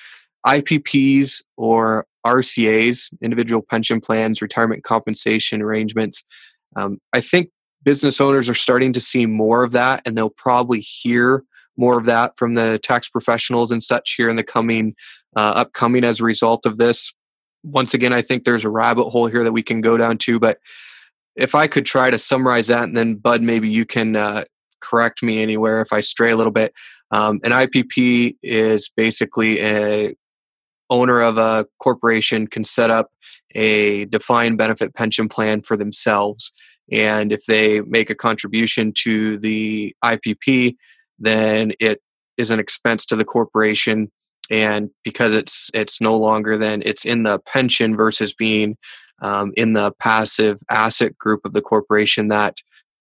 IPPs 0.47 1.43
or 1.57 2.07
RCAs, 2.27 3.13
individual 3.23 3.63
pension 3.63 4.01
plans, 4.01 4.43
retirement 4.43 4.85
compensation 4.85 5.63
arrangements. 5.63 6.25
Um, 6.75 6.99
I 7.13 7.21
think 7.21 7.51
business 7.83 8.21
owners 8.21 8.49
are 8.49 8.55
starting 8.55 8.93
to 8.95 9.01
see 9.01 9.27
more 9.27 9.63
of 9.63 9.73
that, 9.73 10.03
and 10.05 10.17
they'll 10.17 10.31
probably 10.31 10.81
hear 10.81 11.45
more 11.77 11.99
of 11.99 12.07
that 12.07 12.33
from 12.37 12.55
the 12.55 12.81
tax 12.83 13.09
professionals 13.09 13.71
and 13.71 13.83
such 13.83 14.15
here 14.17 14.29
in 14.29 14.37
the 14.37 14.43
coming 14.43 14.95
uh, 15.37 15.53
upcoming 15.55 16.05
as 16.05 16.21
a 16.21 16.25
result 16.25 16.67
of 16.67 16.79
this. 16.79 17.15
Once 17.63 17.95
again, 17.95 18.13
I 18.13 18.23
think 18.23 18.45
there's 18.45 18.65
a 18.65 18.71
rabbit 18.71 19.11
hole 19.11 19.27
here 19.27 19.45
that 19.45 19.53
we 19.53 19.63
can 19.63 19.81
go 19.81 19.97
down 19.97 20.19
to, 20.19 20.39
but 20.39 20.59
if 21.37 21.55
I 21.55 21.67
could 21.67 21.85
try 21.85 22.11
to 22.11 22.19
summarize 22.19 22.67
that, 22.69 22.85
and 22.85 22.97
then 22.97 23.17
Bud, 23.17 23.43
maybe 23.43 23.69
you 23.69 23.85
can 23.85 24.17
uh, 24.17 24.45
correct 24.81 25.23
me 25.23 25.43
anywhere 25.43 25.81
if 25.81 25.93
I 25.93 26.01
stray 26.01 26.31
a 26.31 26.37
little 26.37 26.53
bit. 26.53 26.73
Um, 27.11 27.41
an 27.45 27.53
IPP 27.53 28.37
is 28.43 28.91
basically 28.97 29.61
a 29.61 30.17
owner 30.91 31.21
of 31.21 31.39
a 31.39 31.67
corporation 31.83 32.47
can 32.47 32.65
set 32.65 32.91
up 32.91 33.11
a 33.55 34.05
defined 34.07 34.59
benefit 34.59 34.95
pension 34.95 35.29
plan 35.29 35.63
for 35.63 35.77
themselves. 35.77 36.53
And 36.91 37.33
if 37.33 37.47
they 37.47 37.81
make 37.81 38.11
a 38.11 38.15
contribution 38.15 38.93
to 39.03 39.39
the 39.39 39.95
IPP, 40.05 40.77
then 41.19 41.73
it 41.81 42.01
is 42.37 42.51
an 42.51 42.61
expense 42.61 43.07
to 43.07 43.17
the 43.17 43.25
corporation. 43.25 44.11
And 44.51 44.91
because 45.03 45.33
it's 45.33 45.71
it's 45.75 46.01
no 46.01 46.17
longer 46.17 46.57
then 46.57 46.83
it's 46.85 47.05
in 47.05 47.25
the 47.25 47.41
pension 47.41 47.97
versus 47.97 48.33
being 48.33 48.77
um, 49.23 49.53
in 49.57 49.73
the 49.73 49.93
passive 49.99 50.61
asset 50.71 51.17
group 51.19 51.41
of 51.45 51.53
the 51.53 51.63
corporation 51.63 52.29
that 52.29 52.59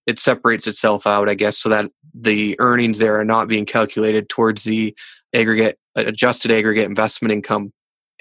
it 0.07 0.19
separates 0.19 0.67
itself 0.67 1.05
out, 1.05 1.29
I 1.29 1.33
guess, 1.33 1.57
so 1.57 1.69
that 1.69 1.91
the 2.13 2.55
earnings 2.59 2.99
there 2.99 3.19
are 3.19 3.25
not 3.25 3.47
being 3.47 3.65
calculated 3.65 4.29
towards 4.29 4.63
the 4.63 4.95
aggregate 5.35 5.77
adjusted 5.95 6.51
aggregate 6.51 6.85
investment 6.85 7.31
income 7.31 7.71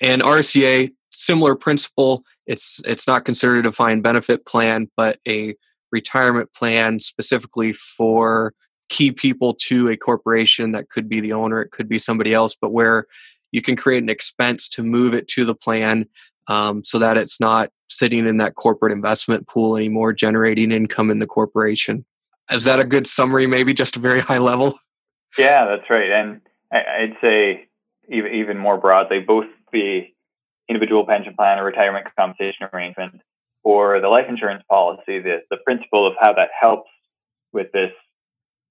and 0.00 0.22
RCA, 0.22 0.92
similar 1.12 1.54
principle. 1.54 2.24
It's 2.46 2.80
it's 2.84 3.06
not 3.06 3.24
considered 3.24 3.58
a 3.60 3.70
defined 3.70 4.02
benefit 4.02 4.44
plan, 4.46 4.90
but 4.96 5.18
a 5.26 5.54
retirement 5.92 6.52
plan 6.52 7.00
specifically 7.00 7.72
for 7.72 8.52
key 8.88 9.12
people 9.12 9.54
to 9.54 9.88
a 9.88 9.96
corporation 9.96 10.72
that 10.72 10.90
could 10.90 11.08
be 11.08 11.20
the 11.20 11.32
owner, 11.32 11.62
it 11.62 11.70
could 11.70 11.88
be 11.88 11.98
somebody 11.98 12.34
else, 12.34 12.54
but 12.60 12.70
where 12.70 13.06
you 13.52 13.62
can 13.62 13.76
create 13.76 14.02
an 14.02 14.08
expense 14.08 14.68
to 14.68 14.82
move 14.82 15.14
it 15.14 15.28
to 15.28 15.44
the 15.44 15.54
plan 15.54 16.06
um, 16.48 16.84
so 16.84 16.98
that 16.98 17.16
it's 17.16 17.40
not 17.40 17.70
sitting 17.88 18.26
in 18.26 18.36
that 18.38 18.56
corporate 18.56 18.92
investment 18.92 19.46
pool 19.46 19.76
anymore, 19.76 20.12
generating 20.12 20.72
income 20.72 21.10
in 21.10 21.18
the 21.18 21.26
corporation. 21.26 22.04
Is 22.50 22.64
that 22.64 22.80
a 22.80 22.84
good 22.84 23.06
summary? 23.06 23.46
Maybe 23.46 23.72
just 23.72 23.96
a 23.96 24.00
very 24.00 24.20
high 24.20 24.38
level. 24.38 24.78
Yeah, 25.38 25.64
that's 25.64 25.88
right. 25.88 26.10
And 26.10 26.40
I'd 26.74 27.16
say 27.20 27.68
even 28.08 28.58
more 28.58 28.78
broadly, 28.78 29.20
both 29.20 29.46
the 29.72 30.02
individual 30.68 31.06
pension 31.06 31.34
plan 31.34 31.58
or 31.58 31.64
retirement 31.64 32.06
compensation 32.18 32.68
arrangement 32.72 33.20
or 33.62 34.00
the 34.00 34.08
life 34.08 34.26
insurance 34.28 34.62
policy, 34.68 35.20
the, 35.20 35.38
the 35.50 35.58
principle 35.64 36.06
of 36.06 36.14
how 36.20 36.32
that 36.34 36.50
helps 36.58 36.90
with 37.52 37.72
this 37.72 37.92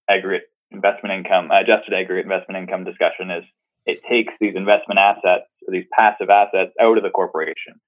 aggregate 0.10 0.50
investment 0.72 1.16
income, 1.16 1.50
adjusted 1.52 1.94
aggregate 1.94 2.26
investment 2.26 2.62
income 2.62 2.84
discussion 2.84 3.32
is 3.32 3.44
it 3.86 4.00
takes 4.10 4.34
these 4.40 4.56
investment 4.56 5.00
assets, 5.00 5.46
these 5.68 5.86
passive 5.98 6.30
assets, 6.30 6.72
out 6.82 6.98
of 6.98 7.04
the 7.04 7.10
corporation. 7.10 7.80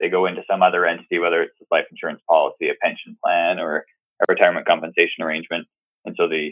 They 0.00 0.08
go 0.08 0.26
into 0.26 0.42
some 0.50 0.62
other 0.62 0.86
entity, 0.86 1.18
whether 1.18 1.42
it's 1.42 1.54
a 1.60 1.74
life 1.74 1.86
insurance 1.90 2.20
policy, 2.28 2.68
a 2.68 2.74
pension 2.82 3.16
plan, 3.24 3.58
or 3.58 3.84
a 4.20 4.24
retirement 4.28 4.66
compensation 4.66 5.22
arrangement. 5.22 5.66
And 6.04 6.14
so 6.18 6.28
the 6.28 6.50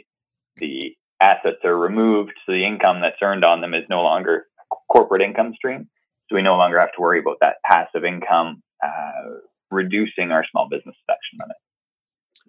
the 0.57 0.95
assets 1.23 1.59
are 1.65 1.79
removed, 1.79 2.33
so 2.45 2.53
the 2.53 2.67
income 2.67 3.01
that's 3.01 3.17
earned 3.23 3.45
on 3.45 3.61
them 3.61 3.75
is 3.75 3.85
no 3.89 4.03
longer 4.03 4.47
corporate 4.91 5.23
income 5.23 5.55
stream. 5.57 5.89
So 6.29 6.37
we 6.37 6.43
no 6.43 6.57
longer 6.57 6.81
have 6.81 6.93
to 6.93 7.01
worry 7.01 7.21
about 7.21 7.37
that 7.41 7.57
passive 7.65 8.05
income 8.05 8.63
uh, 8.85 9.39
reducing 9.71 10.33
our 10.33 10.45
small 10.51 10.69
business 10.69 10.97
deduction 11.07 11.39
limit. 11.41 11.57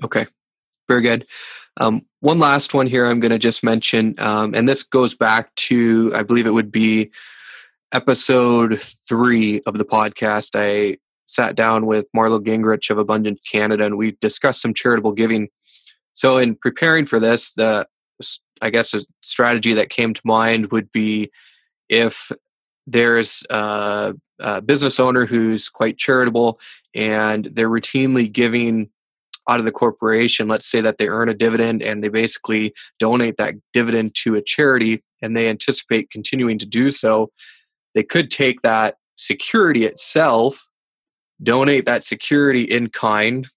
Okay, 0.03 0.27
very 0.87 1.01
good. 1.01 1.27
Um, 1.77 2.05
one 2.19 2.39
last 2.39 2.73
one 2.73 2.87
here 2.87 3.05
I'm 3.05 3.19
going 3.19 3.31
to 3.31 3.39
just 3.39 3.63
mention, 3.63 4.15
um, 4.19 4.53
and 4.53 4.67
this 4.67 4.83
goes 4.83 5.15
back 5.15 5.53
to, 5.55 6.11
I 6.15 6.23
believe 6.23 6.45
it 6.45 6.53
would 6.53 6.71
be 6.71 7.11
episode 7.91 8.81
three 9.07 9.61
of 9.65 9.77
the 9.77 9.85
podcast. 9.85 10.51
I 10.55 10.97
sat 11.25 11.55
down 11.55 11.85
with 11.85 12.05
Marlo 12.15 12.39
Gingrich 12.39 12.89
of 12.89 12.97
Abundance 12.97 13.41
Canada 13.49 13.85
and 13.85 13.97
we 13.97 14.17
discussed 14.21 14.61
some 14.61 14.73
charitable 14.73 15.13
giving. 15.13 15.49
So, 16.13 16.37
in 16.37 16.55
preparing 16.55 17.05
for 17.05 17.19
this, 17.19 17.53
the 17.53 17.87
I 18.63 18.69
guess 18.69 18.93
a 18.93 19.01
strategy 19.21 19.73
that 19.73 19.89
came 19.89 20.13
to 20.13 20.21
mind 20.23 20.71
would 20.71 20.91
be 20.91 21.31
if 21.89 22.31
there's 22.87 23.43
a, 23.49 24.13
a, 24.39 24.61
business 24.61 24.99
owner 24.99 25.25
who's 25.25 25.69
quite 25.69 25.97
charitable 25.97 26.59
and 26.95 27.49
they're 27.51 27.69
routinely 27.69 28.31
giving 28.31 28.89
out 29.49 29.59
of 29.59 29.65
the 29.65 29.71
corporation 29.71 30.47
let's 30.47 30.65
say 30.65 30.79
that 30.79 30.97
they 30.97 31.09
earn 31.09 31.27
a 31.27 31.33
dividend 31.33 31.81
and 31.81 32.01
they 32.01 32.07
basically 32.07 32.73
donate 32.99 33.35
that 33.37 33.53
dividend 33.73 34.15
to 34.15 34.35
a 34.35 34.41
charity 34.41 35.03
and 35.21 35.35
they 35.35 35.49
anticipate 35.49 36.09
continuing 36.09 36.57
to 36.57 36.65
do 36.65 36.89
so 36.89 37.29
they 37.93 38.03
could 38.03 38.31
take 38.31 38.61
that 38.61 38.95
security 39.17 39.83
itself 39.85 40.65
donate 41.41 41.85
that 41.85 42.05
security 42.05 42.63
in 42.63 42.87
kind 42.87 43.49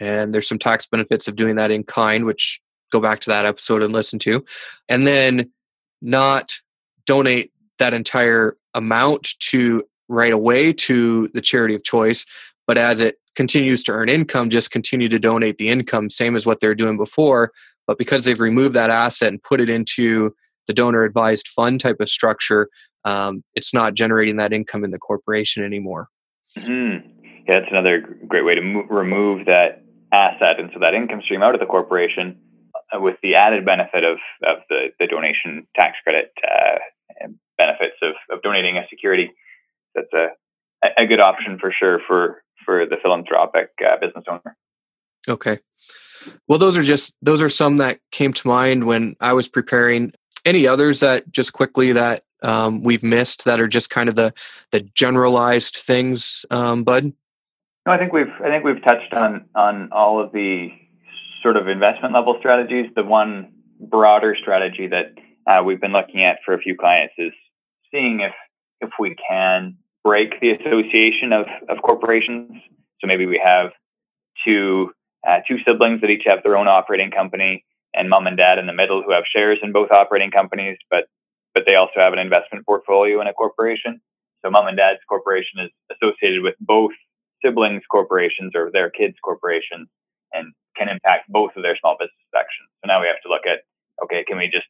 and 0.00 0.32
there's 0.32 0.48
some 0.48 0.58
tax 0.58 0.86
benefits 0.86 1.28
of 1.28 1.36
doing 1.36 1.56
that 1.56 1.70
in 1.70 1.84
kind 1.84 2.24
which 2.24 2.58
go 2.90 3.00
back 3.00 3.20
to 3.20 3.30
that 3.30 3.46
episode 3.46 3.82
and 3.82 3.92
listen 3.92 4.18
to 4.18 4.44
and 4.88 5.06
then 5.06 5.50
not 6.02 6.54
donate 7.06 7.52
that 7.78 7.94
entire 7.94 8.56
amount 8.74 9.38
to 9.40 9.82
right 10.08 10.32
away 10.32 10.72
to 10.72 11.28
the 11.34 11.40
charity 11.40 11.74
of 11.74 11.82
choice 11.82 12.26
but 12.66 12.78
as 12.78 13.00
it 13.00 13.16
continues 13.36 13.82
to 13.82 13.92
earn 13.92 14.08
income 14.08 14.50
just 14.50 14.70
continue 14.70 15.08
to 15.08 15.18
donate 15.18 15.58
the 15.58 15.68
income 15.68 16.10
same 16.10 16.36
as 16.36 16.46
what 16.46 16.60
they're 16.60 16.74
doing 16.74 16.96
before 16.96 17.52
but 17.86 17.98
because 17.98 18.24
they've 18.24 18.40
removed 18.40 18.74
that 18.74 18.90
asset 18.90 19.28
and 19.28 19.42
put 19.42 19.60
it 19.60 19.70
into 19.70 20.34
the 20.66 20.72
donor 20.72 21.04
advised 21.04 21.48
fund 21.48 21.80
type 21.80 21.96
of 22.00 22.08
structure 22.08 22.68
um, 23.04 23.42
it's 23.54 23.72
not 23.72 23.94
generating 23.94 24.36
that 24.36 24.52
income 24.52 24.84
in 24.84 24.90
the 24.90 24.98
corporation 24.98 25.64
anymore 25.64 26.08
mm-hmm. 26.56 27.08
yeah 27.46 27.54
that's 27.54 27.70
another 27.70 28.00
great 28.26 28.44
way 28.44 28.54
to 28.54 28.60
mo- 28.60 28.86
remove 28.90 29.46
that 29.46 29.84
asset 30.12 30.58
and 30.58 30.70
so 30.72 30.80
that 30.80 30.94
income 30.94 31.22
stream 31.22 31.42
out 31.42 31.54
of 31.54 31.60
the 31.60 31.66
corporation 31.66 32.36
with 32.94 33.16
the 33.22 33.34
added 33.34 33.64
benefit 33.64 34.04
of, 34.04 34.18
of 34.44 34.58
the, 34.68 34.88
the 34.98 35.06
donation 35.06 35.66
tax 35.76 35.96
credit 36.02 36.32
uh, 36.46 36.78
benefits 37.58 37.96
of, 38.02 38.14
of 38.30 38.42
donating 38.42 38.76
a 38.76 38.86
security. 38.88 39.30
That's 39.94 40.12
a, 40.12 40.28
a 40.96 41.06
good 41.06 41.20
option 41.20 41.58
for 41.58 41.72
sure 41.72 42.00
for, 42.06 42.42
for 42.64 42.86
the 42.86 42.96
philanthropic 43.02 43.70
uh, 43.84 43.96
business 44.00 44.24
owner. 44.28 44.56
Okay. 45.28 45.58
Well, 46.48 46.58
those 46.58 46.76
are 46.76 46.82
just 46.82 47.16
those 47.22 47.40
are 47.40 47.48
some 47.48 47.78
that 47.78 47.98
came 48.10 48.32
to 48.34 48.48
mind 48.48 48.84
when 48.84 49.16
I 49.20 49.32
was 49.32 49.48
preparing. 49.48 50.12
Any 50.44 50.66
others 50.66 51.00
that 51.00 51.30
just 51.30 51.52
quickly 51.52 51.92
that 51.92 52.24
um, 52.42 52.82
we've 52.82 53.02
missed 53.02 53.44
that 53.44 53.60
are 53.60 53.68
just 53.68 53.90
kind 53.90 54.08
of 54.08 54.16
the 54.16 54.32
the 54.70 54.80
generalized 54.80 55.76
things, 55.76 56.44
um, 56.50 56.84
Bud? 56.84 57.12
No, 57.86 57.92
I 57.92 57.98
think 57.98 58.12
we've 58.12 58.32
I 58.44 58.48
think 58.48 58.64
we've 58.64 58.82
touched 58.82 59.14
on 59.14 59.46
on 59.54 59.90
all 59.92 60.22
of 60.22 60.32
the 60.32 60.70
sort 61.42 61.56
of 61.56 61.68
investment 61.68 62.14
level 62.14 62.36
strategies. 62.38 62.90
The 62.94 63.04
one 63.04 63.52
broader 63.80 64.36
strategy 64.40 64.88
that 64.88 65.14
uh, 65.46 65.62
we've 65.64 65.80
been 65.80 65.92
looking 65.92 66.22
at 66.24 66.38
for 66.44 66.54
a 66.54 66.58
few 66.58 66.76
clients 66.76 67.14
is 67.18 67.32
seeing 67.90 68.20
if 68.20 68.32
if 68.80 68.90
we 68.98 69.14
can 69.28 69.76
break 70.02 70.40
the 70.40 70.52
association 70.52 71.32
of, 71.32 71.46
of 71.68 71.82
corporations. 71.82 72.50
So 73.00 73.06
maybe 73.06 73.26
we 73.26 73.40
have 73.42 73.70
two 74.44 74.92
uh, 75.28 75.40
two 75.46 75.58
siblings 75.66 76.00
that 76.00 76.10
each 76.10 76.24
have 76.26 76.42
their 76.42 76.56
own 76.56 76.68
operating 76.68 77.10
company, 77.10 77.64
and 77.94 78.08
mom 78.08 78.26
and 78.26 78.36
dad 78.36 78.58
in 78.58 78.66
the 78.66 78.72
middle 78.72 79.02
who 79.02 79.12
have 79.12 79.24
shares 79.34 79.58
in 79.62 79.72
both 79.72 79.90
operating 79.90 80.30
companies, 80.30 80.78
but 80.90 81.04
but 81.54 81.64
they 81.68 81.74
also 81.74 81.98
have 81.98 82.12
an 82.12 82.18
investment 82.18 82.64
portfolio 82.64 83.20
in 83.20 83.26
a 83.26 83.32
corporation. 83.32 84.00
So 84.44 84.50
mom 84.50 84.68
and 84.68 84.76
dad's 84.76 85.00
corporation 85.08 85.60
is 85.60 85.70
associated 85.92 86.42
with 86.42 86.54
both 86.60 86.92
siblings' 87.44 87.82
corporations 87.90 88.52
or 88.54 88.70
their 88.72 88.90
kids' 88.90 89.16
corporations, 89.22 89.88
and 90.32 90.52
can 90.76 90.88
impact 90.88 91.30
both 91.30 91.50
of 91.56 91.62
their 91.62 91.76
small 91.78 91.96
business 91.98 92.24
deductions. 92.32 92.68
So 92.80 92.88
now 92.88 93.00
we 93.00 93.06
have 93.08 93.22
to 93.22 93.28
look 93.28 93.46
at 93.46 93.66
okay, 94.02 94.24
can 94.24 94.38
we 94.38 94.48
just 94.48 94.66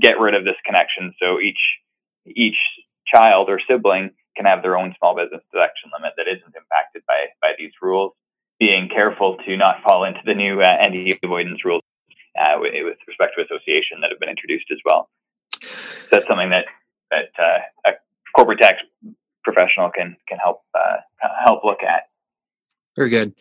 get 0.00 0.20
rid 0.20 0.34
of 0.34 0.44
this 0.44 0.58
connection 0.64 1.12
so 1.18 1.40
each 1.40 1.58
each 2.26 2.58
child 3.06 3.48
or 3.48 3.60
sibling 3.66 4.10
can 4.36 4.46
have 4.46 4.62
their 4.62 4.78
own 4.78 4.94
small 4.98 5.16
business 5.16 5.42
deduction 5.52 5.90
limit 5.92 6.12
that 6.16 6.28
isn't 6.28 6.54
impacted 6.54 7.02
by 7.06 7.26
by 7.42 7.52
these 7.58 7.72
rules. 7.82 8.12
Being 8.58 8.88
careful 8.88 9.36
to 9.46 9.56
not 9.56 9.82
fall 9.82 10.04
into 10.04 10.20
the 10.24 10.34
new 10.34 10.60
uh, 10.60 10.76
anti 10.82 11.14
avoidance 11.22 11.64
rules 11.64 11.82
uh, 12.38 12.58
with, 12.58 12.72
with, 12.74 12.98
respect 13.06 13.34
to 13.36 13.44
association 13.44 14.00
that 14.00 14.10
have 14.10 14.18
been 14.18 14.28
introduced 14.28 14.66
as 14.72 14.78
well. 14.84 15.08
So 15.62 15.68
that's 16.12 16.26
something 16.26 16.50
that 16.50 16.66
that 17.10 17.30
uh, 17.38 17.58
a 17.86 17.92
corporate 18.34 18.60
tax 18.60 18.82
professional 19.44 19.90
can 19.90 20.16
can 20.28 20.38
help 20.38 20.62
uh, 20.74 20.98
help 21.44 21.64
look 21.64 21.82
at. 21.82 22.08
Very 22.96 23.10
good. 23.10 23.34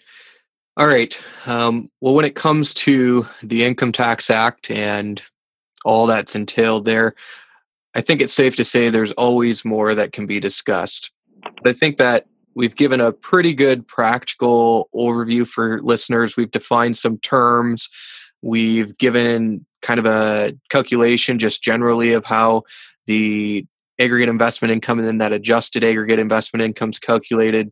All 0.77 0.85
right. 0.85 1.19
Um, 1.47 1.89
well, 2.01 2.13
when 2.13 2.23
it 2.23 2.35
comes 2.35 2.75
to 2.75 3.27
the 3.41 3.63
Income 3.63 3.93
Tax 3.93 4.29
Act 4.29 4.69
and 4.69 5.19
all 5.83 6.05
that's 6.05 6.35
entailed 6.35 6.85
there, 6.85 7.15
I 7.95 8.01
think 8.01 8.21
it's 8.21 8.33
safe 8.33 8.55
to 8.57 8.63
say 8.63 8.91
there's 8.91 9.11
always 9.13 9.65
more 9.65 9.95
that 9.95 10.13
can 10.13 10.27
be 10.27 10.39
discussed. 10.39 11.11
But 11.41 11.71
I 11.71 11.73
think 11.73 11.97
that 11.97 12.27
we've 12.53 12.75
given 12.75 13.01
a 13.01 13.11
pretty 13.11 13.55
good 13.55 13.87
practical 13.87 14.87
overview 14.93 15.47
for 15.47 15.81
listeners. 15.81 16.37
We've 16.37 16.51
defined 16.51 16.95
some 16.95 17.17
terms. 17.17 17.89
We've 18.43 18.95
given 18.99 19.65
kind 19.81 19.99
of 19.99 20.05
a 20.05 20.53
calculation 20.69 21.39
just 21.39 21.63
generally 21.63 22.13
of 22.13 22.23
how 22.23 22.63
the 23.07 23.65
aggregate 23.99 24.29
investment 24.29 24.71
income 24.71 24.99
and 24.99 25.07
then 25.07 25.17
that 25.17 25.33
adjusted 25.33 25.83
aggregate 25.83 26.19
investment 26.19 26.61
income 26.61 26.91
is 26.91 26.99
calculated. 26.99 27.71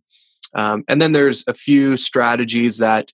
Um, 0.55 0.83
and 0.87 1.01
then 1.01 1.11
there's 1.11 1.43
a 1.47 1.53
few 1.53 1.97
strategies 1.97 2.77
that 2.79 3.11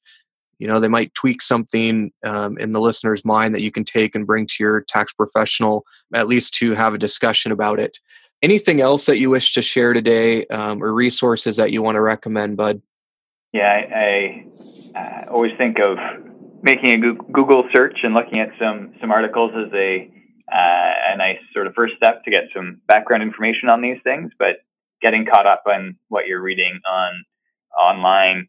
you 0.60 0.68
know 0.68 0.80
they 0.80 0.88
might 0.88 1.14
tweak 1.16 1.42
something 1.42 2.12
um, 2.24 2.58
in 2.60 2.72
the 2.72 2.80
listener's 2.80 3.26
mind 3.26 3.56
that 3.56 3.62
you 3.62 3.72
can 3.72 3.84
take 3.84 4.16
and 4.16 4.28
bring 4.28 4.46
to 4.46 4.56
your 4.60 4.82
tax 4.82 5.12
professional 5.12 5.84
at 6.14 6.28
least 6.28 6.54
to 6.56 6.74
have 6.76 6.94
a 6.94 7.00
discussion 7.00 7.52
about 7.52 7.80
it. 7.80 7.98
Anything 8.44 8.80
else 8.80 9.06
that 9.08 9.20
you 9.20 9.30
wish 9.30 9.54
to 9.54 9.62
share 9.62 9.94
today 9.94 10.46
um, 10.48 10.82
or 10.84 10.94
resources 10.94 11.58
that 11.58 11.72
you 11.72 11.82
want 11.82 11.96
to 11.96 12.02
recommend 12.02 12.58
bud? 12.58 12.82
Yeah 13.54 13.68
i, 13.68 14.46
I 14.96 15.00
uh, 15.00 15.32
always 15.32 15.52
think 15.58 15.80
of 15.80 15.98
making 16.62 16.92
a 16.92 17.14
google 17.32 17.68
search 17.76 18.00
and 18.04 18.14
looking 18.14 18.40
at 18.40 18.50
some 18.60 18.94
some 19.02 19.12
articles 19.12 19.52
as 19.56 19.74
a 19.74 20.12
uh, 20.52 21.14
a 21.14 21.18
nice 21.18 21.40
sort 21.54 21.66
of 21.66 21.74
first 21.74 21.96
step 21.96 22.24
to 22.26 22.30
get 22.30 22.44
some 22.54 22.82
background 22.88 23.24
information 23.24 23.68
on 23.68 23.82
these 23.82 23.98
things 24.04 24.32
but 24.38 24.58
getting 25.02 25.26
caught 25.26 25.48
up 25.48 25.64
on 25.66 25.98
what 26.10 26.28
you're 26.28 26.42
reading 26.42 26.80
on 26.90 27.24
online 27.80 28.48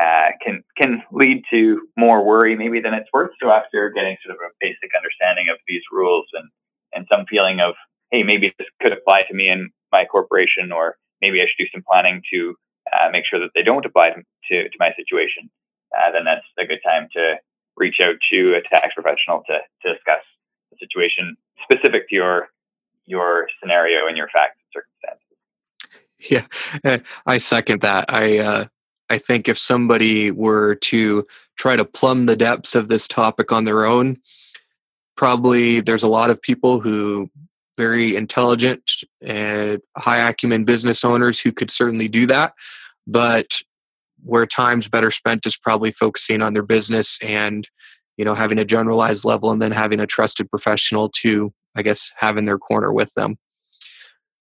uh, 0.00 0.32
can 0.44 0.64
can 0.80 1.02
lead 1.12 1.44
to 1.50 1.86
more 1.96 2.24
worry 2.24 2.56
maybe 2.56 2.80
than 2.80 2.94
it's 2.94 3.08
worth. 3.12 3.30
So 3.40 3.50
after 3.50 3.90
getting 3.90 4.16
sort 4.24 4.36
of 4.36 4.40
a 4.40 4.54
basic 4.60 4.90
understanding 4.96 5.48
of 5.50 5.58
these 5.68 5.82
rules 5.92 6.26
and 6.32 6.48
and 6.94 7.06
some 7.10 7.26
feeling 7.28 7.60
of 7.60 7.74
hey 8.10 8.22
maybe 8.22 8.54
this 8.58 8.68
could 8.80 8.96
apply 8.96 9.22
to 9.28 9.34
me 9.34 9.48
and 9.48 9.70
my 9.92 10.04
corporation 10.04 10.72
or 10.72 10.96
maybe 11.20 11.40
I 11.40 11.44
should 11.44 11.62
do 11.62 11.70
some 11.72 11.84
planning 11.86 12.22
to 12.32 12.54
uh, 12.92 13.08
make 13.12 13.24
sure 13.28 13.38
that 13.38 13.50
they 13.54 13.62
don't 13.62 13.86
apply 13.86 14.10
to 14.10 14.22
to, 14.50 14.68
to 14.68 14.76
my 14.80 14.90
situation, 14.96 15.50
uh, 15.96 16.10
then 16.10 16.24
that's 16.24 16.44
a 16.58 16.66
good 16.66 16.80
time 16.84 17.08
to 17.14 17.36
reach 17.76 18.00
out 18.04 18.16
to 18.30 18.54
a 18.54 18.62
tax 18.74 18.94
professional 18.94 19.42
to 19.46 19.58
to 19.82 19.94
discuss 19.94 20.24
the 20.70 20.76
situation 20.80 21.36
specific 21.62 22.08
to 22.08 22.14
your 22.14 22.48
your 23.06 23.46
scenario 23.60 24.08
and 24.08 24.16
your 24.16 24.28
facts 24.32 24.58
and 24.58 24.82
circumstances. 24.82 25.21
Yeah, 26.30 26.46
I 27.26 27.38
second 27.38 27.82
that. 27.82 28.06
I 28.08 28.38
uh, 28.38 28.66
I 29.10 29.18
think 29.18 29.48
if 29.48 29.58
somebody 29.58 30.30
were 30.30 30.76
to 30.76 31.26
try 31.58 31.76
to 31.76 31.84
plumb 31.84 32.26
the 32.26 32.36
depths 32.36 32.74
of 32.74 32.88
this 32.88 33.08
topic 33.08 33.52
on 33.52 33.64
their 33.64 33.84
own, 33.84 34.18
probably 35.16 35.80
there's 35.80 36.02
a 36.02 36.08
lot 36.08 36.30
of 36.30 36.40
people 36.40 36.80
who 36.80 37.30
very 37.76 38.16
intelligent 38.16 38.82
and 39.22 39.80
high 39.96 40.28
acumen 40.28 40.64
business 40.64 41.04
owners 41.04 41.40
who 41.40 41.52
could 41.52 41.70
certainly 41.70 42.08
do 42.08 42.26
that. 42.26 42.52
But 43.06 43.62
where 44.22 44.46
time's 44.46 44.88
better 44.88 45.10
spent 45.10 45.46
is 45.46 45.56
probably 45.56 45.90
focusing 45.90 46.42
on 46.42 46.54
their 46.54 46.62
business 46.62 47.18
and 47.22 47.68
you 48.16 48.24
know 48.24 48.34
having 48.34 48.58
a 48.58 48.64
generalized 48.64 49.24
level 49.24 49.50
and 49.50 49.60
then 49.60 49.72
having 49.72 49.98
a 49.98 50.06
trusted 50.06 50.48
professional 50.48 51.08
to 51.08 51.52
i 51.74 51.82
guess 51.82 52.12
have 52.16 52.36
in 52.36 52.44
their 52.44 52.58
corner 52.58 52.92
with 52.92 53.12
them 53.14 53.36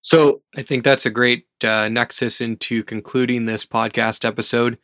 so 0.01 0.41
I 0.55 0.63
think 0.63 0.83
that's 0.83 1.05
a 1.05 1.11
great 1.11 1.45
uh, 1.63 1.89
nexus 1.89 2.41
into 2.41 2.83
concluding 2.83 3.45
this 3.45 3.65
podcast 3.65 4.25
episode. 4.25 4.77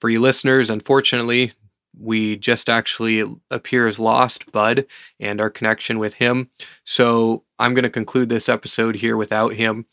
For 0.00 0.08
you 0.08 0.20
listeners, 0.20 0.70
unfortunately, 0.70 1.52
we 1.98 2.36
just 2.36 2.68
actually 2.68 3.24
appear 3.50 3.86
as 3.86 3.98
lost 3.98 4.50
Bud 4.52 4.86
and 5.18 5.40
our 5.40 5.50
connection 5.50 5.98
with 5.98 6.14
him. 6.14 6.48
So 6.84 7.44
I'm 7.58 7.74
going 7.74 7.84
to 7.84 7.90
conclude 7.90 8.28
this 8.28 8.48
episode 8.48 8.96
here 8.96 9.16
without 9.16 9.54
him. 9.54 9.86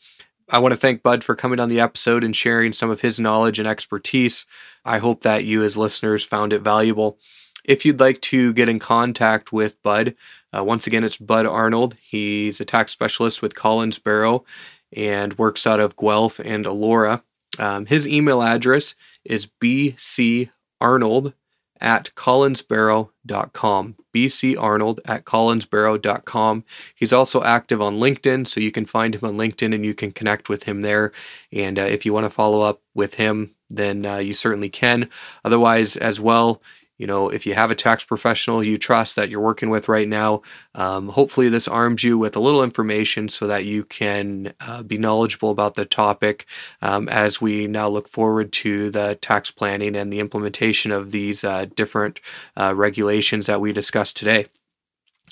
I 0.50 0.58
want 0.60 0.72
to 0.72 0.80
thank 0.80 1.02
Bud 1.02 1.22
for 1.22 1.34
coming 1.34 1.60
on 1.60 1.68
the 1.68 1.80
episode 1.80 2.24
and 2.24 2.34
sharing 2.34 2.72
some 2.72 2.88
of 2.88 3.02
his 3.02 3.20
knowledge 3.20 3.58
and 3.58 3.68
expertise. 3.68 4.46
I 4.84 4.98
hope 4.98 5.22
that 5.22 5.44
you, 5.44 5.62
as 5.62 5.76
listeners, 5.76 6.24
found 6.24 6.54
it 6.54 6.62
valuable. 6.62 7.18
If 7.64 7.84
you'd 7.84 8.00
like 8.00 8.22
to 8.22 8.54
get 8.54 8.70
in 8.70 8.78
contact 8.78 9.52
with 9.52 9.82
Bud, 9.82 10.14
uh, 10.56 10.64
once 10.64 10.86
again, 10.86 11.04
it's 11.04 11.18
Bud 11.18 11.44
Arnold. 11.44 11.96
He's 12.00 12.60
a 12.60 12.64
tax 12.64 12.92
specialist 12.92 13.42
with 13.42 13.54
Collins 13.54 13.98
Barrow 13.98 14.44
and 14.92 15.36
works 15.38 15.66
out 15.66 15.80
of 15.80 15.96
Guelph 15.96 16.38
and 16.38 16.64
Elora. 16.64 17.22
Um, 17.58 17.86
his 17.86 18.06
email 18.06 18.42
address 18.42 18.94
is 19.24 19.46
bcarnold 19.60 21.32
at 21.80 22.10
collinsbarrow.com. 22.16 23.96
bcarnold 24.14 24.98
at 25.04 25.24
collinsbarrow.com. 25.24 26.64
He's 26.94 27.12
also 27.12 27.42
active 27.42 27.80
on 27.80 27.98
LinkedIn, 27.98 28.46
so 28.46 28.60
you 28.60 28.72
can 28.72 28.84
find 28.84 29.14
him 29.14 29.24
on 29.24 29.36
LinkedIn 29.36 29.74
and 29.74 29.84
you 29.84 29.94
can 29.94 30.12
connect 30.12 30.48
with 30.48 30.64
him 30.64 30.82
there. 30.82 31.12
And 31.52 31.78
uh, 31.78 31.82
if 31.82 32.04
you 32.04 32.12
want 32.12 32.24
to 32.24 32.30
follow 32.30 32.62
up 32.62 32.82
with 32.94 33.14
him, 33.14 33.54
then 33.70 34.04
uh, 34.06 34.16
you 34.16 34.34
certainly 34.34 34.70
can. 34.70 35.08
Otherwise, 35.44 35.96
as 35.96 36.18
well, 36.18 36.62
you 36.98 37.06
know, 37.06 37.28
if 37.28 37.46
you 37.46 37.54
have 37.54 37.70
a 37.70 37.76
tax 37.76 38.04
professional 38.04 38.62
you 38.62 38.76
trust 38.76 39.16
that 39.16 39.30
you're 39.30 39.40
working 39.40 39.70
with 39.70 39.88
right 39.88 40.08
now, 40.08 40.42
um, 40.74 41.08
hopefully 41.08 41.48
this 41.48 41.68
arms 41.68 42.02
you 42.02 42.18
with 42.18 42.36
a 42.36 42.40
little 42.40 42.62
information 42.62 43.28
so 43.28 43.46
that 43.46 43.64
you 43.64 43.84
can 43.84 44.52
uh, 44.60 44.82
be 44.82 44.98
knowledgeable 44.98 45.50
about 45.50 45.74
the 45.74 45.84
topic 45.84 46.46
um, 46.82 47.08
as 47.08 47.40
we 47.40 47.66
now 47.68 47.88
look 47.88 48.08
forward 48.08 48.52
to 48.52 48.90
the 48.90 49.14
tax 49.20 49.50
planning 49.50 49.96
and 49.96 50.12
the 50.12 50.20
implementation 50.20 50.90
of 50.90 51.12
these 51.12 51.44
uh, 51.44 51.66
different 51.76 52.20
uh, 52.56 52.74
regulations 52.74 53.46
that 53.46 53.60
we 53.60 53.72
discussed 53.72 54.16
today. 54.16 54.46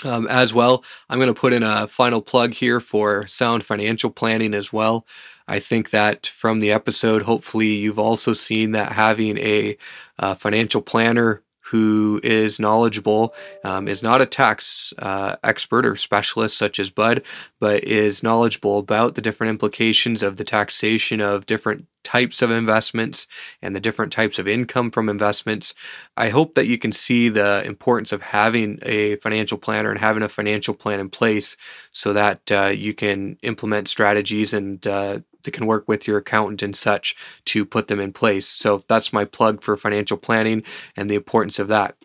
Um, 0.05 0.27
as 0.29 0.53
well, 0.53 0.85
I'm 1.09 1.19
going 1.19 1.33
to 1.33 1.41
put 1.41 1.55
in 1.55 1.63
a 1.63 1.87
final 1.87 2.21
plug 2.21 2.53
here 2.53 2.81
for 2.81 3.27
sound 3.27 3.65
financial 3.65 4.11
planning 4.11 4.53
as 4.53 4.71
well. 4.71 5.07
I 5.49 5.59
think 5.59 5.91
that 5.91 6.27
from 6.27 6.61
the 6.61 6.71
episode, 6.71 7.23
hopefully, 7.23 7.69
you've 7.69 7.99
also 7.99 8.35
seen 8.35 8.73
that 8.73 8.93
having 8.93 9.39
a 9.39 9.79
uh, 10.19 10.35
financial 10.35 10.83
planner 10.83 11.43
who 11.71 12.21
is 12.23 12.61
knowledgeable, 12.61 13.35
um, 13.65 13.89
is 13.89 14.03
not 14.03 14.23
a 14.23 14.27
tax 14.27 14.93
uh, 14.99 15.35
expert 15.43 15.85
or 15.85 15.97
specialist 15.97 16.57
such 16.57 16.79
as 16.79 16.91
Bud, 16.91 17.23
but 17.59 17.83
is 17.83 18.23
knowledgeable 18.23 18.79
about 18.79 19.17
the 19.17 19.21
different 19.21 19.51
implications 19.51 20.23
of 20.23 20.37
the 20.37 20.45
taxation 20.45 21.21
of 21.21 21.45
different 21.47 21.87
types 22.05 22.41
of 22.41 22.53
investments 22.53 23.27
and 23.61 23.75
the 23.75 23.81
different 23.81 24.13
types 24.13 24.39
of 24.39 24.47
income 24.47 24.93
from 24.93 25.09
investments. 25.09 25.75
I 26.17 26.29
hope 26.29 26.55
that 26.55 26.69
you 26.69 26.79
can 26.79 26.93
see 26.93 27.29
the 27.29 27.65
importance 27.67 28.13
of 28.13 28.23
having 28.23 28.79
a 28.83 29.17
financial 29.17 29.59
planner 29.59 29.91
and 29.91 29.99
having 29.99 30.23
a 30.23 30.29
financial 30.29 30.73
plan 30.73 31.01
in 31.01 31.11
place 31.11 31.57
so 31.91 32.13
that 32.13 32.53
uh, 32.53 32.67
you 32.67 32.95
can 32.95 33.39
implement 33.43 33.89
strategies 33.89 34.53
and 34.53 34.87
uh, 34.87 35.19
that 35.47 35.53
can 35.53 35.67
work 35.67 35.89
with 35.89 36.07
your 36.07 36.19
accountant 36.19 36.63
and 36.63 36.77
such 36.77 37.17
to 37.47 37.65
put 37.65 37.89
them 37.89 37.99
in 37.99 38.13
place. 38.13 38.47
So 38.47 38.85
that's 38.89 39.13
my 39.13 39.25
plug 39.25 39.63
for 39.63 39.77
financial 39.79 40.19
planning 40.19 40.63
and 40.95 41.09
the 41.09 41.15
importance 41.15 41.59
of 41.59 41.69
that. 41.69 41.97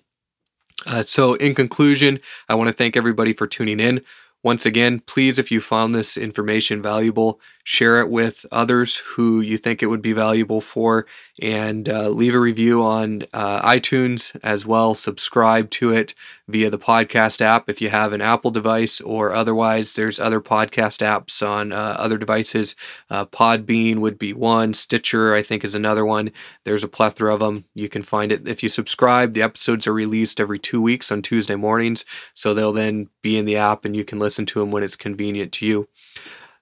Uh, 0.86 1.04
so, 1.04 1.36
in 1.36 1.54
conclusion, 1.54 2.20
I 2.50 2.56
want 2.56 2.68
to 2.70 2.74
thank 2.74 2.98
everybody 2.98 3.34
for 3.34 3.46
tuning 3.46 3.80
in. 3.80 4.02
Once 4.44 4.66
again, 4.66 5.00
please, 5.00 5.38
if 5.38 5.52
you 5.52 5.62
found 5.62 5.94
this 5.94 6.18
information 6.18 6.82
valuable, 6.82 7.40
share 7.64 8.00
it 8.00 8.10
with 8.10 8.46
others 8.52 8.98
who 8.98 9.42
you 9.42 9.58
think 9.58 9.82
it 9.82 9.88
would 9.88 10.02
be 10.02 10.14
valuable 10.14 10.62
for, 10.62 11.06
and 11.42 11.90
uh, 11.90 12.10
leave 12.10 12.36
a 12.36 12.40
review 12.40 12.84
on 12.84 13.24
uh, 13.34 13.62
iTunes 13.68 14.36
as 14.44 14.66
well. 14.66 14.94
Subscribe 14.94 15.70
to 15.72 15.92
it 15.92 16.14
via 16.48 16.70
the 16.70 16.78
podcast 16.78 17.42
app 17.42 17.70
if 17.70 17.82
you 17.82 17.90
have 17.90 18.14
an 18.14 18.22
Apple 18.22 18.52
device, 18.52 19.00
or 19.02 19.34
otherwise, 19.34 19.96
there's 19.96 20.20
other 20.20 20.42
podcast 20.42 21.00
apps 21.00 21.46
on 21.48 21.72
uh, 21.72 21.96
other 21.98 22.18
devices. 22.18 22.76
Uh, 23.10 23.26
Podbean 23.26 24.00
would 24.00 24.20
be 24.20 24.34
one, 24.34 24.74
Stitcher, 24.74 25.34
I 25.34 25.42
think, 25.42 25.64
is 25.64 25.76
another 25.76 26.06
one. 26.06 26.32
There's 26.64 26.84
a 26.84 26.88
plethora 26.88 27.34
of 27.34 27.40
them. 27.40 27.66
You 27.74 27.90
can 27.90 28.02
find 28.02 28.32
it 28.32 28.48
if 28.48 28.62
you 28.64 28.70
subscribe. 28.70 29.34
The 29.34 29.42
episodes 29.42 29.88
are 29.88 29.94
released 29.94 30.40
every 30.40 30.60
two 30.60 30.82
weeks 30.82 31.12
on 31.12 31.22
Tuesday 31.22 31.56
mornings, 31.56 32.06
so 32.34 32.54
they'll 32.54 32.74
then 32.74 33.10
be 33.22 33.38
in 33.38 33.46
the 33.46 33.58
app 33.58 33.86
and 33.86 33.96
you 33.96 34.04
can 34.04 34.20
listen 34.20 34.46
to 34.48 34.60
them 34.60 34.72
when 34.72 34.84
it's 34.84 34.96
convenient 34.96 35.52
to 35.54 35.66
you. 35.66 35.88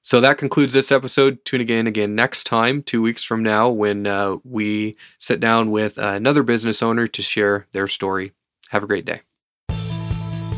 So 0.10 0.20
that 0.22 0.40
concludes 0.40 0.74
this 0.74 0.92
episode. 0.92 1.46
Tune 1.46 1.62
again 1.62 1.86
again 1.86 2.16
next 2.16 2.46
time, 2.46 2.82
two 2.82 3.00
weeks 3.00 3.24
from 3.24 3.44
now, 3.44 3.70
when 3.70 4.08
uh, 4.08 4.38
we 4.44 4.96
sit 5.20 5.40
down 5.40 5.70
with 5.70 6.00
another 6.00 6.42
business 6.42 6.82
owner 6.82 7.06
to 7.06 7.22
share 7.22 7.68
their 7.74 7.88
story. 7.88 8.32
Have 8.70 8.82
a 8.82 8.88
great 8.88 9.06
day. 9.06 9.22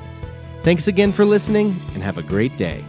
Thanks 0.62 0.88
again 0.88 1.12
for 1.12 1.24
listening 1.24 1.74
and 1.94 2.02
have 2.02 2.18
a 2.18 2.22
great 2.22 2.56
day. 2.56 2.84